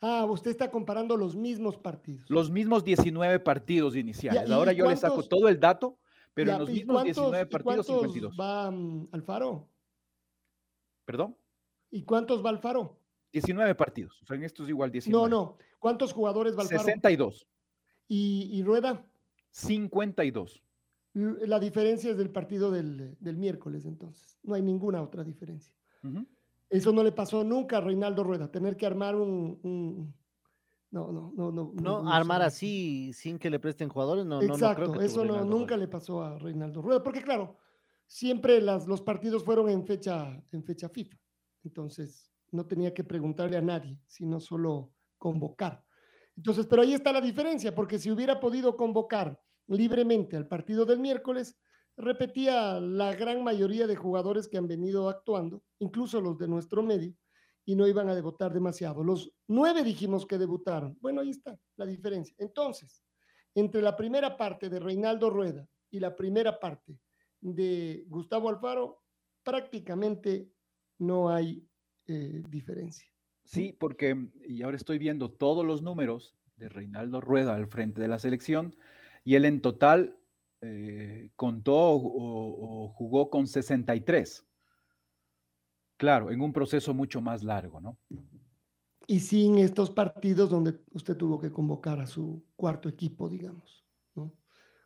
Ah, 0.00 0.24
usted 0.24 0.50
está 0.50 0.70
comparando 0.70 1.16
los 1.16 1.36
mismos 1.36 1.76
partidos. 1.76 2.28
Los 2.30 2.50
mismos 2.50 2.84
19 2.84 3.40
partidos 3.40 3.96
iniciales. 3.96 4.50
Ahora 4.50 4.72
yo 4.72 4.88
le 4.88 4.96
saco 4.96 5.22
todo 5.22 5.48
el 5.48 5.60
dato, 5.60 5.98
pero 6.32 6.52
en 6.52 6.58
los 6.60 6.70
mismos 6.70 7.04
19 7.04 7.46
partidos, 7.46 7.86
52. 7.86 8.36
¿Va 8.38 8.68
um, 8.68 9.08
Alfaro? 9.12 9.68
¿Perdón? 11.04 11.36
¿Y 11.90 12.04
cuántos 12.04 12.44
va 12.44 12.50
Alfaro? 12.50 12.98
19 13.32 13.74
partidos. 13.74 14.22
O 14.22 14.26
sea, 14.26 14.36
en 14.36 14.44
estos 14.44 14.68
igual 14.68 14.90
19. 14.90 15.22
No, 15.22 15.28
no. 15.28 15.58
¿Cuántos 15.78 16.12
jugadores 16.12 16.56
va 16.56 16.62
Alfaro? 16.62 16.82
62. 16.82 17.46
¿Y, 18.08 18.48
y 18.52 18.62
Rueda? 18.62 19.04
52. 19.50 20.62
La 21.12 21.58
diferencia 21.58 22.10
es 22.10 22.16
del 22.16 22.30
partido 22.30 22.70
del, 22.70 23.16
miércoles, 23.36 23.84
entonces. 23.84 24.38
No 24.42 24.54
hay 24.54 24.62
ninguna 24.62 25.02
otra 25.02 25.24
diferencia. 25.24 25.74
Eso 26.68 26.92
no 26.92 27.02
le 27.02 27.12
pasó 27.12 27.42
nunca 27.42 27.78
a 27.78 27.80
Reinaldo 27.80 28.22
Rueda, 28.22 28.50
tener 28.50 28.76
que 28.76 28.86
armar 28.86 29.16
un, 29.16 30.14
no, 30.90 31.12
no, 31.12 31.32
no, 31.36 31.52
no. 31.52 31.72
No, 31.74 32.12
armar 32.12 32.42
así 32.42 33.12
sin 33.12 33.38
que 33.38 33.48
le 33.48 33.60
presten 33.60 33.88
jugadores, 33.88 34.26
no. 34.26 34.42
Exacto, 34.42 34.86
no, 34.86 34.92
creo 34.92 35.02
eso 35.02 35.24
no, 35.24 35.44
nunca 35.44 35.76
le 35.76 35.86
pasó 35.86 36.22
a 36.22 36.38
Reinaldo 36.38 36.82
Rueda, 36.82 37.02
porque 37.02 37.22
claro, 37.22 37.56
siempre 38.06 38.60
las, 38.60 38.88
los 38.88 39.00
partidos 39.00 39.44
fueron 39.44 39.68
en 39.68 39.86
fecha, 39.86 40.42
en 40.50 40.64
fecha 40.64 40.88
FIFA. 40.88 41.16
Entonces, 41.62 42.32
no 42.50 42.66
tenía 42.66 42.92
que 42.92 43.04
preguntarle 43.04 43.56
a 43.56 43.62
nadie, 43.62 44.00
sino 44.06 44.40
solo 44.40 44.92
convocar. 45.16 45.84
Entonces, 46.36 46.66
pero 46.66 46.82
ahí 46.82 46.94
está 46.94 47.12
la 47.12 47.20
diferencia, 47.20 47.72
porque 47.72 47.98
si 47.98 48.10
hubiera 48.10 48.40
podido 48.40 48.76
convocar 48.76 49.40
libremente 49.70 50.36
al 50.36 50.46
partido 50.46 50.84
del 50.84 50.98
miércoles, 50.98 51.56
repetía 51.96 52.80
la 52.80 53.14
gran 53.14 53.42
mayoría 53.44 53.86
de 53.86 53.96
jugadores 53.96 54.48
que 54.48 54.58
han 54.58 54.66
venido 54.66 55.08
actuando, 55.08 55.62
incluso 55.78 56.20
los 56.20 56.38
de 56.38 56.48
nuestro 56.48 56.82
medio, 56.82 57.14
y 57.64 57.76
no 57.76 57.86
iban 57.86 58.08
a 58.08 58.14
debutar 58.14 58.52
demasiado. 58.52 59.04
Los 59.04 59.32
nueve 59.46 59.84
dijimos 59.84 60.26
que 60.26 60.38
debutaron. 60.38 60.98
Bueno, 61.00 61.20
ahí 61.20 61.30
está 61.30 61.58
la 61.76 61.86
diferencia. 61.86 62.34
Entonces, 62.38 63.04
entre 63.54 63.82
la 63.82 63.96
primera 63.96 64.36
parte 64.36 64.68
de 64.68 64.80
Reinaldo 64.80 65.30
Rueda 65.30 65.68
y 65.90 66.00
la 66.00 66.16
primera 66.16 66.58
parte 66.58 66.98
de 67.40 68.04
Gustavo 68.08 68.48
Alfaro, 68.48 69.02
prácticamente 69.42 70.50
no 70.98 71.30
hay 71.30 71.66
eh, 72.06 72.42
diferencia. 72.48 73.06
Sí, 73.44 73.72
porque, 73.72 74.30
y 74.46 74.62
ahora 74.62 74.76
estoy 74.76 74.98
viendo 74.98 75.30
todos 75.30 75.64
los 75.64 75.82
números 75.82 76.36
de 76.56 76.68
Reinaldo 76.68 77.20
Rueda 77.20 77.54
al 77.54 77.66
frente 77.66 78.00
de 78.00 78.08
la 78.08 78.18
selección, 78.18 78.76
y 79.24 79.34
él 79.34 79.44
en 79.44 79.60
total 79.60 80.16
eh, 80.62 81.30
contó 81.36 81.74
o, 81.76 82.88
jugó 82.94 83.30
con 83.30 83.46
63. 83.46 84.46
Claro, 85.96 86.30
en 86.30 86.40
un 86.40 86.52
proceso 86.52 86.94
mucho 86.94 87.20
más 87.20 87.42
largo, 87.42 87.80
¿no? 87.80 87.98
Y 89.06 89.20
sin 89.20 89.58
estos 89.58 89.90
partidos 89.90 90.50
donde 90.50 90.78
usted 90.92 91.16
tuvo 91.16 91.38
que 91.40 91.50
convocar 91.50 92.00
a 92.00 92.06
su 92.06 92.44
cuarto 92.56 92.88
equipo, 92.88 93.28
digamos, 93.28 93.84
¿no? 94.14 94.32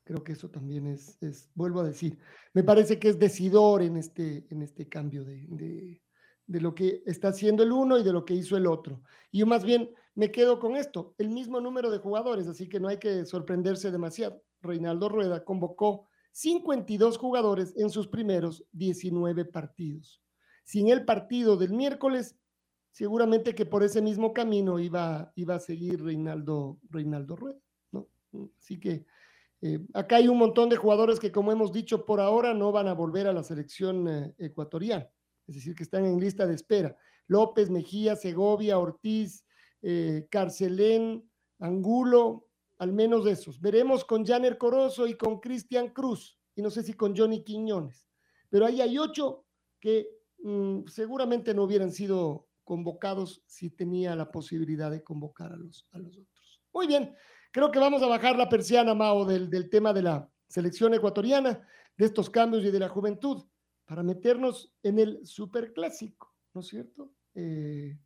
Creo 0.05 0.23
que 0.23 0.33
eso 0.33 0.51
también 0.51 0.87
es, 0.87 1.51
vuelvo 1.55 1.81
a 1.81 1.85
decir, 1.85 2.19
me 2.53 2.63
parece 2.63 2.99
que 2.99 3.09
es 3.09 3.19
decidor 3.19 3.83
en 3.83 3.97
este, 3.97 4.47
en 4.51 4.63
este 4.63 4.89
cambio 4.89 5.25
de, 5.25 6.01
de 6.47 6.61
lo 6.61 6.75
que 6.75 7.03
está 7.07 7.29
haciendo 7.29 7.63
el 7.63 7.73
uno 7.73 7.99
y 7.99 8.03
de 8.03 8.13
lo 8.13 8.25
que 8.25 8.35
hizo 8.35 8.57
el 8.57 8.67
otro. 8.67 9.03
Y 9.31 9.39
yo 9.39 9.47
más 9.47 9.65
bien 9.65 9.91
me 10.15 10.31
quedo 10.31 10.61
con 10.61 10.77
esto, 10.77 11.15
el 11.19 11.31
mismo 11.31 11.61
número 11.61 11.91
de 11.91 11.99
jugadores, 11.99 12.47
así 12.47 12.69
que 12.69 12.81
no 12.81 12.89
hay 12.89 12.99
que 12.99 13.25
sorprenderse 13.25 13.91
demasiado. 13.91 14.43
Reinaldo 14.61 15.09
Rueda 15.09 15.45
convocó 15.45 16.09
52 16.33 17.19
jugadores 17.19 17.75
en 17.77 17.91
sus 17.91 18.09
primeros 18.09 18.65
19 18.73 19.45
partidos. 19.47 20.23
Sin 20.65 20.89
el 20.89 21.05
partido 21.05 21.57
del 21.57 21.73
miércoles, 21.73 22.37
seguramente 22.91 23.55
que 23.55 23.67
por 23.67 23.83
ese 23.83 24.01
mismo 24.01 24.33
camino 24.33 24.79
iba, 24.79 25.33
iba 25.37 25.57
a 25.57 25.61
seguir 25.61 26.03
Reinaldo, 26.03 26.79
Reinaldo 26.91 27.37
Rueda. 27.37 27.59
Así 28.59 28.81
que 28.81 29.07
eh, 29.61 29.81
acá 29.95 30.17
hay 30.17 30.29
un 30.29 30.39
montón 30.39 30.69
de 30.69 30.77
jugadores 30.77 31.19
que, 31.19 31.33
como 31.33 31.53
hemos 31.53 31.73
dicho, 31.73 32.05
por 32.05 32.21
ahora 32.21 32.53
no 32.53 32.73
van 32.73 32.89
a 32.89 32.95
volver 32.95 33.27
a 33.27 33.33
la 33.33 33.43
selección 33.43 34.09
eh, 34.09 34.35
ecuatoriana, 34.39 35.09
es 35.47 35.55
decir, 35.57 35.75
que 35.75 35.83
están 35.83 36.05
en 36.05 36.19
lista 36.19 36.47
de 36.47 36.55
espera. 36.55 36.97
López, 37.27 37.71
Mejía, 37.71 38.17
Segovia, 38.17 38.79
Ortiz, 38.79 39.45
eh, 39.83 40.27
Carcelén, 40.31 41.29
Angulo, 41.59 42.49
al 42.79 42.93
menos 42.93 43.27
esos. 43.27 43.61
Veremos 43.61 44.05
con 44.05 44.25
Janer 44.25 44.59
Corozo 44.59 45.07
y 45.07 45.15
con 45.15 45.41
Cristian 45.41 45.89
Cruz, 45.89 46.39
y 46.55 46.63
no 46.63 46.71
sé 46.71 46.83
si 46.83 46.95
con 46.95 47.17
Johnny 47.17 47.43
Quiñones, 47.45 48.07
pero 48.51 48.67
ahí 48.67 48.81
hay 48.81 48.99
ocho 48.99 49.45
que 49.81 50.09
mm, 50.43 50.87
seguramente 50.87 51.55
no 51.55 51.65
hubieran 51.65 51.93
sido 51.93 52.49
convocados 52.65 53.43
si 53.47 53.71
tenía 53.71 54.17
la 54.17 54.31
posibilidad 54.31 54.91
de 54.91 55.03
convocar 55.03 55.53
a 55.53 55.57
los, 55.57 55.87
a 55.93 55.99
los 55.99 56.17
otros. 56.17 56.63
Muy 56.73 56.87
bien, 56.87 57.15
creo 57.53 57.71
que 57.71 57.79
vamos 57.79 58.03
a 58.03 58.07
bajar 58.07 58.37
la 58.37 58.49
persiana, 58.49 58.95
Mao, 58.95 59.25
del, 59.25 59.51
del 59.51 59.69
tema 59.69 59.93
de 59.93 60.03
la 60.03 60.31
selección 60.49 60.95
ecuatoriana, 60.95 61.67
de 61.97 62.07
estos 62.07 62.31
cambios 62.31 62.65
y 62.65 62.71
de 62.71 62.79
la 62.79 62.89
juventud, 62.89 63.45
para 63.85 64.03
meternos 64.03 64.75
en 64.83 64.99
el 64.99 65.27
superclásico, 65.27 66.35
¿no 66.55 66.61
es 66.61 66.69
cierto? 66.69 67.13
Eh, 67.35 67.99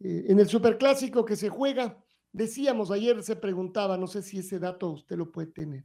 eh, 0.00 0.24
en 0.28 0.38
el 0.38 0.48
superclásico 0.48 1.24
que 1.24 1.36
se 1.36 1.48
juega 1.48 2.04
Decíamos, 2.32 2.90
ayer 2.90 3.22
se 3.22 3.36
preguntaba, 3.36 3.96
no 3.96 4.06
sé 4.06 4.22
si 4.22 4.38
ese 4.38 4.58
dato 4.58 4.90
usted 4.90 5.16
lo 5.16 5.32
puede 5.32 5.48
tener. 5.48 5.84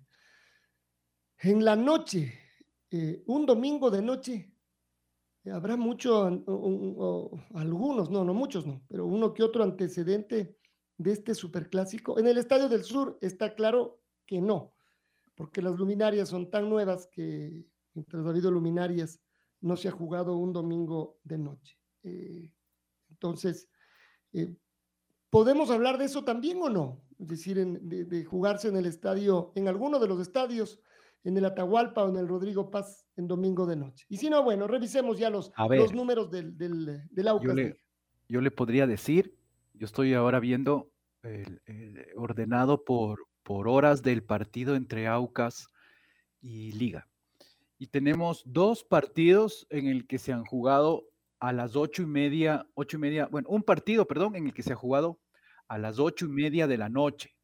En 1.39 1.63
la 1.63 1.75
noche, 1.75 2.33
eh, 2.91 3.23
un 3.27 3.45
domingo 3.45 3.89
de 3.89 4.01
noche, 4.01 4.53
habrá 5.51 5.77
mucho, 5.77 6.25
algunos, 7.55 8.09
no, 8.09 8.23
no 8.23 8.33
muchos, 8.33 8.65
no, 8.65 8.83
pero 8.87 9.05
uno 9.05 9.33
que 9.33 9.43
otro 9.43 9.63
antecedente 9.63 10.57
de 10.97 11.11
este 11.11 11.33
superclásico. 11.33 12.19
En 12.19 12.27
el 12.27 12.37
Estadio 12.37 12.69
del 12.69 12.83
Sur 12.83 13.17
está 13.21 13.55
claro 13.55 14.01
que 14.25 14.41
no, 14.41 14.73
porque 15.35 15.61
las 15.61 15.77
luminarias 15.77 16.29
son 16.29 16.51
tan 16.51 16.69
nuevas 16.69 17.07
que 17.07 17.65
mientras 17.93 18.25
ha 18.25 18.29
habido 18.29 18.51
luminarias 18.51 19.21
no 19.63 19.75
se 19.75 19.87
ha 19.87 19.91
jugado 19.91 20.37
un 20.37 20.53
domingo 20.53 21.19
de 21.23 21.37
noche. 21.37 21.79
Eh, 22.03 22.53
entonces, 23.09 23.67
eh, 24.33 24.53
¿Podemos 25.33 25.71
hablar 25.71 25.97
de 25.97 26.05
eso 26.05 26.23
también 26.23 26.61
o 26.61 26.69
no? 26.69 27.01
Es 27.17 27.27
decir, 27.27 27.57
de, 27.57 28.23
jugarse 28.23 28.67
en 28.67 28.77
el 28.77 28.85
estadio, 28.85 29.51
en 29.55 29.67
alguno 29.67 29.97
de 29.97 30.07
los 30.07 30.19
estadios, 30.19 30.79
en 31.23 31.35
el 31.35 31.45
Atahualpa 31.45 32.03
o 32.03 32.09
en 32.09 32.17
el 32.17 32.27
Rodrigo 32.27 32.69
Paz 32.69 33.07
en 33.15 33.27
domingo 33.27 33.65
de 33.65 33.75
noche. 33.75 34.05
Y 34.09 34.17
si 34.17 34.29
no, 34.29 34.43
bueno, 34.43 34.67
revisemos 34.67 35.17
ya 35.17 35.31
los, 35.31 35.51
los 35.57 35.91
números 35.91 36.29
del, 36.29 36.55
del, 36.55 37.09
del 37.09 37.27
Aucas. 37.27 37.55
Yo 38.29 38.41
le, 38.41 38.51
podría 38.51 38.85
decir, 38.85 39.35
yo 39.73 39.85
estoy 39.85 40.13
ahora 40.13 40.39
viendo 40.39 40.91
ordenado 42.15 42.83
por, 42.85 43.25
por 43.41 43.67
horas 43.67 44.03
del 44.03 44.21
partido 44.21 44.75
entre 44.75 45.07
Aucas 45.07 45.67
y 46.41 46.73
Liga. 46.73 47.07
Y 47.83 47.87
tenemos 47.87 48.43
dos 48.45 48.85
partidos 48.85 49.67
en 49.69 49.87
el 49.87 50.07
que 50.07 50.17
se 50.17 50.31
han 50.31 50.45
jugado 50.45 51.09
a 51.41 51.51
las 51.51 51.75
ocho 51.75 52.01
y 52.01 52.05
media, 52.05 52.65
ocho 52.75 52.95
y 52.95 53.01
media, 53.01 53.25
bueno, 53.25 53.49
un 53.49 53.61
partido, 53.61 54.07
perdón, 54.07 54.37
en 54.37 54.45
el 54.45 54.53
que 54.53 54.63
se 54.63 54.71
ha 54.71 54.77
jugado 54.77 55.19
a 55.67 55.77
las 55.77 55.99
ocho 55.99 56.27
y 56.27 56.29
media 56.29 56.65
de 56.65 56.77
la 56.77 56.87
noche, 56.87 57.35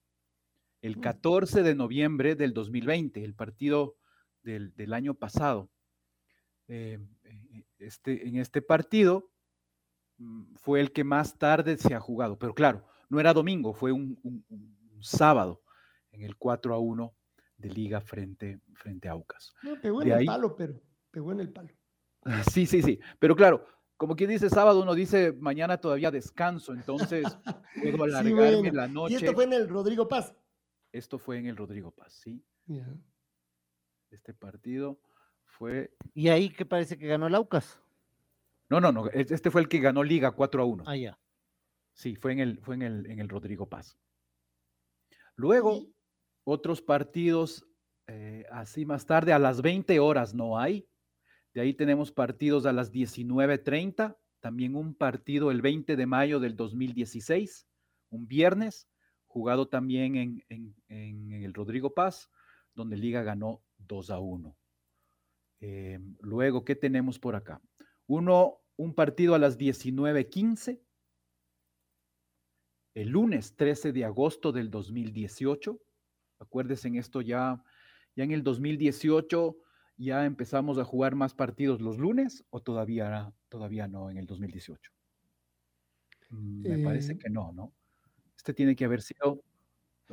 el 0.81 1.01
14 1.01 1.61
de 1.61 1.75
noviembre 1.75 2.35
del 2.35 2.53
2020, 2.53 3.21
el 3.21 3.35
partido 3.35 3.97
del, 4.41 4.93
año 4.93 5.13
pasado. 5.13 5.69
Eh, 6.69 6.99
eh, 7.25 7.65
este, 7.77 8.25
en 8.25 8.37
este 8.37 8.61
partido 8.61 9.29
mm, 10.19 10.55
fue 10.55 10.79
el 10.79 10.93
que 10.93 11.03
más 11.03 11.37
tarde 11.37 11.77
se 11.77 11.93
ha 11.93 11.99
jugado, 11.99 12.39
pero 12.39 12.53
claro, 12.53 12.85
no 13.09 13.19
era 13.19 13.33
domingo, 13.33 13.73
fue 13.73 13.91
un, 13.91 14.17
sábado 15.01 15.61
en 16.11 16.23
el 16.23 16.37
4 16.37 16.73
a 16.73 16.79
1 16.79 17.13
de 17.60 17.70
liga 17.70 18.01
frente, 18.01 18.60
frente 18.74 19.07
a 19.07 19.12
Aucas. 19.12 19.53
pegó 19.82 20.01
en 20.01 20.12
el 20.12 20.26
palo, 20.26 20.55
pero 20.55 20.82
pegó 21.12 21.32
en 21.32 21.41
el 21.41 21.51
palo. 21.51 21.70
Sí, 22.51 22.66
sí, 22.66 22.82
sí, 22.82 22.99
pero 23.20 23.36
claro, 23.36 23.66
como 23.97 24.16
quien 24.16 24.30
dice 24.30 24.49
sábado, 24.49 24.82
uno 24.82 24.95
dice 24.95 25.34
mañana 25.34 25.78
todavía 25.78 26.10
descanso, 26.10 26.74
entonces 26.74 27.26
puedo 27.82 28.03
alargarme 28.03 28.72
la 28.72 28.88
noche. 28.88 29.14
Y 29.14 29.18
esto 29.18 29.34
fue 29.34 29.43
en 29.43 29.53
el 29.53 29.70
Rodrigo 29.70 30.07
Paz. 30.07 30.34
Esto 30.91 31.20
fue 31.20 31.38
en 31.38 31.47
el 31.47 31.57
Rodrigo 31.57 31.91
Paz, 31.91 32.14
sí. 32.14 32.43
Este 34.10 34.34
partido 34.34 34.99
fue. 35.45 35.93
¿Y 36.14 36.30
ahí 36.30 36.49
qué 36.49 36.66
parece 36.66 36.97
que 36.97 37.07
ganó 37.07 37.28
el 37.28 37.36
Aucas? 37.36 37.80
No, 38.70 38.80
no, 38.80 38.91
no. 38.91 39.07
Este 39.07 39.51
fue 39.51 39.62
el 39.62 39.68
que 39.68 39.80
ganó 39.80 40.03
Liga 40.03 40.32
4 40.32 40.62
a 40.62 40.66
1. 40.66 40.84
Ah, 40.88 40.95
ya. 40.95 41.20
Sí, 41.93 42.16
fue 42.16 42.32
en 42.32 42.39
el, 42.39 42.60
fue 42.60 42.76
en 42.76 42.84
el, 42.84 43.05
en 43.07 43.20
el 43.20 43.28
Rodrigo 43.28 43.68
Paz. 43.68 43.97
Luego, 45.36 45.86
otros 46.49 46.81
partidos 46.81 47.65
eh, 48.07 48.43
así 48.51 48.85
más 48.85 49.05
tarde, 49.05 49.33
a 49.33 49.39
las 49.39 49.61
20 49.61 49.99
horas 49.99 50.33
no 50.33 50.57
hay. 50.57 50.89
De 51.53 51.61
ahí 51.61 51.75
tenemos 51.75 52.11
partidos 52.11 52.65
a 52.65 52.73
las 52.73 52.91
19.30, 52.91 54.17
también 54.39 54.75
un 54.75 54.95
partido 54.95 55.51
el 55.51 55.61
20 55.61 55.95
de 55.95 56.05
mayo 56.07 56.39
del 56.39 56.55
2016, 56.55 57.67
un 58.09 58.27
viernes, 58.27 58.89
jugado 59.27 59.67
también 59.67 60.43
en, 60.47 60.75
el 60.87 61.53
Rodrigo 61.53 61.93
Paz, 61.93 62.31
donde 62.73 62.97
Liga 62.97 63.21
ganó 63.21 63.61
2 63.77 64.09
a 64.09 64.19
1. 64.19 64.57
Eh, 65.61 65.99
luego, 66.21 66.65
¿qué 66.65 66.75
tenemos 66.75 67.19
por 67.19 67.35
acá? 67.35 67.61
Uno, 68.07 68.61
un 68.75 68.95
partido 68.95 69.35
a 69.35 69.39
las 69.39 69.59
19.15, 69.59 70.81
el 72.95 73.09
lunes 73.09 73.55
13 73.55 73.91
de 73.91 74.05
agosto 74.05 74.51
del 74.51 74.71
2018. 74.71 75.79
Acuérdense 76.39 76.87
en 76.87 76.95
esto 76.95 77.21
ya, 77.21 77.63
ya 78.15 78.23
en 78.23 78.31
el 78.31 78.43
2018 78.43 79.57
ya 79.97 80.25
empezamos 80.25 80.77
a 80.77 80.85
jugar 80.85 81.15
más 81.15 81.33
partidos 81.33 81.81
los 81.81 81.97
lunes 81.97 82.45
o 82.49 82.61
todavía, 82.61 83.33
todavía 83.49 83.87
no 83.87 84.09
en 84.09 84.17
el 84.17 84.25
2018? 84.25 84.91
Mm, 86.29 86.61
me 86.61 86.83
parece 86.83 87.13
eh 87.13 87.19
que 87.19 87.29
no, 87.29 87.51
¿no? 87.51 87.73
Este 88.37 88.53
tiene 88.53 88.75
que 88.75 88.85
haber 88.85 89.01
sido 89.01 89.43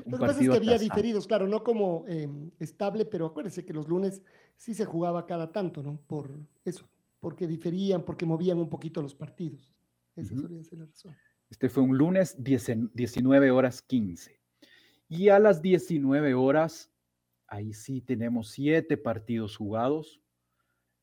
un 0.05 0.13
Lo 0.13 0.19
que 0.19 0.27
pasa 0.27 0.41
es 0.41 0.49
que 0.51 0.57
había 0.57 0.79
diferidos, 0.79 1.27
claro, 1.27 1.47
no 1.47 1.63
como 1.63 2.05
em, 2.09 2.51
estable, 2.59 3.05
pero 3.05 3.27
acuérdense 3.27 3.65
que 3.65 3.73
los 3.73 3.89
lunes 3.89 4.23
sí 4.57 4.75
se 4.75 4.85
jugaba 4.85 5.25
cada 5.27 5.53
tanto, 5.53 5.83
¿no? 5.83 6.01
Por 6.07 6.37
eso, 6.65 6.89
porque 7.21 7.47
diferían, 7.47 8.05
porque 8.05 8.27
movían 8.27 8.59
un 8.59 8.69
poquito 8.69 9.01
los 9.01 9.15
partidos. 9.15 9.73
Esa 10.17 10.35
uh 10.35 10.65
ser 10.65 10.79
la 10.79 10.87
razón. 10.87 11.15
Este 11.49 11.69
fue 11.69 11.83
un 11.83 11.97
lunes 11.97 12.37
19 12.39 13.51
horas 13.51 13.83
15. 13.83 14.41
Y 15.09 15.29
a 15.29 15.39
las 15.39 15.63
19 15.63 16.35
horas 16.35 16.91
ahí 17.49 17.73
sí 17.73 18.01
tenemos 18.01 18.51
siete 18.51 18.97
partidos 18.97 19.57
jugados, 19.57 20.21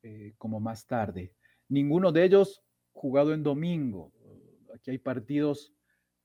eh, 0.02 0.34
como 0.36 0.60
más 0.60 0.86
tarde. 0.86 1.32
Ninguno 1.68 2.12
de 2.12 2.24
ellos 2.24 2.62
jugado 2.92 3.32
en 3.32 3.42
domingo. 3.42 4.12
Aquí 4.74 4.90
hay 4.90 4.98
partidos 4.98 5.72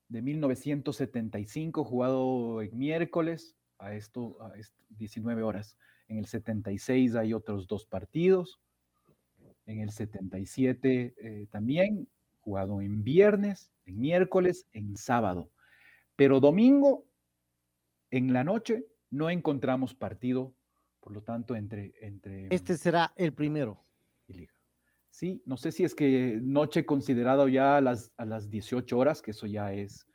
de 0.09 0.21
1975 0.21 1.85
jugado 1.85 2.61
en 2.61 2.77
miércoles 2.77 3.55
a 3.77 3.93
esto, 3.93 4.37
a 4.41 4.51
19 4.89 5.43
horas. 5.43 5.77
En 6.07 6.17
el 6.17 6.25
76 6.25 7.15
hay 7.15 7.33
otros 7.33 7.67
dos 7.67 7.85
partidos. 7.85 8.59
En 9.65 9.79
el 9.79 9.91
77 9.91 11.15
eh, 11.17 11.47
también 11.49 12.09
jugado 12.39 12.81
en 12.81 13.03
viernes, 13.03 13.71
en 13.85 13.99
miércoles, 13.99 14.67
en 14.73 14.97
sábado. 14.97 15.51
Pero 16.15 16.39
domingo 16.39 17.05
en 18.11 18.33
la 18.33 18.43
noche 18.43 18.85
no 19.09 19.29
encontramos 19.29 19.95
partido, 19.95 20.55
por 20.99 21.13
lo 21.13 21.23
tanto, 21.23 21.55
entre... 21.55 21.93
entre 22.01 22.53
Este 22.53 22.77
será 22.77 23.13
el 23.15 23.33
primero. 23.33 23.83
y 24.27 24.33
Liga. 24.33 24.53
Sí, 25.09 25.41
no 25.45 25.57
sé 25.57 25.71
si 25.71 25.83
es 25.83 25.95
que 25.95 26.39
noche 26.41 26.85
considerado 26.85 27.47
ya 27.47 27.77
a 27.77 27.81
las, 27.81 28.11
a 28.17 28.25
las 28.25 28.49
18 28.49 28.97
horas, 28.97 29.21
que 29.21 29.31
eso 29.31 29.47
ya 29.47 29.73
es, 29.73 30.07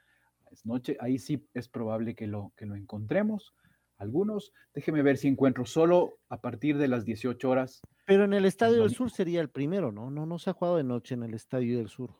es 0.51 0.65
noche, 0.65 0.97
ahí 1.01 1.19
sí 1.19 1.47
es 1.53 1.69
probable 1.69 2.15
que 2.15 2.27
lo, 2.27 2.53
que 2.57 2.67
lo 2.67 2.77
encontremos. 2.77 3.55
Algunos, 3.97 4.53
déjeme 4.73 5.03
ver 5.03 5.17
si 5.17 5.29
encuentro 5.29 5.67
solo 5.67 6.19
a 6.29 6.41
partir 6.41 6.79
de 6.79 6.89
las 6.89 7.05
18 7.05 7.49
horas. 7.49 7.81
Pero 8.07 8.25
en 8.25 8.35
el 8.35 8.45
Estadio 8.45 8.83
del. 8.83 8.91
Sur 8.91 9.11
sería 9.11 9.41
el 9.41 9.51
primero, 9.51 9.93
¿no? 9.93 10.11
No, 10.11 10.27
no 10.27 10.39
se 10.39 10.51
ha 10.51 10.53
jugado 10.53 10.77
de 10.77 10.85
noche 10.85 11.15
en 11.15 11.23
el 11.23 11.35
Estadio 11.35 11.79
del 11.79 11.89
Sur. 11.89 12.15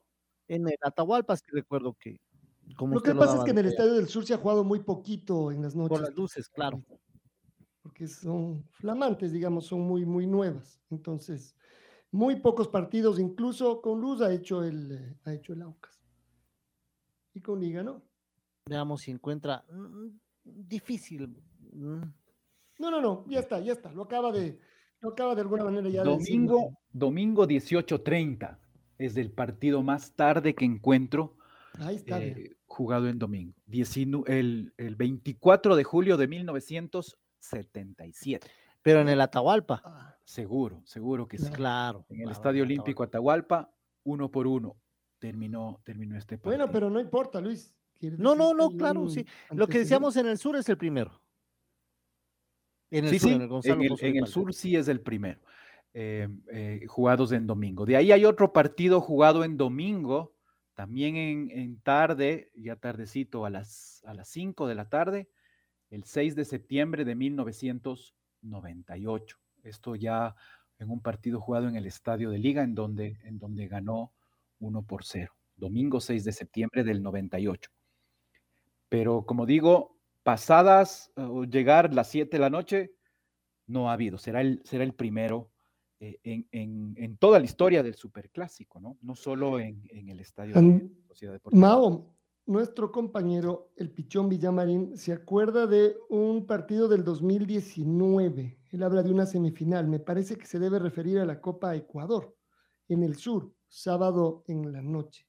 En 0.49 0.69
el 0.69 0.77
Atahualpa 0.83 1.37
sí 1.37 1.45
recuerdo 1.53 1.95
que... 1.99 2.19
Como 2.77 2.95
Lo 2.95 3.03
que 3.03 3.11
usted 3.11 3.19
pasa 3.19 3.39
es 3.39 3.45
que 3.45 3.51
en 3.51 3.59
el 3.59 3.65
de- 3.65 3.71
Estadio 3.71 3.95
del 3.95 4.09
Sur 4.09 4.25
se 4.25 4.35
ha 4.35 4.39
jugado 4.39 4.65
muy 4.65 4.81
poquito 4.81 5.53
en 5.53 5.63
las 5.63 5.75
noches. 5.77 5.91
Por 5.99 6.01
las 6.01 6.15
luces, 6.15 6.49
claro. 6.49 6.83
Porque 7.83 8.09
son 8.09 8.65
flamantes, 8.71 9.31
digamos, 9.33 9.67
son 9.67 9.83
muy, 9.83 10.05
muy 10.07 10.27
nuevas. 10.27 10.81
Entonces, 10.91 11.55
muy 12.11 12.37
pocos 12.37 12.69
partidos, 12.69 13.19
incluso 13.19 13.81
con 13.81 14.01
luz 14.01 14.21
ha 14.23 14.33
hecho 14.33 14.65
el, 14.65 15.17
ha 15.25 15.33
hecho 15.35 15.53
el 15.53 15.63
Aucas. 15.63 16.01
Y 17.35 17.41
con 17.41 17.61
Liga, 17.61 17.83
¿no? 17.83 18.03
Veamos 18.67 19.03
si 19.03 19.11
encuentra... 19.11 19.65
mm, 19.71 20.09
Difícil. 20.45 21.29
mm, 21.73 22.03
No, 22.79 22.91
no, 22.91 23.01
no, 23.01 23.25
ya 23.29 23.41
está, 23.41 23.61
ya 23.61 23.73
está. 23.73 23.93
Lo 23.93 24.03
acaba 24.03 24.31
de, 24.33 24.59
lo 25.01 25.11
acaba 25.11 25.35
de 25.35 25.41
alguna 25.43 25.65
manera 25.65 25.89
ya 25.89 26.03
de 26.05 26.11
decir. 26.17 26.35
Domingo, 26.37 26.79
domingo 26.93 27.47
18.30 27.47 28.59
es 28.99 29.17
el 29.17 29.31
partido 29.31 29.83
más 29.83 30.13
tarde 30.15 30.55
que 30.55 30.65
encuentro 30.65 31.37
Ahí 31.81 31.97
está, 31.97 32.19
vea. 32.19 32.29
eh, 32.29 32.57
jugado 32.67 33.09
en 33.09 33.19
domingo. 33.19 33.55
19 33.67 34.39
el, 34.39 34.73
el 34.77 34.97
24 34.97 35.77
de 35.77 35.85
julio 35.85 36.17
de 36.17 36.29
1977. 36.29 38.47
Pero 38.83 39.01
en 39.01 39.09
el 39.09 39.21
Atahualpa. 39.21 39.83
Ah, 39.85 40.17
Seguro, 40.25 40.83
seguro 40.85 41.27
que 41.29 41.39
sí. 41.39 41.51
Claro. 41.51 42.07
En 42.09 42.17
el 42.17 42.23
claro, 42.25 42.33
Estadio 42.33 42.63
en 42.63 42.71
el 42.71 42.73
Olímpico 42.73 43.03
Atahualpa. 43.03 43.57
Atahualpa, 43.57 43.75
uno 44.05 44.31
por 44.31 44.47
uno, 44.47 44.77
terminó, 45.19 45.81
terminó 45.85 46.17
este 46.17 46.39
partido. 46.39 46.57
Bueno, 46.57 46.73
pero 46.73 46.91
no 46.91 47.01
importa, 47.01 47.41
Luis. 47.41 47.75
No, 48.01 48.35
no, 48.35 48.53
no, 48.55 48.71
claro, 48.71 49.09
sí. 49.09 49.25
Lo 49.51 49.67
que 49.67 49.79
decíamos 49.79 50.17
en 50.17 50.27
el 50.27 50.39
sur 50.39 50.57
es 50.57 50.69
el 50.69 50.77
primero. 50.77 51.21
En 52.91 53.05
el 53.07 53.11
Sí, 53.11 53.19
sur, 53.19 53.29
sí, 53.29 53.35
en 53.35 53.43
el 53.43 53.49
Gonzalo 53.49 53.83
en 53.83 53.93
el, 53.93 54.17
en 54.19 54.27
sur 54.27 54.55
sí 54.55 54.77
es 54.77 54.89
el 54.89 55.01
primero, 55.01 55.41
eh, 55.95 56.29
eh, 56.53 56.85
jugados 56.87 57.33
en 57.33 57.47
domingo. 57.47 57.87
De 57.87 57.97
ahí 57.97 58.13
hay 58.13 58.25
otro 58.25 58.53
partido 58.53 59.01
jugado 59.01 59.43
en 59.45 59.57
domingo, 59.57 60.34
también 60.75 61.17
en, 61.17 61.51
en 61.51 61.81
tarde, 61.81 62.51
ya 62.55 62.77
tardecito, 62.77 63.47
a 63.47 63.51
las, 63.51 64.03
a 64.07 64.15
las 64.15 64.29
5 64.29 64.67
de 64.67 64.75
la 64.75 64.89
tarde, 64.89 65.29
el 65.91 66.05
6 66.05 66.35
de 66.35 66.45
septiembre 66.45 67.05
de 67.05 67.15
1998. 67.15 69.39
Esto 69.63 69.95
ya 69.95 70.35
en 70.79 70.91
un 70.91 71.01
partido 71.01 71.41
jugado 71.41 71.69
en 71.69 71.77
el 71.77 71.87
Estadio 71.87 72.31
de 72.31 72.39
Liga, 72.39 72.63
en 72.63 72.75
donde, 72.75 73.19
en 73.25 73.39
donde 73.39 73.69
ganó 73.69 74.13
1 74.59 74.83
por 74.83 75.05
0. 75.05 75.33
Domingo 75.57 76.01
6 76.01 76.25
de 76.25 76.33
septiembre 76.33 76.83
del 76.83 77.03
98. 77.03 77.71
Pero 78.89 79.25
como 79.25 79.47
digo, 79.47 79.97
pasadas 80.23 81.13
o 81.17 81.45
llegar 81.45 81.95
las 81.95 82.09
7 82.09 82.37
de 82.37 82.41
la 82.41 82.51
noche, 82.51 82.93
no 83.67 83.89
ha 83.89 83.95
habido. 83.95 84.19
Será 84.19 84.41
el, 84.41 84.61
será 84.65 84.85
el 84.85 84.95
primero 84.95 85.51
en, 86.01 86.47
en- 86.53 86.95
en 86.99 87.17
toda 87.17 87.39
la 87.39 87.45
historia 87.45 87.83
del 87.83 87.95
Superclásico, 87.95 88.81
¿no? 88.81 88.99
No 89.03 89.15
solo 89.15 89.59
en, 89.59 89.83
en 89.91 90.09
el 90.09 90.21
estadio 90.21 90.57
An- 90.59 90.79
de 90.89 91.03
Sociedad 91.07 91.33
Deportiva. 91.33 91.61
Mao, 91.67 92.15
nuestro 92.47 92.93
compañero, 92.93 93.71
el 93.77 93.91
Pichón 93.91 94.29
Villamarín, 94.29 94.97
se 94.99 95.13
acuerda 95.13 95.67
de 95.67 95.97
un 96.11 96.47
partido 96.47 96.89
del 96.89 97.05
2019. 97.05 98.59
Él 98.71 98.83
habla 98.83 99.03
de 99.03 99.11
una 99.13 99.27
semifinal. 99.27 99.89
Me 99.89 100.01
parece 100.01 100.37
que 100.37 100.47
se 100.47 100.59
debe 100.59 100.79
referir 100.79 101.19
a 101.21 101.25
la 101.25 101.41
Copa 101.41 101.75
Ecuador, 101.77 102.37
en 102.89 103.03
el 103.03 103.17
sur, 103.17 103.55
sábado 103.69 104.45
en 104.47 104.73
la 104.73 104.83
noche. 104.83 105.27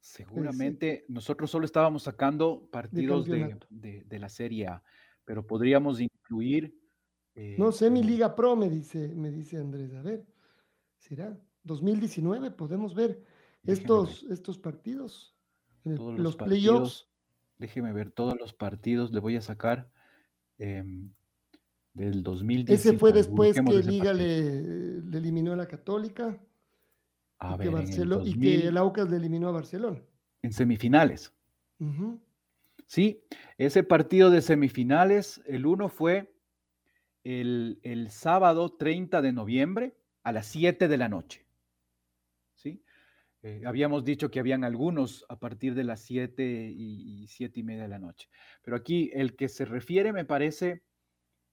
Seguramente 0.00 1.04
nosotros 1.08 1.50
solo 1.50 1.64
estábamos 1.64 2.02
sacando 2.04 2.68
partidos 2.70 3.26
de, 3.26 3.38
campeonato. 3.40 3.66
de- 3.70 4.04
de 4.04 4.18
la 4.18 4.28
Serie 4.28 4.66
A, 4.66 4.82
pero 5.24 5.46
podríamos 5.46 6.00
incluir. 6.00 6.74
Eh, 7.38 7.56
No 7.58 7.72
sé, 7.72 7.88
mi 7.90 8.00
como- 8.00 8.10
Liga 8.10 8.34
Pro, 8.34 8.56
me 8.56 8.68
dice, 8.68 9.08
me 9.14 9.30
dice 9.30 9.56
Andrés. 9.58 9.94
A 9.94 10.02
ver, 10.02 10.26
¿será? 10.98 11.38
2019, 11.64 12.50
podemos 12.50 12.94
ver 12.94 13.22
estos, 13.64 14.24
estos 14.30 14.58
partidos. 14.58 15.34
eh, 15.84 15.94
todos 15.96 16.14
los 16.14 16.20
los 16.22 16.36
playoffs. 16.36 16.78
partidos. 17.04 17.08
Déjeme 17.58 17.92
ver 17.92 18.10
todos 18.10 18.36
los 18.38 18.52
partidos, 18.52 19.12
le 19.12 19.20
voy 19.20 19.36
a 19.36 19.40
sacar 19.40 19.90
em, 20.58 21.10
del 21.94 22.22
2019. 22.22 22.74
Ese 22.74 22.98
fue 22.98 23.12
después 23.12 23.50
busquemos 23.56 23.74
que 23.84 23.90
Liga 23.90 24.12
le, 24.12 25.00
le 25.02 25.18
eliminó 25.18 25.52
a 25.52 25.56
la 25.56 25.66
Católica 25.66 26.38
A 27.38 27.54
y, 27.54 27.58
ver, 27.58 27.84
que 27.84 27.94
el 27.94 28.06
y 28.06 28.10
2000, 28.10 28.40
que 28.40 28.68
el 28.68 28.76
Aucas 28.76 29.08
le 29.10 29.16
eliminó 29.16 29.48
a 29.48 29.52
Barcelona. 29.52 30.00
en 30.42 30.52
semifinales. 30.52 31.32
Sí, 32.86 33.22
ese 33.58 33.82
partido 33.82 34.30
de 34.30 34.40
semifinales, 34.42 35.40
el 35.46 35.66
uno 35.66 35.88
fue 35.88 36.32
el, 37.24 37.80
el 37.82 38.10
sábado 38.10 38.76
30 38.76 39.22
de 39.22 39.32
noviembre 39.32 39.96
a 40.22 40.32
las 40.32 40.46
7 40.46 40.88
de 40.88 40.96
la 40.98 41.08
noche. 41.08 41.46
¿Sí? 42.54 42.82
Eh, 43.42 43.62
habíamos 43.64 44.04
dicho 44.04 44.30
que 44.30 44.40
habían 44.40 44.64
algunos 44.64 45.24
a 45.28 45.38
partir 45.38 45.74
de 45.74 45.84
las 45.84 46.00
7 46.02 46.72
y, 46.74 47.22
y 47.22 47.26
7 47.28 47.60
y 47.60 47.62
media 47.62 47.82
de 47.84 47.88
la 47.88 47.98
noche. 47.98 48.28
Pero 48.62 48.76
aquí 48.76 49.10
el 49.14 49.36
que 49.36 49.48
se 49.48 49.64
refiere, 49.64 50.12
me 50.12 50.24
parece, 50.24 50.82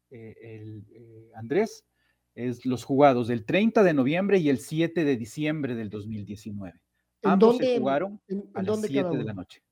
eh, 0.10 0.36
el, 0.42 0.86
eh, 0.92 1.32
Andrés, 1.36 1.86
es 2.34 2.66
los 2.66 2.84
jugados 2.84 3.28
del 3.28 3.46
30 3.46 3.84
de 3.84 3.94
noviembre 3.94 4.40
y 4.40 4.50
el 4.50 4.60
7 4.60 5.06
de 5.06 5.16
diciembre 5.16 5.76
del 5.76 5.90
2019. 5.90 6.82
¿En 7.22 7.30
Ambos 7.30 7.58
se 7.58 7.80
jugaron 7.80 8.20
¿En, 8.28 8.50
a 8.54 8.60
las 8.60 8.66
dónde 8.66 8.88
7 8.88 9.04
cada 9.04 9.18
de 9.18 9.24
la 9.24 9.34
noche. 9.34 9.64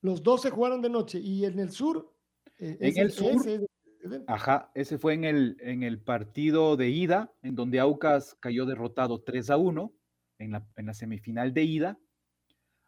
Los 0.00 0.22
dos 0.22 0.42
se 0.42 0.50
jugaron 0.50 0.80
de 0.82 0.88
noche 0.90 1.18
y 1.20 1.44
en 1.44 1.58
el 1.58 1.70
sur. 1.70 2.14
En 2.58 2.96
el 2.96 3.10
sur, 3.10 3.36
es 3.36 3.46
el 3.46 3.66
antecedente. 3.66 3.66
Ajá, 4.26 4.70
ese 4.74 4.98
fue 4.98 5.14
en 5.14 5.24
el, 5.24 5.56
en 5.60 5.82
el 5.82 6.00
partido 6.00 6.76
de 6.76 6.88
ida, 6.90 7.32
en 7.42 7.54
donde 7.54 7.78
Aucas 7.80 8.36
cayó 8.40 8.66
derrotado 8.66 9.22
3 9.22 9.50
a 9.50 9.56
1 9.56 9.92
en 10.38 10.50
la, 10.52 10.66
en 10.76 10.86
la 10.86 10.94
semifinal 10.94 11.52
de 11.54 11.62
ida. 11.62 11.98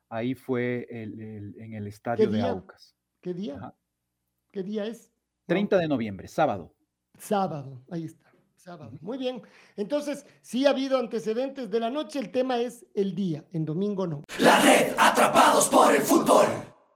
Ahí 0.08 0.34
fue 0.34 0.86
el- 0.90 1.20
el- 1.20 1.60
en 1.60 1.72
el 1.74 1.86
estadio 1.86 2.28
de? 2.30 2.42
Aucas. 2.42 2.96
¿Qué 3.20 3.32
día? 3.34 3.56
Ajá. 3.56 3.76
¿Qué 4.52 4.62
día 4.62 4.84
es? 4.86 5.08
No, 5.08 5.54
30 5.54 5.78
de 5.78 5.88
noviembre, 5.88 6.28
sábado. 6.28 6.74
Sábado, 7.18 7.82
ahí 7.90 8.04
está. 8.04 8.30
Sábado. 8.56 8.92
Muy 9.02 9.18
bien. 9.18 9.42
Entonces, 9.76 10.24
sí 10.40 10.64
ha 10.64 10.70
habido 10.70 10.98
antecedentes 10.98 11.70
de 11.70 11.80
la 11.80 11.90
noche, 11.90 12.18
el 12.18 12.30
tema 12.32 12.58
es 12.58 12.86
el 12.94 13.14
día, 13.14 13.44
en 13.52 13.64
domingo 13.66 14.06
no. 14.06 14.22
La 14.38 14.58
red 14.60 14.94
Atrapados 14.98 15.68
por 15.68 15.94
el 15.94 16.00
fútbol. 16.00 16.46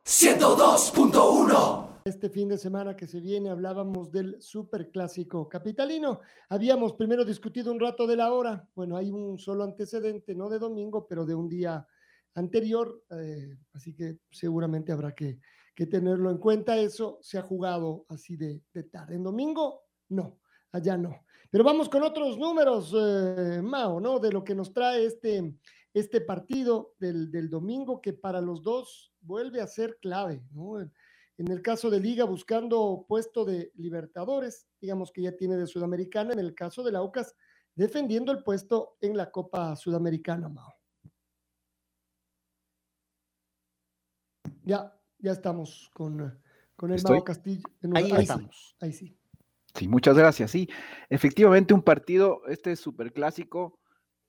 102.1. 0.04 1.87
Este 2.08 2.30
fin 2.30 2.48
de 2.48 2.56
semana 2.56 2.96
que 2.96 3.06
se 3.06 3.20
viene 3.20 3.50
hablábamos 3.50 4.10
del 4.10 4.40
superclásico 4.40 5.46
capitalino. 5.46 6.20
Habíamos 6.48 6.94
primero 6.94 7.22
discutido 7.22 7.70
un 7.70 7.78
rato 7.78 8.06
de 8.06 8.16
la 8.16 8.32
hora. 8.32 8.66
Bueno, 8.74 8.96
hay 8.96 9.10
un 9.10 9.38
solo 9.38 9.62
antecedente, 9.62 10.34
no 10.34 10.48
de 10.48 10.58
domingo, 10.58 11.06
pero 11.06 11.26
de 11.26 11.34
un 11.34 11.50
día 11.50 11.86
anterior. 12.34 13.04
eh, 13.10 13.58
así 13.74 13.94
que 13.94 14.20
seguramente 14.30 14.90
habrá 14.90 15.14
que, 15.14 15.38
que 15.74 15.84
tenerlo 15.84 16.30
en 16.30 16.38
cuenta. 16.38 16.78
Eso 16.78 17.18
se 17.20 17.36
ha 17.36 17.42
jugado 17.42 18.06
así 18.08 18.38
de, 18.38 18.62
de 18.72 18.84
tarde. 18.84 19.14
En 19.14 19.22
domingo, 19.22 19.82
no, 20.08 20.40
allá 20.72 20.96
no. 20.96 21.26
Pero 21.50 21.62
vamos 21.62 21.90
con 21.90 22.02
otros 22.02 22.38
números, 22.38 22.94
eh, 22.98 23.60
Mao, 23.62 24.00
¿no? 24.00 24.18
De 24.18 24.32
lo 24.32 24.42
que 24.42 24.54
nos 24.54 24.72
trae 24.72 25.04
este, 25.04 25.54
este 25.92 26.22
partido 26.22 26.94
del, 26.98 27.30
del 27.30 27.50
domingo, 27.50 28.00
que 28.00 28.14
para 28.14 28.40
los 28.40 28.62
dos 28.62 29.12
vuelve 29.20 29.60
a 29.60 29.66
ser 29.66 29.98
clave, 30.00 30.42
¿no? 30.52 30.78
En 31.38 31.48
el 31.52 31.62
caso 31.62 31.88
de 31.88 32.00
Liga, 32.00 32.24
buscando 32.24 33.04
puesto 33.08 33.44
de 33.44 33.70
Libertadores, 33.76 34.66
digamos 34.80 35.12
que 35.12 35.22
ya 35.22 35.36
tiene 35.36 35.56
de 35.56 35.68
Sudamericana. 35.68 36.32
En 36.32 36.40
el 36.40 36.52
caso 36.54 36.82
de 36.82 36.90
la 36.90 37.00
UCAS, 37.02 37.34
defendiendo 37.76 38.32
el 38.32 38.42
puesto 38.42 38.96
en 39.00 39.16
la 39.16 39.30
Copa 39.30 39.76
Sudamericana, 39.76 40.48
Mao. 40.48 40.74
Ya, 44.64 44.92
ya 45.18 45.32
estamos 45.32 45.90
con, 45.94 46.42
con 46.76 46.90
el 46.90 46.96
¿Estoy? 46.96 47.16
Mao 47.18 47.24
Castillo. 47.24 47.62
en 47.82 47.90
un- 47.90 47.96
Ahí 47.96 48.10
sí, 48.10 48.16
estamos. 48.20 48.76
ahí 48.80 48.92
sí. 48.92 49.16
Sí, 49.74 49.86
muchas 49.86 50.16
gracias. 50.18 50.50
Sí, 50.50 50.68
efectivamente 51.08 51.72
un 51.72 51.82
partido, 51.82 52.42
este 52.48 52.74
superclásico, 52.74 53.78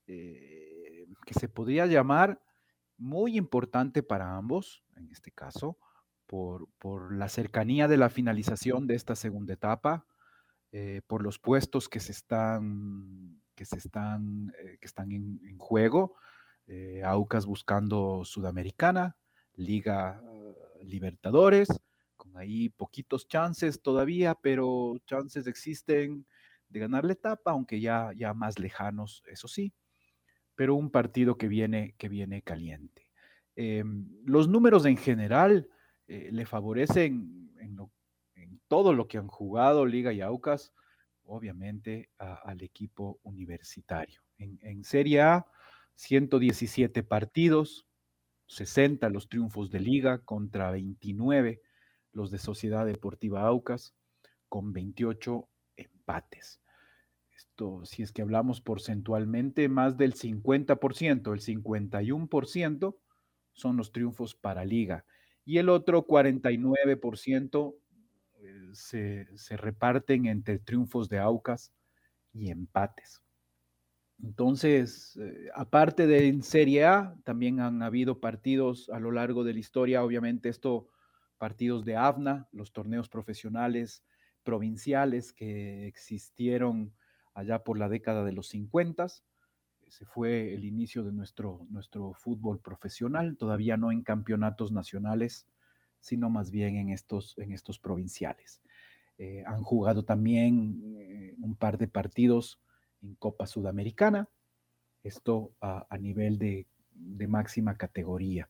eh, 0.05 1.07
que 1.25 1.33
se 1.33 1.49
podría 1.49 1.87
llamar 1.87 2.39
muy 2.97 3.35
importante 3.35 4.03
para 4.03 4.35
ambos, 4.35 4.83
en 4.95 5.09
este 5.09 5.31
caso, 5.31 5.77
por, 6.29 6.69
por 6.77 7.11
la 7.11 7.27
cercanía 7.27 7.87
de 7.87 7.97
la 7.97 8.11
finalización 8.11 8.85
de 8.85 8.93
esta 8.93 9.15
segunda 9.15 9.53
etapa, 9.53 10.05
eh, 10.71 11.01
por 11.07 11.23
los 11.23 11.39
puestos 11.39 11.89
que 11.89 11.99
se 11.99 12.11
están, 12.11 13.41
que 13.55 13.65
se 13.65 13.79
están, 13.79 14.53
eh, 14.59 14.77
que 14.79 14.85
están 14.85 15.11
en, 15.11 15.57
juego. 15.57 16.17
eh, 16.67 17.01
Aucas 17.03 17.47
buscando 17.47 18.23
Sudamericana, 18.25 19.17
Liga 19.55 20.21
Libertadores, 20.83 21.67
con 22.15 22.37
ahí 22.37 22.69
poquitos 22.69 23.27
chances 23.27 23.81
todavía, 23.81 24.35
pero 24.35 24.97
chances 25.07 25.47
existen 25.47 26.27
de 26.69 26.79
ganar 26.79 27.05
la 27.05 27.13
etapa, 27.13 27.51
aunque 27.51 27.81
ya, 27.81 28.11
ya 28.15 28.35
más 28.35 28.59
lejanos, 28.59 29.23
eso 29.25 29.47
sí, 29.47 29.73
pero 30.53 30.75
un 30.75 30.91
partido 30.91 31.39
que 31.39 31.47
viene, 31.47 31.95
que 31.97 32.07
viene 32.07 32.43
caliente. 32.43 33.07
Em, 33.55 34.07
los 34.25 34.47
números 34.47 34.85
en 34.85 34.97
general 34.97 35.67
eh, 36.09 36.29
le 36.31 36.45
favorecen 36.45 37.53
en, 37.59 37.77
todo 38.67 38.93
lo 38.93 39.07
que 39.07 39.17
han 39.17 39.27
jugado 39.27 39.85
Liga 39.85 40.11
y 40.11 40.21
Aucas, 40.21 40.73
obviamente 41.23 42.09
al 42.17 42.61
equipo 42.61 43.19
universitario. 43.23 44.21
En, 44.37 44.59
en 44.61 44.83
Serie 44.83 45.21
A, 45.21 45.47
117 45.95 47.03
partidos, 47.03 47.87
60 48.47 49.09
los 49.09 49.29
triunfos 49.29 49.69
de 49.69 49.79
liga 49.79 50.19
contra 50.19 50.71
29 50.71 51.61
los 52.11 52.31
de 52.31 52.39
Sociedad 52.39 52.85
Deportiva 52.85 53.41
Aucas, 53.41 53.95
con 54.47 54.73
28 54.73 55.47
empates. 55.77 56.59
Esto, 57.35 57.85
si 57.85 58.03
es 58.03 58.11
que 58.11 58.21
hablamos 58.21 58.61
porcentualmente, 58.61 59.69
más 59.69 59.97
del 59.97 60.15
50%, 60.15 61.33
el 61.33 61.41
51% 61.41 62.97
son 63.53 63.77
los 63.77 63.91
triunfos 63.91 64.35
para 64.35 64.65
liga. 64.65 65.05
Y 65.49 65.57
el 65.57 65.69
otro 65.69 66.05
49% 66.05 67.75
eh, 68.35 68.69
se, 68.73 69.35
se 69.35 69.57
reparten 69.57 70.27
entre 70.27 70.59
triunfos 70.59 71.09
de 71.09 71.17
Aucas 71.17 71.73
y 72.31 72.51
empates. 72.51 73.23
Entonces, 74.21 75.17
eh, 75.19 75.49
aparte 75.55 76.05
de 76.05 76.27
en 76.27 76.43
Serie 76.43 76.85
A, 76.85 77.15
también 77.23 77.61
han 77.61 77.81
habido 77.81 78.19
partidos 78.19 78.91
a 78.91 78.99
lo 78.99 79.09
largo 79.09 79.43
de 79.43 79.53
la 79.53 79.59
historia, 79.59 80.03
obviamente 80.03 80.49
esto, 80.49 80.87
partidos 81.39 81.83
de 81.83 81.95
AFNA, 81.95 82.47
los 82.51 82.71
torneos 82.71 83.09
profesionales 83.09 84.03
provinciales 84.43 85.33
que 85.33 85.87
existieron 85.87 86.93
allá 87.33 87.63
por 87.63 87.79
la 87.79 87.89
década 87.89 88.23
de 88.23 88.33
los 88.33 88.49
50. 88.49 89.07
Ese 89.89 90.05
fue 90.05 90.53
el 90.53 90.65
inicio 90.65 91.03
de 91.03 91.11
nuestro, 91.11 91.65
nuestro 91.71 92.13
fútbol 92.13 92.59
profesional, 92.59 93.35
todavía 93.37 93.75
no 93.75 93.91
en 93.91 94.03
campeonatos 94.03 94.71
nacionales, 94.71 95.47
sino 95.99 96.29
más 96.29 96.51
bien 96.51 96.75
en 96.75 96.89
estos, 96.89 97.35
en 97.39 97.51
estos 97.53 97.79
provinciales. 97.79 98.61
Eh, 99.17 99.43
han 99.47 99.63
jugado 99.63 100.05
también 100.05 100.79
eh, 100.99 101.33
un 101.41 101.55
par 101.55 101.79
de 101.79 101.87
partidos 101.87 102.61
en 103.01 103.15
Copa 103.15 103.47
Sudamericana, 103.47 104.29
esto 105.03 105.53
a, 105.59 105.97
nivel 105.99 106.37
de, 106.37 106.67
máxima 107.27 107.75
categoría. 107.75 108.47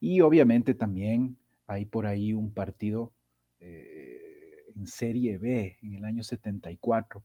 Y 0.00 0.20
obviamente 0.20 0.74
también 0.74 1.36
hay 1.68 1.84
por 1.84 2.06
ahí 2.06 2.32
un 2.32 2.52
partido 2.52 3.12
eh, 3.60 4.64
en 4.74 4.88
Serie 4.88 5.38
B 5.38 5.78
en 5.80 5.94
el 5.94 6.04
año 6.04 6.24
74, 6.24 7.22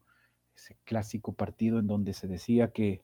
ese 0.55 0.77
clásico 0.83 1.33
partido 1.33 1.79
en 1.79 1.87
donde 1.87 2.13
se 2.13 2.27
decía 2.27 2.71
que, 2.71 3.01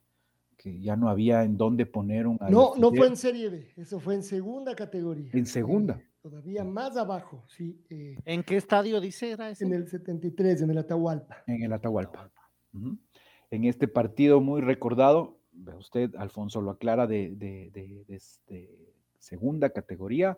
ya 0.63 0.95
no 0.95 1.09
había 1.09 1.43
en 1.43 1.57
dónde 1.57 1.85
poner 1.85 2.27
un... 2.27 2.37
No, 2.49 2.75
no 2.75 2.91
fue 2.91 3.07
en 3.07 3.15
Serie 3.15 3.49
B, 3.49 3.73
eso 3.77 3.99
fue 3.99 4.15
en 4.15 4.23
segunda 4.23 4.75
categoría. 4.75 5.29
En 5.33 5.45
segunda. 5.45 5.95
Eh, 5.95 6.07
todavía 6.21 6.63
más 6.63 6.97
abajo, 6.97 7.43
sí. 7.47 7.81
Eh. 7.89 8.17
¿En 8.25 8.43
qué 8.43 8.57
estadio 8.57 8.99
dice 8.99 9.31
era 9.31 9.49
ese? 9.49 9.65
En 9.65 9.73
el 9.73 9.87
73, 9.87 10.63
en 10.63 10.71
el 10.71 10.77
Atahualpa. 10.79 11.43
En 11.47 11.63
el 11.63 11.71
Atahualpa 11.71 12.31
en 13.51 13.65
este 13.65 13.87
partido 13.87 14.41
muy 14.41 14.61
recordado, 14.61 15.39
usted, 15.77 16.13
Alfonso, 16.15 16.61
lo 16.61 16.71
aclara 16.71 17.07
de, 17.07 18.05
este, 18.07 18.93
segunda 19.19 19.69
categoría, 19.69 20.37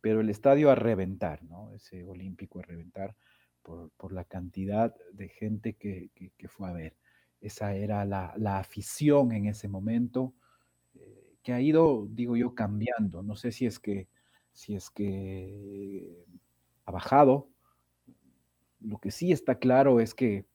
pero 0.00 0.20
el 0.20 0.30
estadio 0.30 0.70
a 0.70 0.74
reventar, 0.74 1.42
¿no? 1.42 1.72
Ese 1.74 2.04
olímpico 2.04 2.60
a 2.60 2.62
reventar 2.62 3.16
por, 3.62 4.12
la 4.12 4.24
cantidad 4.24 4.94
de 5.12 5.28
gente 5.28 5.74
que, 5.74 6.10
fue 6.48 6.68
a 6.68 6.72
ver. 6.72 6.96
Esa 7.40 7.74
era 7.74 8.04
la, 8.04 8.58
afición 8.58 9.32
en 9.32 9.46
ese 9.46 9.68
momento, 9.68 10.34
eh, 10.94 11.36
que 11.42 11.52
ha 11.52 11.60
ido, 11.60 12.06
digo 12.10 12.36
yo, 12.36 12.54
cambiando. 12.54 13.22
No 13.22 13.36
sé 13.36 13.52
si 13.52 13.66
es 13.66 13.78
que, 13.78 14.08
si 14.52 14.74
es 14.74 14.90
que 14.90 16.24
ha 16.84 16.92
bajado. 16.92 17.48
Lo 18.80 18.98
que 18.98 19.10
sí 19.10 19.32
está 19.32 19.58
claro 19.58 20.00
es 20.00 20.14
que 20.14 20.46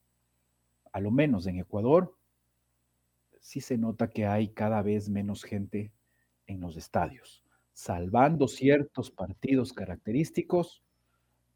a 0.92 1.00
lo 1.00 1.12
menos 1.12 1.46
en 1.46 1.60
Ecuador, 1.60 2.16
sí 3.42 3.60
se 3.62 3.78
nota 3.78 4.10
que 4.10 4.26
hay 4.26 4.48
cada 4.48 4.82
vez 4.82 5.10
menos 5.10 5.44
gente 5.44 5.92
en 6.48 6.62
los 6.62 6.78
estadios, 6.78 7.44
salvando 7.74 8.48
ciertos 8.48 9.12
partidos 9.12 9.74
característicos, 9.74 10.84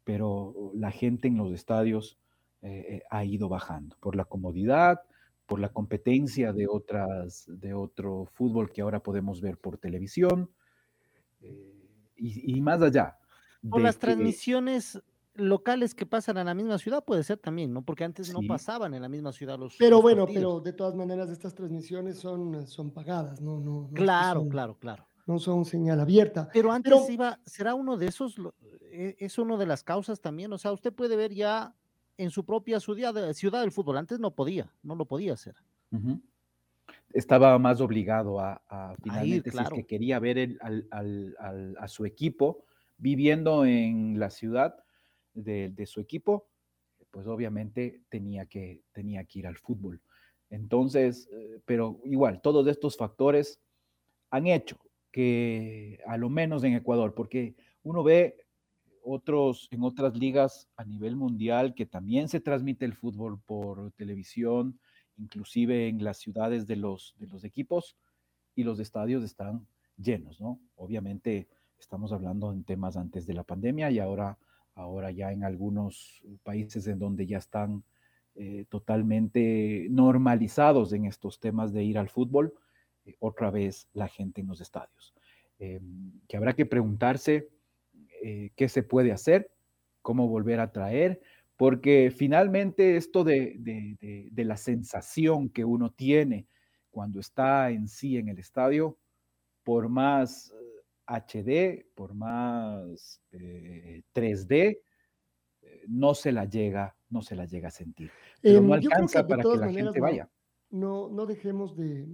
pero 0.04 0.72
la 0.74 0.90
gente 0.90 1.26
en 1.26 1.38
los 1.38 1.52
estadios 1.52 2.18
eh, 2.62 2.84
eh, 2.88 3.02
ha 3.10 3.24
ido 3.24 3.48
bajando 3.48 3.96
por 3.98 4.14
la 4.14 4.24
comodidad, 4.24 5.00
por 5.50 5.58
la 5.58 5.70
competencia 5.70 6.52
de 6.52 6.68
otras, 6.68 7.44
de 7.48 7.74
otro 7.74 8.24
fútbol 8.34 8.70
que 8.70 8.82
ahora 8.82 9.02
podemos 9.02 9.40
ver 9.40 9.58
por 9.58 9.78
televisión 9.78 10.48
eh, 11.40 12.14
y, 12.14 12.60
más 12.60 12.80
allá. 12.80 13.18
Por 13.68 13.82
las 13.82 13.98
transmisiones 13.98 15.02
locales 15.34 15.92
que 15.92 16.06
pasan 16.06 16.38
a 16.38 16.44
la 16.44 16.54
misma 16.54 16.78
ciudad 16.78 17.04
puede 17.04 17.24
ser 17.24 17.38
también, 17.38 17.72
¿no? 17.72 17.82
Porque 17.84 18.04
antes 18.04 18.32
no 18.32 18.38
pasaban 18.46 18.94
en 18.94 19.02
la 19.02 19.08
misma 19.08 19.32
ciudad 19.32 19.58
los. 19.58 19.74
Pero 19.76 20.00
bueno, 20.00 20.24
pero 20.32 20.60
de 20.60 20.72
todas 20.72 20.94
maneras 20.94 21.30
estas 21.30 21.52
transmisiones 21.52 22.18
son, 22.18 22.64
son 22.68 22.92
pagadas, 22.92 23.40
¿no? 23.40 23.58
no, 23.58 23.90
claro, 23.92 24.48
claro, 24.48 24.78
claro. 24.78 25.04
No 25.26 25.40
son 25.40 25.64
señal 25.64 25.98
abierta. 25.98 26.48
Pero 26.52 26.70
antes 26.70 27.10
iba, 27.10 27.40
será 27.44 27.74
uno 27.74 27.96
de 27.96 28.06
esos, 28.06 28.36
e, 28.92 29.16
es 29.18 29.36
uno 29.36 29.58
de 29.58 29.66
las 29.66 29.82
causas 29.82 30.20
también. 30.20 30.52
O 30.52 30.58
sea, 30.58 30.70
usted 30.70 30.92
puede 30.92 31.16
ver 31.16 31.34
ya 31.34 31.74
en 32.22 32.30
su 32.30 32.44
propia 32.44 32.80
ciudad, 32.80 33.32
ciudad 33.32 33.60
del 33.60 33.72
fútbol. 33.72 33.96
Antes 33.96 34.20
no 34.20 34.34
podía, 34.34 34.72
no 34.82 34.94
lo 34.94 35.06
podía 35.06 35.32
hacer. 35.32 35.54
Estaba 37.12 37.58
más 37.58 37.80
obligado 37.80 38.38
a, 38.40 38.94
finalmente, 39.02 39.50
si 39.50 39.58
es 39.58 39.68
que 39.70 39.86
quería 39.86 40.18
ver 40.18 40.58
a 41.78 41.88
su 41.88 42.04
equipo 42.04 42.64
viviendo 42.98 43.64
en 43.64 44.18
la 44.18 44.30
ciudad, 44.30 44.76
de, 45.34 45.86
su 45.86 46.00
equipo, 46.00 46.48
pues 47.10 47.26
obviamente 47.26 48.02
tenía 48.08 48.46
que, 48.46 48.82
tenía 48.92 49.24
que 49.24 49.40
ir 49.40 49.46
al 49.46 49.56
fútbol. 49.56 50.00
Entonces, 50.50 51.28
eh, 51.32 51.60
pero 51.64 52.00
igual, 52.04 52.40
todos 52.40 52.66
estos 52.66 52.96
factores 52.96 53.60
han 54.30 54.46
hecho 54.46 54.78
que, 55.10 56.00
a 56.06 56.16
lo 56.16 56.28
menos 56.28 56.64
en 56.64 56.74
Ecuador, 56.74 57.14
porque 57.14 57.54
uno 57.82 58.02
ve 58.02 58.36
otros, 59.02 59.68
en 59.70 59.82
otras 59.82 60.16
ligas 60.16 60.68
a 60.76 60.84
nivel 60.84 61.16
mundial 61.16 61.74
que 61.74 61.86
también 61.86 62.28
se 62.28 62.40
transmite 62.40 62.84
el 62.84 62.94
fútbol 62.94 63.40
por 63.40 63.92
televisión, 63.92 64.78
inclusive 65.16 65.88
en 65.88 66.02
las 66.04 66.18
ciudades 66.18 66.66
de 66.66 66.76
los, 66.76 67.14
de 67.18 67.26
los 67.26 67.44
equipos, 67.44 67.96
y 68.54 68.64
los 68.64 68.78
estadios 68.80 69.22
están 69.24 69.66
llenos, 69.96 70.40
¿no? 70.40 70.60
Obviamente 70.76 71.48
estamos 71.78 72.12
hablando 72.12 72.52
en 72.52 72.64
temas 72.64 72.96
antes 72.96 73.26
de 73.26 73.34
la 73.34 73.44
pandemia 73.44 73.90
y 73.90 73.98
ahora 73.98 74.38
ahora 74.74 75.10
ya 75.10 75.32
en 75.32 75.44
algunos 75.44 76.22
países 76.42 76.86
en 76.86 76.98
donde 76.98 77.26
ya 77.26 77.38
están 77.38 77.84
eh, 78.34 78.64
totalmente 78.68 79.86
normalizados 79.90 80.92
en 80.92 81.04
estos 81.04 81.40
temas 81.40 81.72
de 81.72 81.84
ir 81.84 81.98
al 81.98 82.08
fútbol, 82.08 82.54
eh, 83.04 83.16
otra 83.18 83.50
vez 83.50 83.88
la 83.92 84.08
gente 84.08 84.40
en 84.40 84.48
los 84.48 84.60
estadios. 84.60 85.14
Em, 85.58 86.12
que 86.26 86.36
habrá 86.36 86.54
que 86.54 86.66
preguntarse 86.66 87.48
eh, 88.22 88.50
qué 88.56 88.68
se 88.68 88.82
puede 88.82 89.12
hacer, 89.12 89.50
cómo 90.02 90.28
volver 90.28 90.60
a 90.60 90.72
traer, 90.72 91.20
porque 91.56 92.10
finalmente 92.14 92.96
esto 92.96 93.22
de, 93.24 93.56
de, 93.58 94.44
la 94.44 94.56
sensación 94.56 95.50
que 95.50 95.64
uno 95.64 95.90
tiene 95.90 96.46
cuando 96.90 97.20
está 97.20 97.70
en 97.70 97.86
sí 97.86 98.16
en 98.16 98.28
el 98.28 98.38
estadio, 98.38 98.96
por 99.62 99.88
más 99.88 100.54
HD, 101.06 101.84
por 101.94 102.14
más 102.14 103.20
3D, 103.32 104.52
eh, 104.52 104.82
eh, 105.62 105.82
no 105.88 106.14
se 106.14 106.32
la 106.32 106.44
llega, 106.44 106.96
no 107.10 107.20
se 107.20 107.36
la 107.36 107.44
llega 107.44 107.68
a 107.68 107.72
sentir. 107.72 108.10
Pero 108.40 108.60
no 108.60 108.74
em, 108.74 108.84
alcanza 108.84 109.26
para 109.26 109.42
que 109.42 109.56
la 109.56 109.72
gente 109.72 110.00
vaya. 110.00 110.30
No, 110.70 111.08
no 111.08 111.26
dejemos 111.26 111.76
de, 111.76 112.06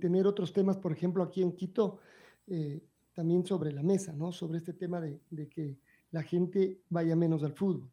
tener 0.00 0.26
otros 0.26 0.52
temas, 0.52 0.78
por 0.78 0.92
ejemplo, 0.92 1.22
aquí 1.22 1.42
en 1.42 1.52
Quito, 1.52 1.98
eh, 2.46 2.82
también 3.14 3.46
sobre 3.46 3.72
la 3.72 3.82
mesa, 3.82 4.12
¿no? 4.12 4.32
Sobre 4.32 4.58
este 4.58 4.72
tema 4.72 5.00
de, 5.00 5.20
que 5.48 5.78
la 6.10 6.22
gente 6.22 6.80
vaya 6.88 7.16
menos 7.16 7.42
al 7.42 7.54
fútbol. 7.54 7.90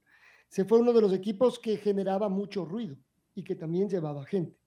Se 0.50 0.66
fue 0.66 0.80
uno 0.80 0.92
de 0.92 1.02
los 1.02 1.14
equipos 1.14 1.60
que 1.60 1.78
generaba 1.78 2.28
mucho 2.28 2.66
ruido 2.66 2.98
y 3.36 3.44
que 3.44 3.56
también 3.56 3.90
llevaba 3.90 4.26
gente, 4.26 4.58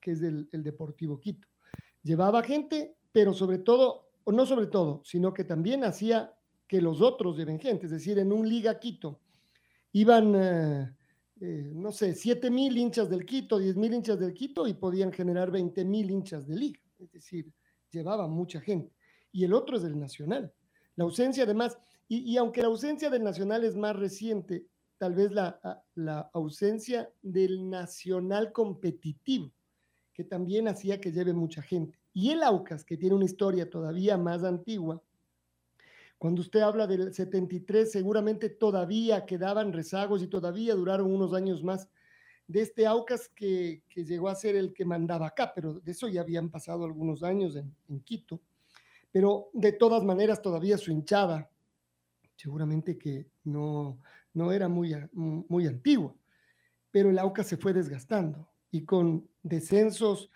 que, 0.00 0.10
es 0.10 0.22
el 0.22 0.62
Deportivo 0.64 1.20
Quito. 1.20 1.46
Llevaba 2.02 2.42
gente, 2.42 2.96
pero 3.12 3.32
sobre 3.32 3.58
todo 3.58 4.10
o 4.24 4.32
no 4.32 4.46
sobre 4.46 4.66
todo, 4.66 5.02
sino 5.04 5.32
que 5.32 5.44
también 5.44 5.84
hacía 5.84 6.34
que 6.66 6.80
los 6.80 7.00
otros 7.00 7.36
lleven 7.36 7.58
gente, 7.58 7.86
es 7.86 7.92
decir, 7.92 8.18
en 8.18 8.32
un 8.32 8.48
Liga 8.48 8.78
Quito 8.78 9.20
iban, 9.92 10.34
eh, 10.36 10.94
eh, 11.40 11.72
no 11.74 11.90
sé, 11.90 12.14
7 12.14 12.50
mil 12.50 12.76
hinchas 12.76 13.10
del 13.10 13.26
Quito, 13.26 13.58
10 13.58 13.76
mil 13.76 13.92
hinchas 13.92 14.20
del 14.20 14.32
Quito 14.32 14.66
y 14.66 14.74
podían 14.74 15.12
generar 15.12 15.50
20 15.50 15.84
mil 15.84 16.10
hinchas 16.10 16.46
de 16.46 16.56
Liga, 16.56 16.80
es 16.98 17.10
decir, 17.10 17.52
llevaba 17.90 18.28
mucha 18.28 18.60
gente. 18.60 18.94
Y 19.32 19.44
el 19.44 19.52
otro 19.52 19.76
es 19.76 19.84
el 19.84 19.98
Nacional. 19.98 20.52
La 20.96 21.04
ausencia, 21.04 21.44
además, 21.44 21.78
Y, 22.08 22.36
aunque 22.36 22.60
la 22.60 22.66
ausencia 22.66 23.08
del 23.08 23.22
Nacional 23.22 23.62
es 23.64 23.76
más 23.76 23.94
reciente, 23.94 24.66
tal 24.98 25.14
vez 25.14 25.30
la, 25.30 25.60
la 25.94 26.28
ausencia 26.34 27.08
del 27.22 27.70
Nacional 27.70 28.52
competitivo, 28.52 29.52
que 30.12 30.24
también 30.24 30.66
hacía 30.66 31.00
que 31.00 31.12
lleve 31.12 31.32
mucha 31.32 31.62
gente. 31.62 31.98
Y 32.12 32.30
el 32.30 32.42
Aucas, 32.42 32.84
que 32.84 32.96
tiene 32.96 33.14
una 33.14 33.24
historia 33.24 33.70
todavía 33.70 34.18
más 34.18 34.42
antigua, 34.42 35.00
cuando 36.18 36.42
usted 36.42 36.60
habla 36.60 36.86
del 36.86 37.14
73, 37.14 37.90
seguramente 37.90 38.50
todavía 38.50 39.24
quedaban 39.24 39.72
rezagos 39.72 40.22
y 40.22 40.26
todavía 40.26 40.74
duraron 40.74 41.10
unos 41.10 41.32
años 41.32 41.62
más 41.62 41.88
de 42.46 42.60
este 42.60 42.86
Aucas 42.86 43.28
que, 43.28 43.82
llegó 43.94 44.28
a 44.28 44.34
ser 44.34 44.56
el 44.56 44.74
que 44.74 44.84
mandaba 44.84 45.28
acá, 45.28 45.52
pero 45.54 45.80
de 45.80 45.92
eso 45.92 46.08
ya 46.08 46.20
habían 46.20 46.50
pasado 46.50 46.84
algunos 46.84 47.22
años 47.22 47.56
en 47.56 48.00
Quito. 48.00 48.40
Pero 49.12 49.50
de 49.52 49.72
todas 49.72 50.04
maneras, 50.04 50.40
todavía 50.40 50.78
su 50.78 50.90
hinchada, 50.90 51.50
seguramente 52.36 52.96
que 52.96 53.26
no, 53.44 54.00
no 54.34 54.52
era 54.52 54.68
muy, 54.68 54.94
muy 55.12 55.66
antigua, 55.66 56.14
pero 56.90 57.10
el 57.10 57.18
Aucas 57.18 57.46
se 57.46 57.56
fue 57.56 57.72
desgastando 57.72 58.48
y 58.70 58.84
con 58.84 59.28
descensos 59.42 60.30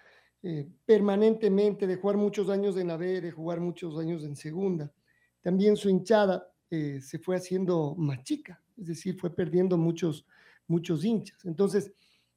eh, 0.47 0.68
permanentemente, 0.85 1.87
de 1.87 1.97
jugar 1.97 2.18
muchos 2.18 2.51
años 2.51 2.77
en 2.77 2.89
la 2.89 2.99
B, 2.99 3.22
de 3.22 3.31
jugar 3.31 3.61
muchos 3.61 3.99
años 3.99 4.25
en 4.25 4.37
segunda. 4.37 4.93
También 5.41 5.75
su 5.75 5.89
hinchada 5.89 6.47
eh, 6.70 7.01
se 7.01 7.18
fue 7.18 7.37
haciendo 7.37 7.95
más 7.97 8.22
chica, 8.25 8.62
es 8.77 8.89
decir, 8.89 9.18
fue 9.18 9.35
perdiendo 9.35 9.79
muchos, 9.79 10.27
muchos 10.66 11.03
hinchas. 11.03 11.45
Entonces, 11.47 11.93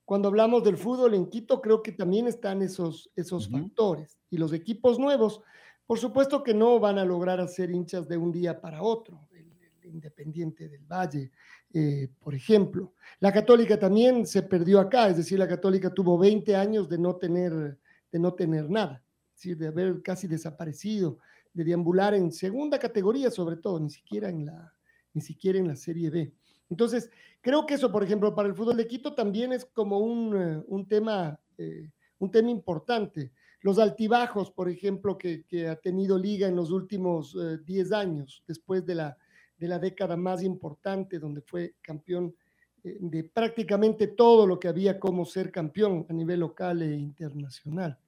cuando 0.05 0.29
hablamos 0.29 0.63
del 0.63 0.77
fútbol 0.77 1.15
en 1.15 1.29
Quito, 1.29 1.59
creo 1.59 1.83
que 1.83 1.91
también 1.91 2.27
están 2.27 2.61
esos, 2.61 3.11
esos 3.17 3.49
factores. 3.49 4.17
Y 4.29 4.37
los 4.37 4.53
equipos 4.53 4.97
nuevos, 4.99 5.41
por 5.87 5.97
supuesto 5.97 6.43
que 6.43 6.53
no 6.53 6.79
van 6.79 6.99
a 6.99 7.05
lograr 7.05 7.39
hacer 7.39 7.71
hinchas 7.71 8.07
de 8.07 8.17
un 8.17 8.31
día 8.31 8.59
para 8.59 8.83
otro. 8.83 9.27
El, 9.31 9.47
Independiente 9.87 10.67
del 10.67 10.83
Valle, 10.83 11.31
eh, 11.73 12.09
por 12.19 12.35
ejemplo. 12.35 12.93
La 13.21 13.31
Católica 13.31 13.79
también 13.79 14.27
se 14.27 14.43
perdió 14.43 14.81
acá, 14.81 15.07
es 15.07 15.15
decir, 15.15 15.39
la 15.39 15.47
Católica 15.47 15.93
tuvo 15.93 16.17
20 16.17 16.57
años 16.57 16.89
de 16.89 16.97
no 16.97 17.15
tener, 17.15 17.79
de 18.11 18.19
no 18.19 18.33
tener 18.33 18.69
nada, 18.69 19.01
es 19.29 19.35
decir, 19.35 19.57
de 19.57 19.67
haber 19.67 20.01
casi 20.01 20.27
desaparecido, 20.27 21.19
de 21.53 21.63
deambular 21.63 22.13
en 22.13 22.33
segunda 22.33 22.77
categoría 22.77 23.31
sobre 23.31 23.55
todo, 23.55 23.79
ni 23.79 23.89
siquiera 23.89 24.27
en 24.27 24.45
la, 24.45 24.73
ni 25.13 25.21
siquiera 25.21 25.57
en 25.57 25.69
la 25.69 25.75
Serie 25.77 26.09
B. 26.09 26.33
Entonces, 26.69 27.09
creo 27.41 27.65
que 27.65 27.75
eso, 27.75 27.91
por 27.91 28.03
ejemplo, 28.03 28.35
para 28.35 28.49
el 28.49 28.55
fútbol 28.55 28.77
de 28.77 28.87
Quito 28.87 29.15
también 29.15 29.53
es 29.53 29.65
como 29.65 29.99
un, 29.99 30.35
eh, 30.35 30.85
tema, 30.87 31.39
eh, 31.57 31.89
un 32.19 32.29
tema 32.29 32.49
importante. 32.49 33.31
Los 33.67 33.79
altibajos, 33.79 34.49
por 34.49 34.69
ejemplo, 34.69 35.17
que, 35.17 35.67
ha 35.69 35.75
tenido 35.75 36.17
Liga 36.17 36.47
en 36.47 36.55
los 36.55 36.71
últimos 36.71 37.35
10 37.65 37.91
eh, 37.91 37.95
años, 37.97 38.41
después 38.47 38.85
de 38.85 38.95
la, 38.95 39.17
de 39.57 39.67
la 39.67 39.77
década 39.77 40.15
más 40.15 40.41
importante, 40.41 41.19
donde 41.19 41.41
fue 41.41 41.75
campeón 41.81 42.33
de 42.81 43.25
prácticamente 43.25 44.07
todo 44.07 44.47
lo 44.47 44.57
que 44.57 44.69
había 44.69 44.97
como 44.97 45.25
ser 45.25 45.51
campeón 45.51 46.05
a 46.07 46.13
nivel 46.13 46.39
local 46.39 46.81
e 46.81 46.95
internacional. 46.95 47.99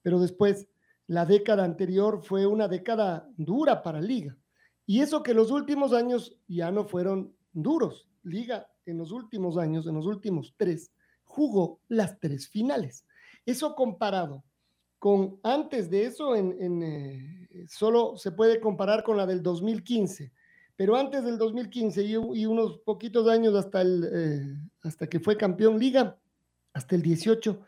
Pero 0.00 0.18
después, 0.18 0.66
la 1.08 1.26
década 1.26 1.62
anterior 1.62 2.22
fue 2.24 2.46
una 2.46 2.66
década 2.66 3.28
dura 3.36 3.82
para 3.82 4.00
Liga. 4.00 4.34
Y 4.86 5.02
eso 5.02 5.22
que 5.22 5.34
los 5.34 5.50
últimos 5.50 5.92
años 5.92 6.38
ya 6.48 6.70
no 6.70 6.86
fueron 6.86 7.36
duros. 7.52 8.08
Liga 8.22 8.66
en 8.86 8.96
los 8.96 9.12
últimos 9.12 9.58
años, 9.58 9.86
en 9.86 9.94
los 9.94 10.06
últimos 10.06 10.54
tres, 10.56 10.90
jugó 11.22 11.80
las 11.88 12.18
tres 12.18 12.48
finales. 12.48 13.04
Eso 13.44 13.74
comparado 13.74 14.42
con 15.02 15.40
antes 15.42 15.90
de 15.90 16.04
eso, 16.04 16.36
en, 16.36 16.80
eh, 16.80 17.66
solo 17.68 18.16
se 18.16 18.30
puede 18.30 18.60
comparar 18.60 19.02
con 19.02 19.16
la 19.16 19.26
del 19.26 19.42
2015, 19.42 20.32
pero 20.76 20.94
antes 20.94 21.24
del 21.24 21.38
2015 21.38 22.04
y, 22.04 22.46
unos 22.46 22.78
poquitos 22.78 23.26
años 23.26 23.52
hasta, 23.56 23.82
eh, 23.82 24.56
hasta 24.80 25.08
que 25.08 25.18
fue 25.18 25.36
campeón 25.36 25.76
Liga, 25.76 26.16
hasta 26.72 26.94
el 26.94 27.02
18, 27.02 27.66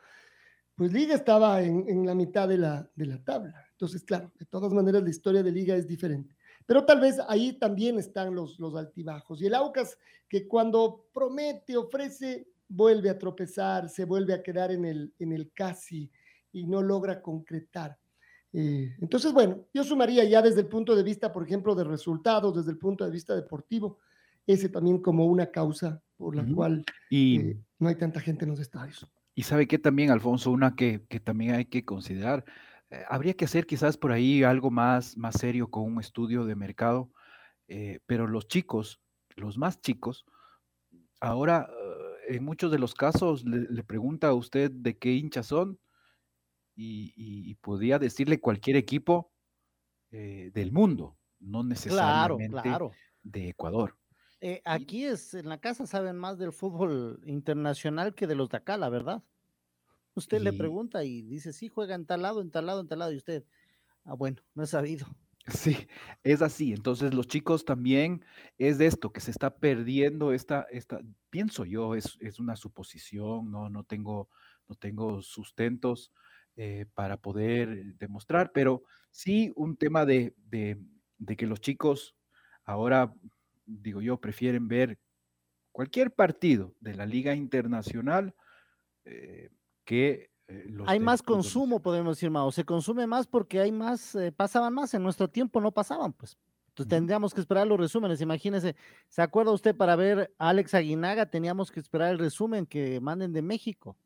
pues 0.76 0.92
Liga 0.92 1.16
estaba 1.16 1.60
en, 1.60 2.06
la 2.06 2.14
mitad 2.14 2.46
de 2.46 2.56
la, 2.56 2.88
de 2.94 3.06
la 3.06 3.24
tabla. 3.24 3.66
Entonces, 3.72 4.04
claro, 4.04 4.30
de 4.38 4.46
todas 4.46 4.72
maneras 4.72 5.02
la 5.02 5.10
historia 5.10 5.42
de 5.42 5.50
Liga 5.50 5.74
es 5.74 5.88
diferente. 5.88 6.36
Pero 6.66 6.84
tal 6.84 7.00
vez 7.00 7.16
ahí 7.26 7.54
también 7.54 7.98
están 7.98 8.32
los, 8.32 8.60
los 8.60 8.76
altibajos. 8.76 9.42
Y 9.42 9.46
el 9.46 9.54
Aucas, 9.54 9.98
que 10.28 10.46
cuando 10.46 11.08
promete, 11.12 11.76
ofrece, 11.76 12.46
vuelve 12.68 13.10
a 13.10 13.18
tropezar, 13.18 13.88
se 13.88 14.04
vuelve 14.04 14.34
a 14.34 14.42
quedar 14.44 14.70
en 14.70 14.84
el, 14.84 15.12
en 15.18 15.32
el 15.32 15.52
casi 15.52 16.12
y 16.54 16.66
no 16.66 16.82
logra 16.82 17.20
concretar. 17.20 17.98
Eh, 18.52 18.94
entonces, 19.00 19.32
bueno, 19.32 19.66
yo 19.74 19.84
sumaría 19.84 20.24
ya 20.24 20.40
desde 20.40 20.60
el 20.60 20.68
punto 20.68 20.96
de 20.96 21.02
vista, 21.02 21.32
por 21.32 21.44
ejemplo, 21.44 21.74
de 21.74 21.84
resultados, 21.84 22.56
desde 22.56 22.70
el 22.70 22.78
punto 22.78 23.04
de 23.04 23.10
vista 23.10 23.34
deportivo, 23.34 23.98
ese 24.46 24.68
también 24.68 24.98
como 24.98 25.26
una 25.26 25.50
causa 25.50 26.00
por 26.16 26.36
la 26.36 26.46
cual 26.46 26.84
eh, 27.10 27.56
no 27.78 27.88
hay 27.88 27.96
tanta 27.96 28.20
gente 28.20 28.44
en 28.44 28.52
los 28.52 28.60
estadios. 28.60 29.06
Y 29.34 29.42
sabe 29.42 29.66
que 29.66 29.78
también, 29.78 30.10
Alfonso, 30.10 30.50
una 30.50 30.76
que, 30.76 31.04
que 31.08 31.20
también 31.20 31.54
hay 31.54 31.64
que 31.64 31.84
considerar, 31.84 32.44
eh, 32.90 33.04
habría 33.08 33.34
que 33.34 33.44
hacer 33.44 33.66
quizás 33.66 33.96
por 33.96 34.12
ahí 34.12 34.44
algo 34.44 34.70
más, 34.70 35.16
más 35.16 35.36
serio 35.36 35.68
con 35.68 35.84
un 35.84 36.00
estudio 36.00 36.44
de 36.44 36.54
mercado, 36.54 37.10
eh, 37.66 38.00
pero 38.06 38.26
los 38.26 38.46
chicos, 38.46 39.00
los 39.36 39.58
más 39.58 39.80
chicos, 39.80 40.24
ahora 41.20 41.68
eh, 42.28 42.36
en 42.36 42.44
muchos 42.44 42.70
de 42.70 42.78
los 42.78 42.94
casos 42.94 43.44
le, 43.44 43.82
pregunta 43.82 44.28
a 44.28 44.34
usted 44.34 44.70
de 44.70 44.96
qué 44.96 45.12
hinchas 45.12 45.46
son 45.46 45.78
y, 46.74 47.54
podría 47.56 47.98
decirle 47.98 48.40
cualquier 48.40 48.76
equipo 48.76 49.32
del 50.10 50.70
mundo, 50.70 51.16
no 51.40 51.64
necesariamente 51.64 52.56
de 53.22 53.48
Ecuador. 53.48 53.96
aquí 54.64 55.04
es, 55.04 55.34
en 55.34 55.48
la 55.48 55.58
casa 55.58 55.86
saben 55.86 56.16
más 56.16 56.38
del 56.38 56.52
fútbol 56.52 57.20
internacional 57.24 58.14
que 58.14 58.26
de 58.26 58.36
los 58.36 58.50
de 58.50 58.58
acá, 58.58 58.76
la 58.76 58.88
verdad. 58.88 59.22
Usted 60.14 60.40
le 60.40 60.52
pregunta 60.52 61.02
y 61.02 61.22
dice, 61.22 61.52
sí, 61.52 61.68
juega 61.68 61.96
en 61.96 62.06
tal 62.06 62.22
lado, 62.22 62.40
en 62.40 62.50
tal 62.50 62.66
lado, 62.66 62.80
en 62.80 62.86
tal 62.86 63.00
lado, 63.00 63.12
y 63.12 63.16
usted, 63.16 63.44
ah, 64.04 64.14
bueno, 64.14 64.42
no 64.54 64.62
he 64.62 64.66
sabido. 64.66 65.06
Sí, 65.46 65.76
es 66.22 66.40
así. 66.40 66.72
Entonces 66.72 67.12
los 67.12 67.26
chicos 67.26 67.66
también 67.66 68.24
es 68.56 68.78
de 68.78 68.86
esto, 68.86 69.12
que 69.12 69.20
se 69.20 69.30
está 69.30 69.54
perdiendo 69.54 70.32
esta, 70.32 70.62
esta 70.70 71.00
pienso 71.28 71.66
yo, 71.66 71.94
es, 71.94 72.16
es 72.20 72.40
una 72.40 72.56
suposición, 72.56 73.50
no, 73.50 73.68
no, 73.68 73.84
tengo, 73.84 74.30
no 74.68 74.74
tengo 74.74 75.20
sustentos 75.20 76.12
eh, 76.56 76.86
para 76.94 77.16
poder 77.16 77.96
demostrar, 77.96 78.52
pero 78.52 78.82
sí 79.10 79.52
un 79.56 79.76
tema 79.76 80.04
de, 80.04 80.34
de, 80.36 80.78
de 81.18 81.36
que 81.36 81.46
los 81.46 81.60
chicos 81.60 82.16
ahora, 82.64 83.14
digo 83.66 84.00
yo, 84.00 84.20
prefieren 84.20 84.68
ver 84.68 84.98
cualquier 85.72 86.14
partido 86.14 86.74
de 86.80 86.94
la 86.94 87.04
Liga 87.04 87.34
Internacional. 87.34 88.34
Eh, 89.04 89.50
que 89.84 90.30
eh, 90.48 90.74
hay 90.86 91.00
más 91.00 91.22
consumo, 91.22 91.80
podemos 91.82 92.16
decir, 92.16 92.30
Mao. 92.30 92.50
Se 92.52 92.64
consume 92.64 93.06
más 93.06 93.26
porque 93.26 93.60
hay 93.60 93.72
más, 93.72 94.14
eh, 94.14 94.32
pasaban 94.32 94.72
más. 94.72 94.94
En 94.94 95.02
nuestro 95.02 95.28
tiempo 95.28 95.60
no 95.60 95.72
pasaban, 95.72 96.12
pues. 96.12 96.38
Entonces 96.68 96.88
tendríamos 96.90 97.32
que 97.34 97.40
esperar 97.40 97.66
los 97.66 97.78
resúmenes. 97.78 98.20
Imagínese, 98.20 98.74
¿se 99.08 99.22
acuerda 99.22 99.52
usted 99.52 99.76
para 99.76 99.94
ver 99.94 100.34
a 100.38 100.48
Alex 100.48 100.74
Aguinaga? 100.74 101.26
Teníamos 101.26 101.70
que 101.70 101.80
esperar 101.80 102.10
el 102.10 102.18
resumen 102.18 102.66
que 102.66 103.00
manden 103.00 103.32
de 103.32 103.42
México. 103.42 103.96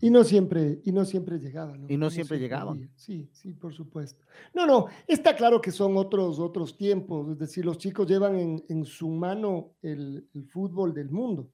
Y 0.00 0.10
no 0.10 0.24
siempre, 0.24 0.80
y 0.84 0.92
no 0.92 1.04
siempre 1.04 1.38
llegaban. 1.38 1.86
Y 1.88 1.96
no, 1.96 2.10
siempre, 2.10 2.38
llegaban. 2.38 2.90
Sí, 2.96 3.28
sí, 3.32 3.54
por 3.54 3.72
supuesto. 3.72 4.24
No, 4.54 4.66
no, 4.66 4.86
está 5.06 5.34
claro 5.34 5.60
que 5.60 5.70
son 5.70 5.96
otros, 5.96 6.38
otros 6.38 6.76
tiempos. 6.76 7.30
Es 7.32 7.38
decir, 7.38 7.64
los 7.64 7.78
chicos 7.78 8.06
llevan 8.06 8.38
en, 8.38 8.64
en 8.68 8.84
su 8.84 9.08
mano 9.08 9.72
el, 9.82 10.28
el, 10.34 10.44
fútbol 10.46 10.92
del 10.92 11.10
mundo 11.10 11.50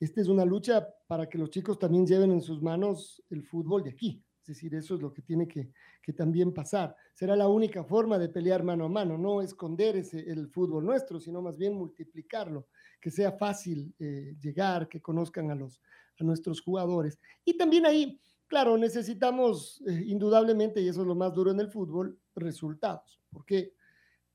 esta 0.00 0.22
es 0.22 0.28
una 0.28 0.46
lucha 0.46 0.88
para 1.06 1.28
que 1.28 1.36
los 1.36 1.50
chicos 1.50 1.78
también 1.78 2.06
lleven 2.06 2.32
en 2.32 2.40
sus 2.40 2.62
manos 2.62 3.22
el 3.28 3.42
fútbol 3.42 3.84
de 3.84 3.90
aquí. 3.90 4.24
Decir, 4.50 4.74
eso 4.74 4.96
es 4.96 5.00
lo 5.00 5.12
que 5.12 5.22
tiene 5.22 5.46
que, 5.46 5.70
también 6.12 6.52
pasar. 6.52 6.96
Será 7.14 7.36
la 7.36 7.46
única 7.46 7.84
forma 7.84 8.18
de 8.18 8.28
pelear 8.28 8.64
mano 8.64 8.86
a 8.86 8.88
mano, 8.88 9.16
no 9.16 9.42
esconder 9.42 9.96
ese, 9.96 10.28
el 10.28 10.48
fútbol 10.48 10.84
nuestro, 10.84 11.20
sino 11.20 11.40
más 11.40 11.56
bien 11.56 11.74
multiplicarlo, 11.74 12.66
que 13.00 13.12
sea 13.12 13.30
fácil 13.30 13.94
eh, 14.00 14.34
llegar, 14.40 14.88
que 14.88 15.00
conozcan 15.00 15.52
a, 15.52 15.54
los, 15.54 15.80
a 16.18 16.24
nuestros 16.24 16.62
jugadores. 16.62 17.20
Y 17.44 17.56
también 17.56 17.86
ahí, 17.86 18.20
claro, 18.48 18.76
necesitamos 18.76 19.80
eh, 19.86 20.02
indudablemente, 20.06 20.80
y 20.80 20.88
eso 20.88 21.02
es 21.02 21.06
lo 21.06 21.14
más 21.14 21.32
duro 21.32 21.52
en 21.52 21.60
el 21.60 21.70
fútbol, 21.70 22.18
resultados. 22.34 23.20
Porque 23.30 23.74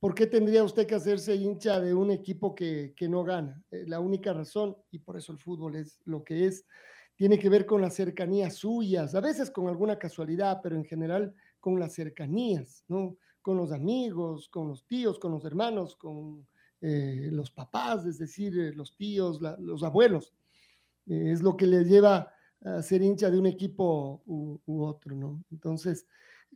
¿Por 0.05 0.13
qué 0.13 0.27
tendría 0.27 0.63
usted 0.63 0.85
que 0.85 0.93
hacerse 0.93 1.35
hincha 1.35 1.79
de 1.79 1.93
un 1.95 2.11
equipo 2.11 2.53
que, 2.53 2.93
no 3.09 3.23
gana? 3.23 3.63
Eh, 3.71 3.85
la 3.87 3.99
única 3.99 4.33
razón, 4.33 4.77
y 4.91 4.99
por 4.99 5.17
eso 5.17 5.31
el 5.31 5.39
fútbol 5.39 5.75
es 5.75 5.99
lo 6.05 6.23
que 6.23 6.45
es, 6.45 6.65
tiene 7.15 7.39
que 7.39 7.49
ver 7.49 7.65
con 7.65 7.81
las 7.81 7.95
cercanías 7.95 8.55
suyas, 8.55 9.15
a 9.15 9.21
veces 9.21 9.49
con 9.49 9.67
alguna 9.67 9.97
casualidad, 9.97 10.59
pero 10.61 10.75
en 10.75 10.85
general 10.85 11.33
con 11.59 11.79
las 11.79 11.93
cercanías, 11.93 12.83
¿no? 12.87 13.17
Con 13.41 13.57
los 13.57 13.71
amigos, 13.71 14.49
con 14.49 14.67
los 14.67 14.85
tíos, 14.85 15.19
con 15.19 15.31
los 15.31 15.45
hermanos, 15.45 15.95
con 15.95 16.45
eh, 16.81 17.29
los 17.31 17.51
papás, 17.51 18.05
es 18.05 18.17
decir, 18.17 18.57
eh, 18.59 18.73
los 18.73 18.95
tíos, 18.95 19.39
los 19.59 19.83
abuelos. 19.83 20.33
es 21.07 21.41
lo 21.41 21.55
que 21.55 21.67
les 21.67 21.87
lleva 21.87 22.31
a 22.63 22.81
ser 22.81 23.01
hincha 23.01 23.29
de 23.29 23.37
un 23.37 23.45
equipo 23.45 24.23
u, 24.25 24.83
otro, 24.83 25.15
¿no? 25.15 25.43
Entonces, 25.51 26.07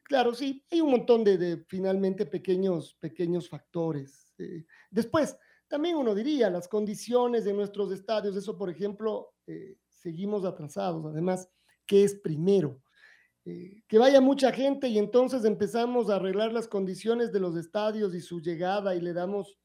claro, 0.04 0.34
sí, 0.34 0.66
hay 0.72 0.82
un 0.82 0.92
montón 0.92 1.24
de, 1.24 1.64
finalmente 1.68 2.26
pequeños, 2.26 2.96
pequeños 3.00 3.48
factores. 3.48 4.34
Eh, 4.40 4.66
después, 4.90 5.38
también 5.68 5.98
uno 5.98 6.16
diría, 6.16 6.50
las 6.50 6.68
condiciones 6.68 7.46
de 7.46 7.54
nuestros 7.54 7.92
estadios, 7.92 8.36
eso 8.36 8.58
por 8.58 8.70
ejemplo, 8.70 9.34
eh, 9.46 9.78
seguimos 10.00 10.46
atrasados. 10.46 11.06
Además, 11.06 11.50
¿qué 11.86 12.04
es 12.04 12.16
primero? 12.16 12.82
Eh, 13.46 13.84
que 13.88 13.98
vaya 13.98 14.22
mucha 14.22 14.52
gente 14.52 14.88
y 14.88 14.98
entonces 14.98 15.46
empezamos 15.46 16.10
a 16.10 16.16
arreglar 16.16 16.52
las 16.52 16.68
condiciones 16.68 17.32
de 17.32 17.40
los 17.40 17.56
estadios 17.56 18.14
y 18.14 18.22
su 18.22 18.42
llegada 18.42 18.96
y 18.96 19.02
le 19.02 19.14
damos 19.14 19.58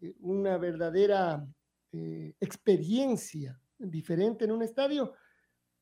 eh, 0.00 0.14
una 0.20 0.58
verdadera 0.58 1.46
eh, 1.92 2.34
experiencia 2.40 3.60
diferente 3.78 4.44
en 4.44 4.52
un 4.52 4.62
estadio. 4.62 5.14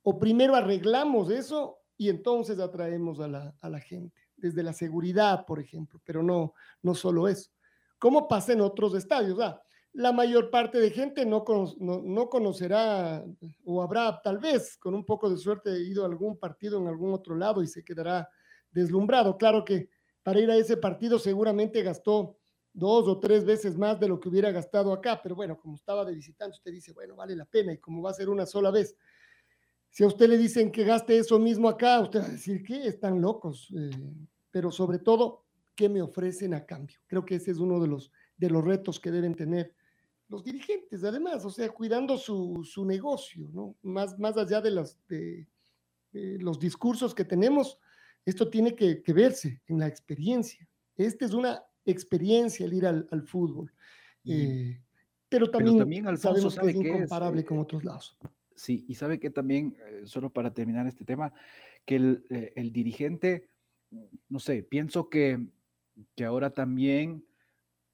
O 0.03 0.19
primero 0.19 0.55
arreglamos 0.55 1.31
eso 1.31 1.79
y 1.97 2.09
entonces 2.09 2.59
atraemos 2.59 3.21
a 3.21 3.29
la, 3.29 3.55
a 3.61 3.69
la 3.69 3.81
gente, 3.81 4.21
desde 4.37 4.63
la 4.63 4.73
seguridad, 4.73 5.47
por 5.47 5.61
ejemplo, 5.61 6.01
pero 6.05 6.23
no, 6.23 6.55
no 6.83 6.95
solo 6.95 7.29
eso. 7.29 7.51
¿Cómo 7.99 8.27
pasa 8.29 8.53
en 8.53 8.61
otros 8.61 8.95
estadios? 8.95 9.39
Ah, 9.41 9.64
la 9.95 10.13
mayor 10.13 10.51
parte 10.51 10.79
de 10.79 10.91
gente 10.91 11.25
no, 11.25 11.45
no, 11.79 12.03
no, 12.03 12.29
conocerá 12.29 13.25
o 13.65 13.81
habrá 13.81 14.21
tal 14.23 14.39
vez 14.39 14.77
con 14.77 14.93
un 14.95 15.05
poco 15.05 15.31
de 15.31 15.37
suerte 15.37 15.71
ido 15.81 16.03
a 16.03 16.07
algún 16.07 16.37
partido 16.37 16.81
en 16.81 16.89
algún 16.89 17.15
otro 17.15 17.37
lado 17.37 17.63
y 17.63 17.69
se 17.69 17.85
quedará 17.85 18.29
deslumbrado. 18.73 19.39
Claro 19.39 19.65
que 19.65 19.89
para 20.25 20.41
ir 20.41 20.51
a 20.51 20.57
ese 20.57 20.77
partido 20.77 21.19
seguramente 21.19 21.83
gastó 21.83 22.37
dos 22.73 23.07
o 23.07 23.21
tres 23.21 23.45
veces 23.45 23.79
más 23.79 24.01
de 24.01 24.09
lo 24.09 24.19
que 24.19 24.29
hubiera 24.29 24.51
gastado 24.51 24.93
acá, 24.93 25.21
pero 25.23 25.37
bueno, 25.37 25.57
como 25.57 25.77
estaba 25.77 26.05
de 26.05 26.13
visitante, 26.13 26.57
usted 26.57 26.73
dice, 26.73 26.93
bueno, 26.93 27.15
vale 27.15 27.37
la 27.37 27.45
pena 27.45 27.73
y 27.73 27.79
como 27.79 28.03
va 28.03 28.11
a 28.11 28.15
ser 28.15 28.29
una 28.29 28.47
sola 28.47 28.73
vez. 28.73 28.97
Si 29.91 30.03
a 30.03 30.09
usted 30.09 30.29
le 30.29 30.37
dicen 30.37 30.73
que 30.73 30.83
gaste 30.83 31.17
eso 31.17 31.39
mismo 31.39 31.69
acá, 31.69 32.01
usted 32.01 32.21
va 32.21 32.27
a 32.27 32.31
decir 32.31 32.65
que 32.65 32.89
están 32.89 33.21
locos, 33.21 33.73
eh, 33.79 33.91
pero 34.51 34.73
sobre 34.73 34.99
todo, 34.99 35.45
¿qué 35.77 35.89
me 35.89 36.03
ofrecen 36.03 36.53
a 36.53 36.67
cambio? 36.67 36.99
Creo 37.07 37.25
que 37.25 37.37
ese 37.37 37.53
es 37.53 37.59
uno 37.59 37.79
de 37.79 37.87
los, 37.87 38.11
de 38.37 38.51
los 38.51 38.65
retos 38.65 38.99
que 38.99 39.13
deben 39.13 39.37
tener 39.37 39.73
los 40.29 40.43
dirigentes, 40.43 41.05
además, 41.05 41.45
o 41.45 41.51
sea, 41.51 41.69
cuidando 41.69 42.17
su, 42.17 42.65
su 42.65 42.85
negocio, 42.85 43.49
¿no? 43.53 43.77
Más, 43.83 44.19
más 44.19 44.37
allá 44.37 44.61
de 44.61 44.71
los, 44.71 44.99
de, 45.07 45.47
de 46.13 46.39
los 46.39 46.59
discursos 46.59 47.15
que 47.15 47.25
tenemos, 47.25 47.79
esto 48.25 48.49
tiene 48.49 48.75
que, 48.75 49.03
que, 49.03 49.13
verse 49.13 49.61
en 49.67 49.79
la 49.79 49.87
experiencia. 49.87 50.67
Esta 50.97 51.25
es 51.25 51.35
una 51.35 51.63
experiencia 51.85 52.65
el 52.65 52.73
ir 52.73 52.87
al, 52.87 53.07
al 53.11 53.23
fútbol. 53.23 53.73
Eh, 54.25 54.81
pero 55.29 55.51
también, 55.51 55.75
pero 55.75 55.85
también 55.85 56.07
Alfonso, 56.07 56.51
sabemos 56.51 56.75
que 56.75 56.89
es 56.89 56.95
incomparable 56.95 57.41
es, 57.41 57.47
con 57.47 57.59
otros 57.59 57.85
lados. 57.85 58.17
Sí, 58.55 58.85
y 58.89 58.95
sabe 58.95 59.19
que 59.19 59.31
también, 59.31 59.77
eh, 59.87 60.03
solo 60.05 60.31
para 60.31 60.55
terminar 60.55 60.87
este 60.87 61.05
tema, 61.05 61.33
que 61.85 61.97
el, 61.97 62.25
eh, 62.31 62.53
el 62.57 62.73
dirigente, 62.73 63.49
no 64.29 64.39
sé, 64.39 64.63
pienso 64.63 65.11
que, 65.11 65.45
que 66.15 66.25
ahora 66.25 66.51
también 66.51 67.25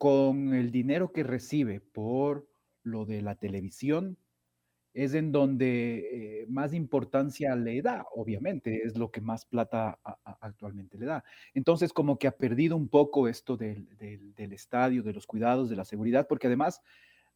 con 0.01 0.55
el 0.55 0.71
dinero 0.71 1.13
que 1.13 1.25
recibe 1.25 1.79
por 1.79 2.49
lo 2.85 3.05
de 3.05 3.21
la 3.21 3.35
televisión, 3.35 4.17
es 4.95 5.13
en 5.13 5.31
donde 5.31 6.41
eh, 6.41 6.47
más 6.49 6.73
importancia 6.73 7.55
le 7.55 7.83
da, 7.83 8.07
obviamente, 8.15 8.81
es 8.83 8.97
lo 8.97 9.11
que 9.11 9.21
más 9.21 9.45
plata 9.45 9.99
actualmente 10.41 10.97
le 10.97 11.05
da. 11.05 11.23
Entonces, 11.53 11.93
como 11.93 12.19
que 12.19 12.29
ha 12.29 12.33
perdido 12.33 12.79
un 12.79 12.89
poco 12.89 13.29
esto 13.29 13.59
del, 13.59 13.95
del, 13.99 14.35
del, 14.35 14.55
estadio, 14.55 15.03
de 15.03 15.13
los 15.13 15.27
cuidados, 15.27 15.69
de 15.69 15.77
la 15.77 15.85
seguridad, 15.85 16.27
porque 16.27 16.47
además 16.47 16.81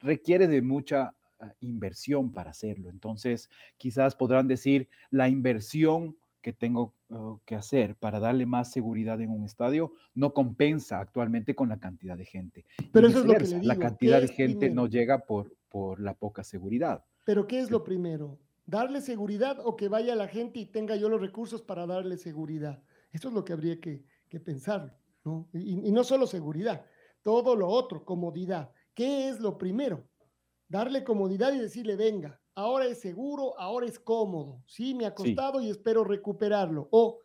requiere 0.01 0.49
de 0.49 0.63
mucha 0.63 1.15
uh, 1.41 1.45
inversión 1.61 2.33
para 2.33 2.53
hacerlo. 2.53 2.89
Entonces, 2.89 3.51
quizás 3.77 4.17
podrán 4.17 4.49
decir, 4.49 4.89
la 5.11 5.29
inversión 5.29 6.17
que 6.45 6.53
tengo 6.53 6.93
uh, 7.09 7.39
que 7.47 7.55
hacer 7.55 7.97
para 7.97 8.21
darle 8.21 8.45
más 8.45 8.71
seguridad 8.71 9.19
en 9.23 9.31
un 9.31 9.45
estadio 9.45 9.95
no 10.15 10.35
compensa 10.35 11.01
actualmente 11.01 11.55
con 11.55 11.71
la 11.71 11.79
cantidad 11.79 12.19
de 12.19 12.27
gente. 12.27 12.67
Pero 12.93 13.07
y 13.07 13.11
eso 13.11 13.21
es 13.21 13.25
lo 13.25 13.33
que 13.33 13.45
le 13.45 13.47
digo, 13.47 13.61
la 13.63 13.79
cantidad 13.79 14.21
de 14.21 14.29
gente 14.29 14.59
primero? 14.67 14.83
no 14.83 14.87
llega 14.87 15.21
por, 15.21 15.57
por 15.71 16.01
la 16.01 16.13
poca 16.13 16.45
seguridad. 16.45 17.03
Pero 17.25 17.47
¿qué 17.47 17.61
es 17.61 17.71
lo 17.71 17.83
primero? 17.83 18.39
¿Darle 18.67 19.01
seguridad 19.01 19.57
o 19.65 19.75
que 19.75 19.89
vaya 19.89 20.15
la 20.15 20.29
gente 20.29 20.61
y 20.61 20.67
tenga 20.67 20.97
yo 20.97 21.09
los 21.09 21.23
recursos 21.23 21.63
para 21.63 21.87
darle 21.87 22.19
seguridad? 22.19 22.83
Esto 23.11 23.29
es 23.29 23.35
lo 23.35 23.43
que 23.43 23.55
habría 23.55 23.81
que, 23.81 24.05
que 24.29 24.39
pensar, 24.39 24.99
¿no? 25.25 25.49
Y, 25.55 25.89
y, 25.89 25.93
no 25.93 26.05
solo 26.05 26.27
seguridad, 26.27 26.85
todo 27.23 27.57
lo 27.57 27.69
otro, 27.69 28.05
comodidad. 28.05 28.71
¿Qué 28.93 29.31
es 29.31 29.41
lo 29.41 29.57
primero? 29.57 30.07
Darle 30.69 31.05
comodidad 31.05 31.55
y 31.55 31.59
decirle, 31.59 31.97
venga, 31.97 32.39
ahora 32.55 32.87
es 32.87 33.01
seguro, 33.01 33.59
ahora 33.59 33.87
es 33.87 33.99
cómodo, 33.99 34.63
sí, 34.67 34.95
me 34.95 35.07
ha 35.07 35.15
costado 35.15 35.61
sí. 35.61 35.67
y 35.67 35.71
espero 35.71 36.05
recuperarlo. 36.05 36.89
O 36.91 37.21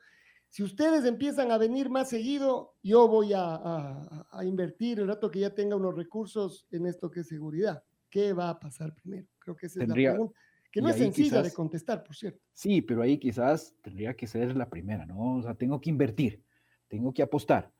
si 0.49 0.63
ustedes 0.63 1.05
empiezan 1.05 1.51
a 1.51 1.57
venir 1.57 1.89
más 1.89 2.09
seguido, 2.09 2.75
yo 2.81 3.07
voy 3.07 3.33
a, 3.33 3.43
a, 3.43 4.27
a 4.31 4.45
invertir 4.45 4.99
el 4.99 5.07
rato 5.07 5.29
que 5.29 5.39
ya 5.39 5.53
tenga 5.53 5.75
unos 5.75 5.95
recursos 5.95 6.65
en 6.71 6.87
esto 6.87 7.11
que 7.11 7.19
es 7.19 7.27
seguridad. 7.27 7.83
¿Qué 8.09 8.33
va 8.33 8.49
a 8.49 8.59
pasar 8.59 8.95
primero? 8.95 9.27
Creo 9.37 9.55
que 9.55 9.67
esa 9.67 9.79
Tendría, 9.81 10.09
es 10.09 10.13
la 10.13 10.17
pregunta. 10.17 10.39
Que 10.71 10.81
no 10.81 10.89
es 10.89 10.97
sencilla 10.97 11.29
quizás, 11.29 11.43
de 11.43 11.53
contestar, 11.53 12.03
por 12.03 12.15
cierto. 12.15 12.43
Sí, 12.53 12.81
pero 12.81 13.01
ahí 13.01 13.17
quizás 13.17 13.75
tendría 13.81 14.15
que 14.15 14.27
ser 14.27 14.55
la 14.55 14.69
primera, 14.69 15.05
¿no? 15.05 15.37
O 15.37 15.41
sea, 15.41 15.55
tengo 15.55 15.79
que 15.81 15.89
invertir, 15.89 16.43
tengo 16.87 17.13
que 17.13 17.23
apostar. 17.23 17.71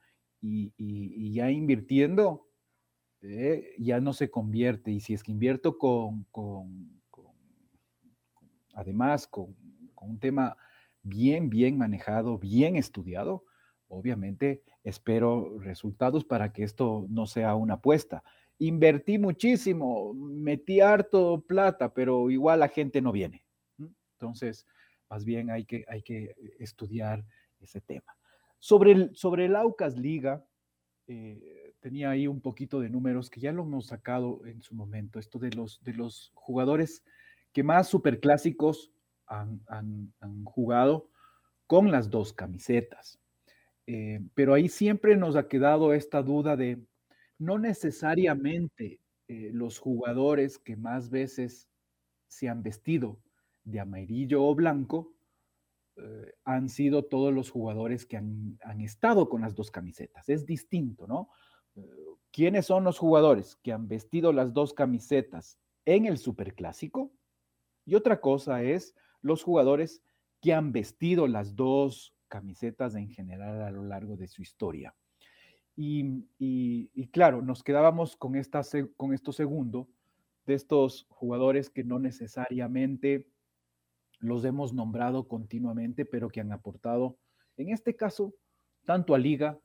Y, 0.42 0.74
y, 0.78 1.14
y 1.16 1.34
ya 1.34 1.52
invirtiendo, 1.52 2.48
eh, 3.22 3.76
ya 3.78 4.00
no 4.00 4.14
se 4.14 4.30
convierte. 4.30 4.92
Y 4.92 5.02
si 5.02 5.14
es 5.14 5.24
que 5.24 5.32
invierto 5.32 5.78
con, 5.78 6.26
con, 6.32 6.99
con 6.99 6.99
además, 8.80 9.28
con, 9.28 9.56
un 10.02 10.20
tema 10.20 10.58
bien, 11.04 11.50
bien 11.50 11.78
manejado, 11.78 12.38
bien 12.38 12.76
estudiado, 12.76 13.44
obviamente 13.88 14.64
espero 14.84 15.60
resultados 15.60 16.24
para 16.24 16.54
que 16.54 16.64
esto 16.64 17.06
no 17.10 17.26
sea 17.26 17.56
una 17.56 17.76
apuesta 17.76 18.24
invertí 18.60 19.18
muchísimo, 19.18 20.14
metí 20.14 20.82
harto 20.82 21.42
plata, 21.48 21.94
pero 21.94 22.30
igual 22.30 22.60
la 22.60 22.68
gente 22.68 23.02
no 23.02 23.12
viene. 23.12 23.44
Entonces, 24.14 24.68
más 25.10 25.26
bien 25.26 25.50
hay 25.50 25.66
que, 25.66 25.86
hay 25.88 26.04
que 26.04 26.36
estudiar 26.60 27.26
ese 27.60 27.82
tema. 27.82 28.16
Sobre 28.60 28.92
el, 28.92 29.16
sobre 29.16 29.48
Aucas 29.56 29.98
Liga, 29.98 30.46
eh, 31.08 31.74
tenía 31.80 32.10
ahí 32.10 32.28
un 32.28 32.42
poquito 32.42 32.82
de 32.82 32.90
números 32.90 33.30
que 33.30 33.40
ya 33.40 33.54
lo 33.54 33.64
hemos 33.64 33.88
sacado 33.88 34.46
en 34.46 34.62
su 34.62 34.76
momento, 34.76 35.20
esto 35.20 35.40
de 35.40 35.52
los, 35.52 35.82
de 35.82 35.94
los 35.94 36.32
jugadores 36.36 37.04
que 37.54 37.64
más 37.64 37.88
superclásicos 37.88 38.92
han, 39.30 40.14
jugado 40.46 41.10
con 41.68 41.92
las 41.92 42.10
dos 42.10 42.34
camisetas. 42.34 43.20
Eh, 43.86 44.22
pero 44.34 44.54
ahí 44.54 44.70
siempre 44.70 45.16
nos 45.16 45.36
ha 45.36 45.48
quedado 45.48 45.94
esta 45.94 46.22
duda 46.22 46.56
de 46.56 46.84
no 47.38 47.58
necesariamente 47.58 49.00
eh, 49.28 49.52
los 49.54 49.80
jugadores 49.80 50.58
que 50.60 50.76
más 50.76 51.10
veces 51.10 51.70
se 52.28 52.50
han 52.50 52.62
vestido 52.62 53.20
de 53.64 53.80
amarillo 53.80 54.44
o 54.44 54.54
blanco 54.54 55.14
eh, 55.96 56.34
han 56.44 56.70
sido 56.70 57.06
todos 57.06 57.34
los 57.34 57.50
jugadores 57.50 58.06
que 58.06 58.18
han, 58.18 58.60
han, 58.64 58.82
estado 58.82 59.30
con 59.30 59.42
las 59.42 59.56
dos 59.56 59.72
camisetas. 59.72 60.30
Es 60.30 60.46
distinto, 60.46 61.08
¿no? 61.08 61.30
¿Quiénes 62.32 62.66
son 62.66 62.84
los 62.84 62.98
jugadores 62.98 63.56
que 63.64 63.72
han 63.72 63.88
vestido 63.88 64.34
las 64.34 64.54
dos 64.54 64.74
camisetas 64.74 65.58
en 65.86 66.06
el 66.06 66.18
Superclásico? 66.18 67.12
Y 67.90 67.96
otra 67.96 68.22
cosa 68.22 68.62
es 68.62 68.94
los 69.24 69.42
jugadores 69.42 70.04
que 70.42 70.54
han 70.54 70.72
vestido 70.72 71.26
las 71.26 71.56
dos 71.56 72.14
camisetas 72.28 72.94
en 72.94 73.10
general 73.10 73.64
a 73.64 73.72
lo 73.72 73.84
largo 73.84 74.16
de 74.16 74.28
su 74.28 74.44
historia. 74.44 74.94
Y, 75.76 76.28
y, 76.38 77.08
claro, 77.08 77.42
nos 77.42 77.64
quedábamos 77.64 78.16
con, 78.16 78.36
esta, 78.36 78.62
con 78.96 79.12
esto 79.12 79.32
segundo 79.32 79.90
de 80.46 80.54
estos 80.54 81.08
jugadores 81.10 81.72
que 81.72 81.84
no 81.84 81.98
necesariamente 81.98 83.26
los 84.20 84.46
hemos 84.46 84.72
nombrado 84.72 85.28
continuamente, 85.28 86.06
pero 86.06 86.30
que 86.30 86.42
han 86.42 86.52
aportado, 86.52 87.18
en 87.58 87.70
este 87.70 87.96
caso, 87.96 88.36
tanto 88.86 89.16
a 89.16 89.18
Liga 89.18 89.60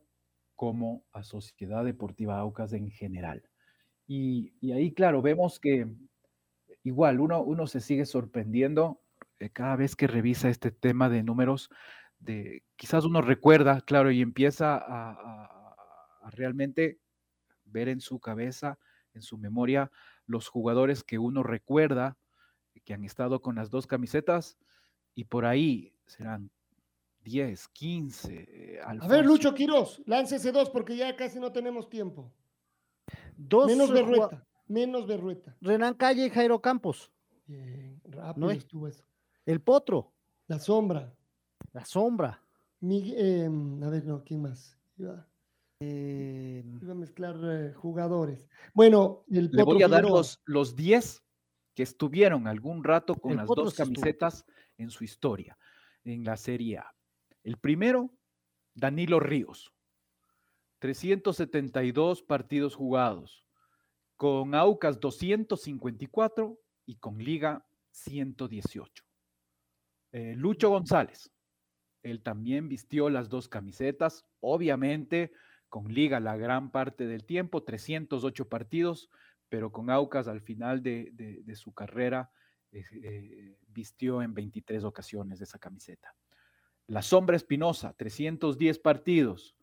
como 0.57 1.05
a 1.13 1.25
Sociedad 1.25 1.85
Deportiva 1.85 2.39
Aucas 2.39 2.73
en 2.73 2.91
general. 2.91 3.43
Y, 4.07 4.55
y 4.63 4.73
ahí, 4.73 4.95
claro, 4.95 5.21
vemos 5.21 5.61
que 5.61 5.87
igual 6.85 7.19
uno, 7.19 7.43
uno 7.43 7.67
se 7.67 7.81
sigue 7.81 8.07
sorprendiendo 8.07 9.01
eh, 9.41 9.51
cada 9.51 9.75
vez 9.75 9.97
que 9.97 10.07
revisa 10.07 10.49
este 10.49 10.71
tema 10.71 11.09
de 11.09 11.25
números, 11.25 11.71
de 12.21 12.63
quizás 12.77 13.05
uno 13.05 13.21
recuerda, 13.21 13.81
claro, 13.81 14.13
y 14.13 14.23
empieza 14.23 14.77
a, 14.77 15.11
a 15.11 15.55
a 16.25 16.31
realmente 16.31 16.99
ver 17.67 17.89
en 17.89 18.01
su 18.01 18.19
cabeza, 18.19 18.79
en 19.13 19.23
su 19.23 19.39
memoria, 19.39 19.93
los 20.27 20.49
jugadores 20.49 21.05
que 21.05 21.19
uno 21.19 21.43
recuerda 21.43 22.17
que 22.85 22.95
han 22.95 23.05
estado 23.05 23.41
con 23.41 23.55
las 23.55 23.71
dos 23.71 23.87
camisetas 23.87 24.59
y 25.15 25.25
por 25.25 25.45
ahí 25.45 25.95
serán 26.07 26.51
10, 27.23 27.69
15. 27.69 28.81
Alfonso. 28.85 29.15
A 29.15 29.17
ver, 29.17 29.25
Lucho 29.25 29.55
Quiroz, 29.55 30.03
láncese 30.07 30.51
dos 30.51 30.71
porque 30.71 30.97
ya 30.97 31.15
casi 31.15 31.39
no 31.39 31.53
tenemos 31.53 31.89
tiempo. 31.89 32.33
Dos 33.37 33.67
menos 33.67 33.93
Berrueta, 33.93 34.47
menos 34.67 35.07
Berrueta. 35.07 35.57
Renan 35.61 35.95
Calle 35.95 36.27
y 36.27 36.31
Jairo 36.31 36.61
Campos. 36.61 37.11
Bien, 37.47 38.01
rápido 38.05 38.47
no 38.47 38.51
estuvo 38.53 38.89
eso. 38.89 39.05
El 39.45 39.61
Potro. 39.61 40.13
La 40.47 40.59
sombra. 40.59 41.15
La 41.73 41.85
sombra. 41.85 42.43
eh, 43.17 43.49
a 43.83 43.89
ver, 43.91 44.05
no, 44.07 44.23
¿quién 44.25 44.43
más? 44.43 44.79
Iba, 44.97 45.27
Eh, 45.81 46.65
iba 46.83 46.93
a 46.93 46.97
mezclar 46.97 47.37
eh, 47.43 47.73
jugadores. 47.75 48.49
Bueno, 48.73 49.25
el 49.31 49.51
Le 49.53 49.63
voy 49.63 49.75
Potro 49.75 49.87
a 49.87 49.89
dar 49.89 50.01
Figueroa. 50.03 50.19
los, 50.19 50.41
los 50.47 50.77
10 50.77 51.23
que 51.75 51.83
estuvieron 51.83 52.47
algún 52.47 52.85
rato 52.85 53.15
con 53.17 53.33
El 53.33 53.39
las 53.39 53.47
Potro 53.47 53.65
dos 53.65 53.75
estuvo. 53.75 53.87
camisetas 53.87 54.47
en 54.79 54.91
su 54.91 55.05
historia, 55.05 55.59
en 56.05 56.25
la 56.25 56.37
Serie 56.37 56.79
A. 56.79 56.95
El 57.43 57.59
primero, 57.59 58.11
Danilo 58.75 59.21
Ríos. 59.21 59.73
372 60.79 62.23
partidos 62.23 62.75
jugados, 62.75 63.45
con 64.25 64.55
Aucas 64.55 64.99
254 65.01 66.59
y 66.87 66.97
con 66.97 67.19
Liga 67.19 67.67
118. 67.91 69.05
Eh, 70.13 70.35
Lucho 70.35 70.71
González, 70.71 71.31
él 72.03 72.23
también 72.23 72.67
vistió 72.67 73.11
las 73.11 73.29
dos 73.29 73.51
camisetas, 73.51 74.25
obviamente 74.41 75.31
con 75.69 75.93
Liga 75.93 76.21
la 76.21 76.39
gran 76.39 76.71
parte 76.71 77.07
del 77.07 77.27
tiempo, 77.27 77.65
308 77.65 78.49
partidos, 78.49 79.11
pero 79.51 79.71
con 79.71 79.91
Aucas 79.91 80.27
al 80.27 80.41
final 80.41 80.83
de, 80.83 81.45
su 81.55 81.75
carrera 81.75 82.31
eh, 82.73 82.83
eh, 83.03 83.59
vistió 83.69 84.23
en 84.23 84.33
23 84.33 84.85
ocasiones 84.85 85.43
esa 85.43 85.59
camiseta. 85.59 86.17
La 86.87 87.03
Sombra 87.03 87.37
Espinosa, 87.37 87.93
310 87.93 88.79
partidos, 88.79 89.55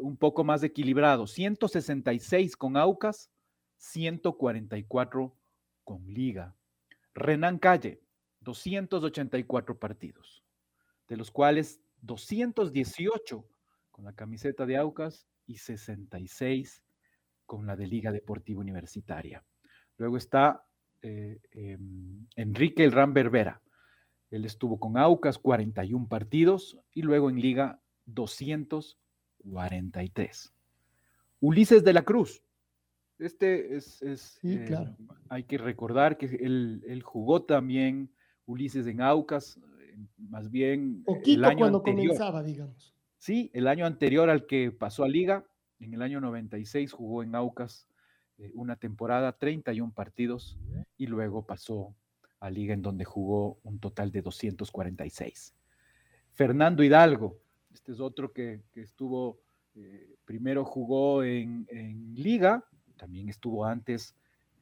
un 0.00 0.16
poco 0.16 0.42
más 0.42 0.62
equilibrado, 0.62 1.26
166 1.26 2.56
con 2.56 2.78
Aucas, 2.78 3.30
144 3.76 5.36
con 5.84 6.06
Liga. 6.06 6.54
Renan 7.14 7.58
Calle, 7.58 8.00
284 8.40 9.78
partidos, 9.78 10.44
de 11.08 11.16
los 11.16 11.30
cuales 11.30 11.80
218 12.02 13.46
con 13.90 14.04
la 14.04 14.12
camiseta 14.12 14.66
de 14.66 14.76
Aucas 14.76 15.26
y 15.46 15.56
66 15.58 16.82
con 17.46 17.66
la 17.66 17.76
de 17.76 17.86
Liga 17.86 18.12
Deportiva 18.12 18.60
Universitaria. 18.60 19.44
Luego 19.96 20.16
está 20.16 20.66
eh, 21.02 21.40
em, 21.52 22.26
Enrique 22.36 22.84
El 22.84 22.92
Ram 22.92 23.12
Berbera. 23.12 23.60
Él 24.30 24.44
estuvo 24.44 24.78
con 24.80 24.96
Aucas 24.96 25.38
41 25.38 26.08
partidos 26.08 26.78
y 26.92 27.02
luego 27.02 27.30
en 27.30 27.40
Liga 27.40 27.80
243. 28.06 30.54
Ulises 31.40 31.82
de 31.84 31.92
la 31.92 32.02
Cruz. 32.02 32.43
Este 33.18 33.76
es, 33.76 34.02
es, 34.02 34.38
Sí, 34.40 34.54
eh, 34.54 34.64
claro. 34.66 34.96
hay 35.28 35.44
que 35.44 35.58
recordar 35.58 36.16
que 36.18 36.26
él, 36.26 36.82
él 36.86 37.02
jugó 37.02 37.42
también 37.42 38.10
Ulises 38.46 38.86
en 38.86 39.00
Aucas, 39.00 39.58
más 40.18 40.50
bien 40.50 40.98
eh, 41.00 41.04
Poquito 41.06 41.38
el 41.38 41.44
año 41.44 41.58
cuando 41.58 41.78
anterior. 41.78 42.06
comenzaba, 42.08 42.42
digamos. 42.42 42.94
Sí, 43.18 43.50
el 43.54 43.68
año 43.68 43.86
anterior 43.86 44.28
al 44.28 44.46
que 44.46 44.70
pasó 44.72 45.04
a 45.04 45.08
Liga, 45.08 45.46
en 45.80 45.94
el 45.94 46.02
año 46.02 46.20
96 46.20 46.92
jugó 46.92 47.22
en 47.22 47.34
Aucas 47.34 47.88
eh, 48.38 48.50
una 48.54 48.76
temporada, 48.76 49.32
31 49.38 49.92
partidos, 49.94 50.58
y 50.98 51.06
luego 51.06 51.46
pasó 51.46 51.94
a 52.40 52.50
Liga 52.50 52.74
en 52.74 52.82
donde 52.82 53.04
jugó 53.04 53.58
un 53.62 53.78
total 53.78 54.10
de 54.10 54.20
246. 54.22 55.54
Fernando 56.32 56.82
Hidalgo, 56.82 57.38
este 57.72 57.92
es 57.92 58.00
otro 58.00 58.32
que, 58.32 58.62
que 58.72 58.82
estuvo, 58.82 59.40
eh, 59.76 60.16
primero 60.24 60.64
jugó 60.64 61.22
en, 61.22 61.66
en 61.70 62.14
Liga, 62.14 62.64
también 62.96 63.28
estuvo 63.28 63.64
antes 63.64 64.14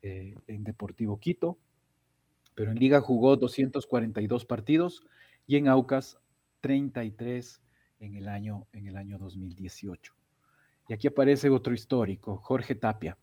eh, 0.03 0.35
en 0.47 0.65
Deportivo 0.65 1.19
Quito, 1.19 1.59
pero 2.55 2.71
en 2.71 2.79
Liga 2.79 3.01
jugó 3.01 3.37
242 3.37 4.45
partidos 4.45 5.03
y 5.47 5.57
en 5.57 5.69
Aucas 5.69 6.19
33 6.61 7.63
en 8.01 8.15
el 8.17 8.29
año, 8.29 8.67
en 8.73 8.87
el 8.87 8.97
año 8.97 9.19
2018. 9.19 10.15
Y 10.89 10.93
aquí 10.93 11.07
aparece 11.07 11.49
otro 11.51 11.73
histórico, 11.73 12.37
Jorge 12.37 12.75
Tapia. 12.75 13.17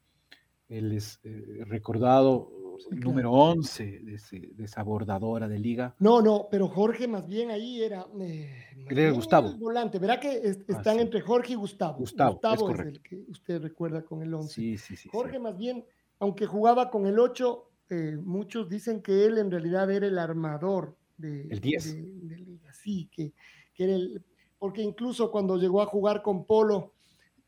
Él 0.69 0.93
es 0.93 1.19
eh, 1.23 1.63
recordado 1.65 2.51
Número 2.91 3.31
11 3.31 3.99
de, 4.01 4.15
ese- 4.15 4.49
de 4.53 4.63
esa 4.65 4.83
bordadora 4.83 5.47
de 5.47 5.59
liga. 5.59 5.95
No, 5.99 6.21
no, 6.21 6.47
pero 6.49 6.67
Jorge 6.67 7.07
más 7.07 7.27
bien 7.27 7.49
ahí 7.51 7.81
era. 7.83 8.05
eh, 8.21 8.63
era 8.89 9.11
Gustavo. 9.11 9.49
el 9.49 9.57
volante, 9.57 9.99
¿verdad 9.99 10.19
que 10.19 10.31
es- 10.37 10.59
están 10.67 10.95
sí. 10.95 11.01
entre 11.01 11.21
Jorge 11.21 11.53
y 11.53 11.55
Gustavo? 11.55 11.97
Gustavo, 11.97 12.39
es 12.73 12.79
el 12.79 13.01
que 13.01 13.23
usted 13.29 13.61
recuerda 13.61 14.03
con 14.03 14.21
el 14.21 14.33
11. 14.33 14.53
Sí, 14.53 14.77
sí, 14.77 14.95
sí. 14.95 15.09
Jorge 15.11 15.37
sí. 15.37 15.39
más 15.39 15.57
bien, 15.57 15.83
aunque 16.19 16.45
jugaba 16.45 16.89
con 16.89 17.05
el 17.05 17.19
8, 17.19 17.65
eh, 17.89 18.17
muchos 18.23 18.69
dicen 18.69 19.01
que 19.01 19.25
él 19.25 19.37
en 19.37 19.49
realidad 19.51 19.89
era 19.91 20.07
el 20.07 20.17
armador 20.19 20.95
de, 21.17 21.47
El 21.49 21.59
10. 21.59 21.93
de- 21.95 22.01
de 22.35 22.37
Liga. 22.37 22.73
Sí, 22.73 23.09
que, 23.11 23.33
que 23.73 23.83
era 23.83 23.93
el. 23.95 24.23
Porque 24.57 24.81
incluso 24.81 25.31
cuando 25.31 25.57
llegó 25.57 25.81
a 25.81 25.85
jugar 25.85 26.21
con 26.21 26.45
Polo, 26.45 26.93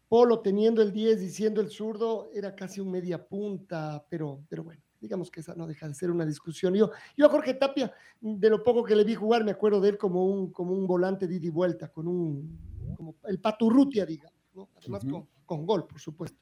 Polo 0.08 0.40
teniendo 0.40 0.82
el 0.82 0.92
10 0.92 1.22
y 1.22 1.30
siendo 1.30 1.62
el 1.62 1.70
zurdo, 1.70 2.30
era 2.34 2.54
casi 2.56 2.82
un 2.82 2.92
media 2.92 3.26
punta, 3.26 4.06
pero, 4.10 4.42
pero 4.50 4.64
bueno, 4.64 4.82
digamos 5.02 5.32
que 5.32 5.40
esa 5.42 5.56
no 5.56 5.68
deja 5.68 5.88
de 5.88 5.94
ser 5.96 6.12
una 6.12 6.26
discusión. 6.26 6.74
Yo, 6.76 6.92
yo 7.18 7.26
a 7.26 7.30
Jorge 7.30 7.56
Tapia, 7.56 7.92
de 8.22 8.50
lo 8.50 8.64
poco 8.64 8.84
que 8.84 8.96
le 8.96 9.04
vi 9.04 9.16
jugar, 9.16 9.44
me 9.44 9.52
acuerdo 9.52 9.82
de 9.82 9.90
él 9.90 9.98
como 9.98 10.26
un, 10.26 10.52
como 10.52 10.74
un 10.74 10.86
volante 10.88 11.28
de 11.28 11.36
ida 11.36 11.48
y 11.48 11.50
vuelta, 11.50 11.92
con 11.92 12.08
un, 12.08 12.96
como 12.96 13.16
el 13.26 13.40
Paturrutia, 13.40 14.06
digamos, 14.06 14.40
¿no? 14.54 14.70
además 14.78 15.04
con, 15.04 15.28
con 15.46 15.66
gol, 15.66 15.88
por 15.88 16.00
supuesto. 16.00 16.40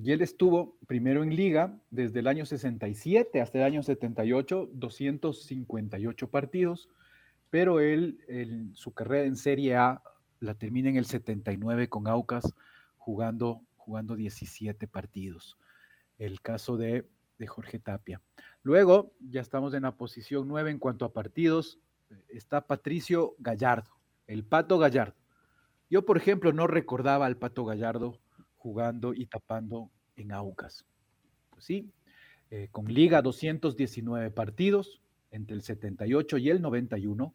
Y 0.00 0.12
él 0.12 0.22
estuvo 0.22 0.78
primero 0.86 1.22
en 1.22 1.34
liga 1.34 1.78
desde 1.90 2.20
el 2.20 2.28
año 2.28 2.46
67 2.46 3.40
hasta 3.40 3.58
el 3.58 3.64
año 3.64 3.82
78, 3.82 4.70
258 4.72 6.30
partidos, 6.30 6.88
pero 7.50 7.80
él, 7.80 8.20
él- 8.28 8.70
su 8.74 8.92
carrera 8.92 9.26
en 9.26 9.36
Serie 9.36 9.76
A 9.76 10.02
la 10.40 10.54
termina 10.54 10.88
en 10.88 10.96
el 10.96 11.04
79 11.04 11.88
con 11.88 12.06
Aucas 12.06 12.54
jugando, 12.96 13.62
jugando 13.76 14.14
17 14.14 14.86
partidos. 14.86 15.58
El 16.16 16.40
caso 16.40 16.76
de, 16.76 17.08
de 17.38 17.46
Jorge 17.46 17.78
Tapia. 17.78 18.20
Luego, 18.62 19.12
ya 19.20 19.40
estamos 19.40 19.74
en 19.74 19.82
la 19.82 19.96
posición 19.96 20.48
9 20.48 20.70
en 20.70 20.78
cuanto 20.78 21.04
a 21.04 21.12
partidos, 21.12 21.78
eh, 22.10 22.16
está 22.28 22.66
Patricio 22.66 23.34
Gallardo, 23.38 23.90
el 24.26 24.44
Pato 24.44 24.78
Gallardo. 24.78 25.16
Yo, 25.90 26.04
por 26.04 26.16
ejemplo, 26.16 26.52
no 26.52 26.66
recordaba 26.66 27.26
al 27.26 27.36
Pato 27.36 27.64
Gallardo 27.64 28.18
jugando 28.56 29.14
y 29.14 29.26
tapando 29.26 29.90
en 30.16 30.32
Aucas. 30.32 30.84
Pues 31.50 31.64
sí, 31.64 31.90
eh, 32.50 32.68
con 32.70 32.92
Liga 32.92 33.22
219 33.22 34.30
partidos 34.30 35.00
entre 35.30 35.54
el 35.54 35.62
78 35.62 36.38
y 36.38 36.50
el 36.50 36.60
91, 36.60 37.34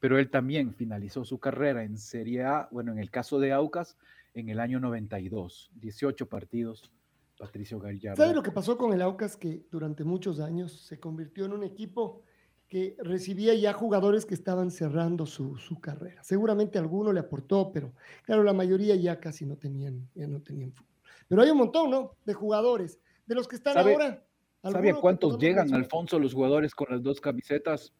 pero 0.00 0.18
él 0.18 0.30
también 0.30 0.74
finalizó 0.74 1.24
su 1.24 1.38
carrera 1.38 1.84
en 1.84 1.98
Serie 1.98 2.44
A, 2.44 2.68
bueno, 2.70 2.92
en 2.92 2.98
el 2.98 3.10
caso 3.10 3.38
de 3.38 3.52
Aucas, 3.52 3.96
en 4.34 4.48
el 4.48 4.60
año 4.60 4.80
92, 4.80 5.70
18 5.74 6.28
partidos, 6.28 6.90
Patricio 7.38 7.78
Gallardo. 7.78 8.22
¿Sabe 8.22 8.34
lo 8.34 8.42
que 8.42 8.52
pasó 8.52 8.78
con 8.78 8.92
el 8.92 9.02
Aucas? 9.02 9.36
Que 9.36 9.66
durante 9.70 10.04
muchos 10.04 10.40
años 10.40 10.72
se 10.86 10.98
convirtió 11.00 11.44
en 11.44 11.52
un 11.52 11.64
equipo 11.64 12.22
que 12.68 12.96
recibía 12.98 13.54
ya 13.54 13.72
jugadores 13.72 14.24
que 14.24 14.34
estaban 14.34 14.70
cerrando 14.70 15.26
su, 15.26 15.56
su 15.56 15.80
carrera. 15.80 16.22
Seguramente 16.22 16.78
alguno 16.78 17.12
le 17.12 17.20
aportó, 17.20 17.70
pero 17.72 17.92
claro, 18.24 18.42
la 18.42 18.52
mayoría 18.52 18.96
ya 18.96 19.20
casi 19.20 19.44
no 19.44 19.56
tenían, 19.56 20.08
ya 20.14 20.26
no 20.26 20.40
tenían 20.40 20.72
fútbol. 20.72 20.88
Pero 21.28 21.42
hay 21.42 21.50
un 21.50 21.58
montón, 21.58 21.90
¿no? 21.90 22.12
De 22.24 22.34
jugadores. 22.34 22.98
De 23.26 23.34
los 23.34 23.48
que 23.48 23.56
están 23.56 23.74
¿Sabe- 23.74 23.92
ahora. 23.92 24.06
¿Sabe 24.62 24.76
a 24.76 24.78
¿alguno 24.78 24.94
que 24.96 25.00
cuántos 25.00 25.38
llegan? 25.38 25.74
Alfonso, 25.74 26.18
los 26.18 26.32
jugadores 26.32 26.74
con 26.74 26.86
las 26.90 27.02
dos 27.02 27.20
camisetas? 27.20 27.92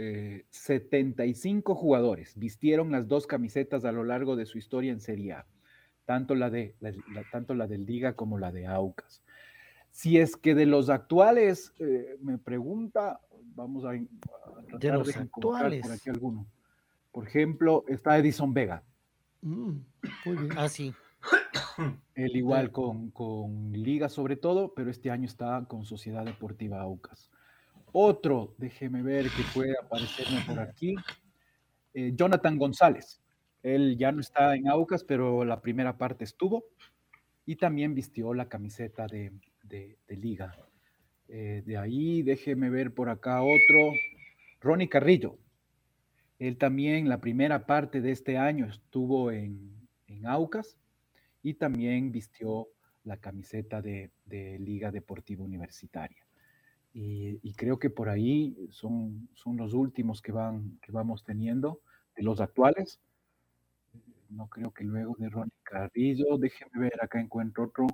Eh, 0.00 0.46
75 0.50 1.74
jugadores 1.74 2.38
vistieron 2.38 2.92
las 2.92 3.08
dos 3.08 3.26
camisetas 3.26 3.84
a 3.84 3.90
lo 3.90 4.04
largo 4.04 4.36
de 4.36 4.46
su 4.46 4.56
historia 4.56 4.92
en 4.92 5.00
Serie 5.00 5.32
A, 5.32 5.46
tanto 6.08 6.34
la, 6.34 6.48
de, 6.48 6.74
la- 6.80 6.90
la- 7.12 7.24
tanto 7.30 7.52
la 7.52 7.66
del 7.66 7.84
Liga 7.84 8.14
como 8.14 8.38
la 8.38 8.50
de 8.50 8.66
Aucas. 8.66 9.22
Si 9.90 10.16
es 10.16 10.36
que 10.38 10.54
de 10.54 10.64
los 10.64 10.88
actuales, 10.88 11.74
eh, 11.80 12.16
me 12.22 12.38
pregunta, 12.38 13.20
vamos 13.54 13.84
a, 13.84 13.90
a 13.90 14.62
tratar 14.68 14.98
los 15.00 15.08
encontrar 15.14 15.28
por 15.30 15.54
actuales. 15.74 15.90
aquí 15.90 16.08
alguno. 16.08 16.46
Por 17.12 17.26
ejemplo, 17.26 17.84
está 17.88 18.16
Edison 18.18 18.54
Vega, 18.54 18.82
Mm, 19.42 19.80
muy 20.24 20.36
bien. 20.36 20.48
Ah, 20.56 20.68
sí. 20.70 20.94
él 22.14 22.36
igual 22.36 22.72
con, 22.72 23.10
con 23.10 23.70
Liga 23.72 24.08
sobre 24.08 24.36
todo, 24.36 24.72
pero 24.74 24.90
este 24.90 25.10
año 25.10 25.26
está 25.26 25.62
con 25.68 25.84
Sociedad 25.84 26.24
Deportiva 26.24 26.80
Aucas. 26.80 27.30
Otro, 27.92 28.54
déjeme 28.56 29.02
ver 29.02 29.26
que 29.26 29.42
puede 29.54 29.74
aparecerme 29.78 30.40
por 30.46 30.58
aquí, 30.58 30.94
eh, 31.92 32.12
Jonathan 32.16 32.56
González. 32.56 33.20
Él 33.62 33.96
ya 33.98 34.12
no 34.12 34.20
está 34.20 34.54
en 34.54 34.68
Aucas, 34.68 35.04
pero 35.04 35.44
la 35.44 35.60
primera 35.60 35.98
parte 35.98 36.24
estuvo 36.24 36.64
y 37.44 37.56
también 37.56 37.94
vistió 37.94 38.34
la 38.34 38.48
camiseta 38.48 39.06
de, 39.06 39.32
Liga. 40.08 40.54
Eh, 41.28 41.62
de 41.64 41.76
ahí, 41.76 42.22
déjeme 42.22 42.70
ver 42.70 42.92
por 42.92 43.08
acá 43.08 43.42
otro, 43.42 43.92
Ronnie 44.60 44.88
Carrillo. 44.88 45.38
Él 46.38 46.56
también 46.56 47.08
la 47.08 47.20
primera 47.20 47.66
parte 47.66 48.00
de 48.00 48.12
este 48.12 48.38
año 48.38 48.66
estuvo 48.66 49.32
en, 49.32 49.88
en 50.06 50.26
Aucas 50.26 50.76
y 51.42 51.54
también 51.54 52.12
vistió 52.12 52.68
la 53.04 53.16
camiseta 53.16 53.82
de, 53.82 54.10
de 54.26 54.58
Liga 54.58 54.92
Deportiva 54.92 55.42
Universitaria. 55.42 56.26
Y, 56.92 57.38
y 57.42 57.54
creo 57.54 57.78
que 57.78 57.90
por 57.90 58.08
ahí 58.08 58.56
son, 58.70 59.28
son 59.34 59.56
los 59.56 59.72
últimos 59.72 60.20
que, 60.20 60.32
van, 60.32 60.78
que 60.82 60.92
vamos 60.92 61.24
teniendo 61.24 61.80
de 62.16 62.22
los 62.22 62.40
actuales. 62.40 63.00
No 64.28 64.46
creo 64.48 64.72
que 64.72 64.84
luego 64.84 65.14
de 65.18 65.28
Ronnie 65.30 65.52
Carrillo, 65.62 66.36
déjeme 66.38 66.70
ver, 66.80 67.02
acá 67.02 67.20
encuentro 67.20 67.64
otro. 67.64 67.86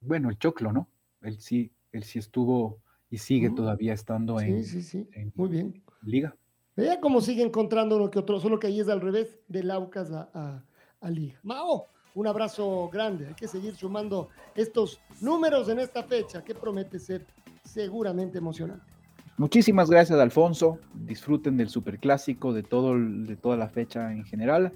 Bueno, 0.00 0.28
el 0.30 0.38
Choclo, 0.38 0.72
¿no? 0.72 0.88
Él 1.22 1.38
sí, 1.40 1.72
él 1.92 2.02
sí 2.02 2.18
estuvo 2.18 2.80
y 3.08 3.18
sigue 3.18 3.50
todavía 3.50 3.92
estando 3.94 4.38
Sí, 4.40 4.46
en, 4.50 4.64
sí, 4.64 4.82
sí. 4.82 5.08
en 5.12 5.32
Muy 5.36 5.48
bien. 5.48 5.82
liga. 6.02 6.34
Vea 6.74 7.00
cómo 7.00 7.20
sigue 7.20 7.42
encontrando 7.44 7.96
uno 7.96 8.10
que 8.10 8.18
otro, 8.18 8.40
solo 8.40 8.58
que 8.58 8.66
ahí 8.66 8.80
es 8.80 8.88
al 8.88 9.00
revés, 9.00 9.38
del 9.46 9.70
Aucas 9.70 10.10
a, 10.10 10.30
a- 10.34 10.64
a 11.00 11.10
Liga. 11.10 11.38
Mao, 11.42 11.88
un 12.14 12.26
abrazo 12.26 12.88
grande. 12.90 13.26
Hay 13.28 13.34
que 13.34 13.46
seguir 13.46 13.74
sumando 13.76 14.30
estos 14.54 15.00
números 15.20 15.68
en 15.68 15.78
esta 15.80 16.02
fecha 16.02 16.42
que 16.42 16.54
promete 16.54 16.98
ser 16.98 17.26
seguramente 17.64 18.38
emocionante. 18.38 18.91
Muchísimas 19.36 19.90
gracias, 19.90 20.18
Alfonso. 20.18 20.78
Disfruten 20.94 21.56
del 21.56 21.68
superclásico, 21.68 22.52
de 22.52 22.62
todo, 22.62 22.94
de 22.98 23.36
toda 23.36 23.56
la 23.56 23.68
fecha 23.68 24.12
en 24.12 24.24
general, 24.24 24.72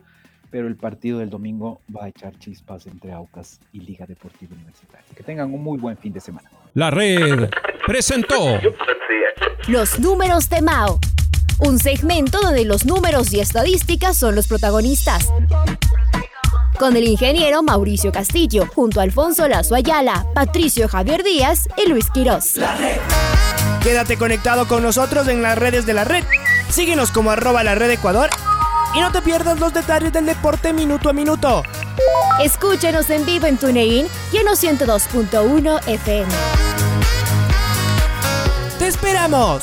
pero 0.51 0.67
el 0.67 0.77
partido 0.77 1.19
del 1.19 1.31
domingo 1.31 1.81
va 1.95 2.05
a 2.05 2.09
echar 2.09 2.39
chispas 2.39 2.87
entre 2.87 3.13
Aucas 3.13 3.61
y 3.73 3.81
Liga 3.81 4.07
Deportiva 4.07 4.55
Universitaria. 4.55 5.07
Que 5.15 5.23
tengan 5.23 5.53
un 5.53 5.63
muy 5.63 5.79
buen 5.79 5.97
fin 5.97 6.13
de 6.13 6.21
semana. 6.21 6.51
La 6.75 6.91
red 6.91 7.51
presentó 7.87 8.59
Los 9.69 9.99
números 9.99 10.49
de 10.49 10.63
Mao. 10.63 10.99
Un 11.59 11.79
segmento 11.79 12.41
donde 12.41 12.65
los 12.65 12.85
números 12.85 13.33
y 13.33 13.41
estadísticas 13.41 14.17
son 14.17 14.35
los 14.35 14.47
protagonistas. 14.47 15.33
Con 16.79 16.97
el 16.97 17.05
ingeniero 17.05 17.63
Mauricio 17.63 18.13
Castillo, 18.13 18.67
junto 18.75 19.01
a 19.01 19.05
Alfonso 19.05 19.49
Lazo 19.49 19.75
Ayala, 19.75 20.27
Patricio 20.35 20.89
Javier 20.89 21.23
Díaz 21.23 21.69
y 21.79 21.89
Luis 21.89 22.11
Quirós. 22.11 22.59
Quédate 23.87 24.19
conectado 24.19 24.67
con 24.67 24.83
nosotros 24.83 25.29
en 25.29 25.43
las 25.43 25.57
redes 25.57 25.87
de 25.87 25.95
la 25.95 26.03
red. 26.03 26.25
Síguenos 26.71 27.13
como 27.13 27.31
arroba 27.31 27.63
la 27.63 27.77
red 27.77 27.89
Ecuador 27.93 28.29
y 28.97 29.01
no 29.01 29.13
te 29.13 29.23
pierdas 29.23 29.61
los 29.61 29.73
detalles 29.73 30.13
del 30.13 30.27
deporte 30.27 30.73
minuto 30.73 31.09
a 31.09 31.13
minuto. 31.13 31.63
Escúchenos 32.43 33.09
en 33.11 33.25
vivo 33.25 33.47
en 33.47 33.59
TuneIn 33.59 34.09
y 34.33 34.37
en 34.39 34.45
los 34.45 34.61
102.1 34.61 35.87
FM. 35.87 36.33
¡Te 38.81 38.89
esperamos! 38.89 39.63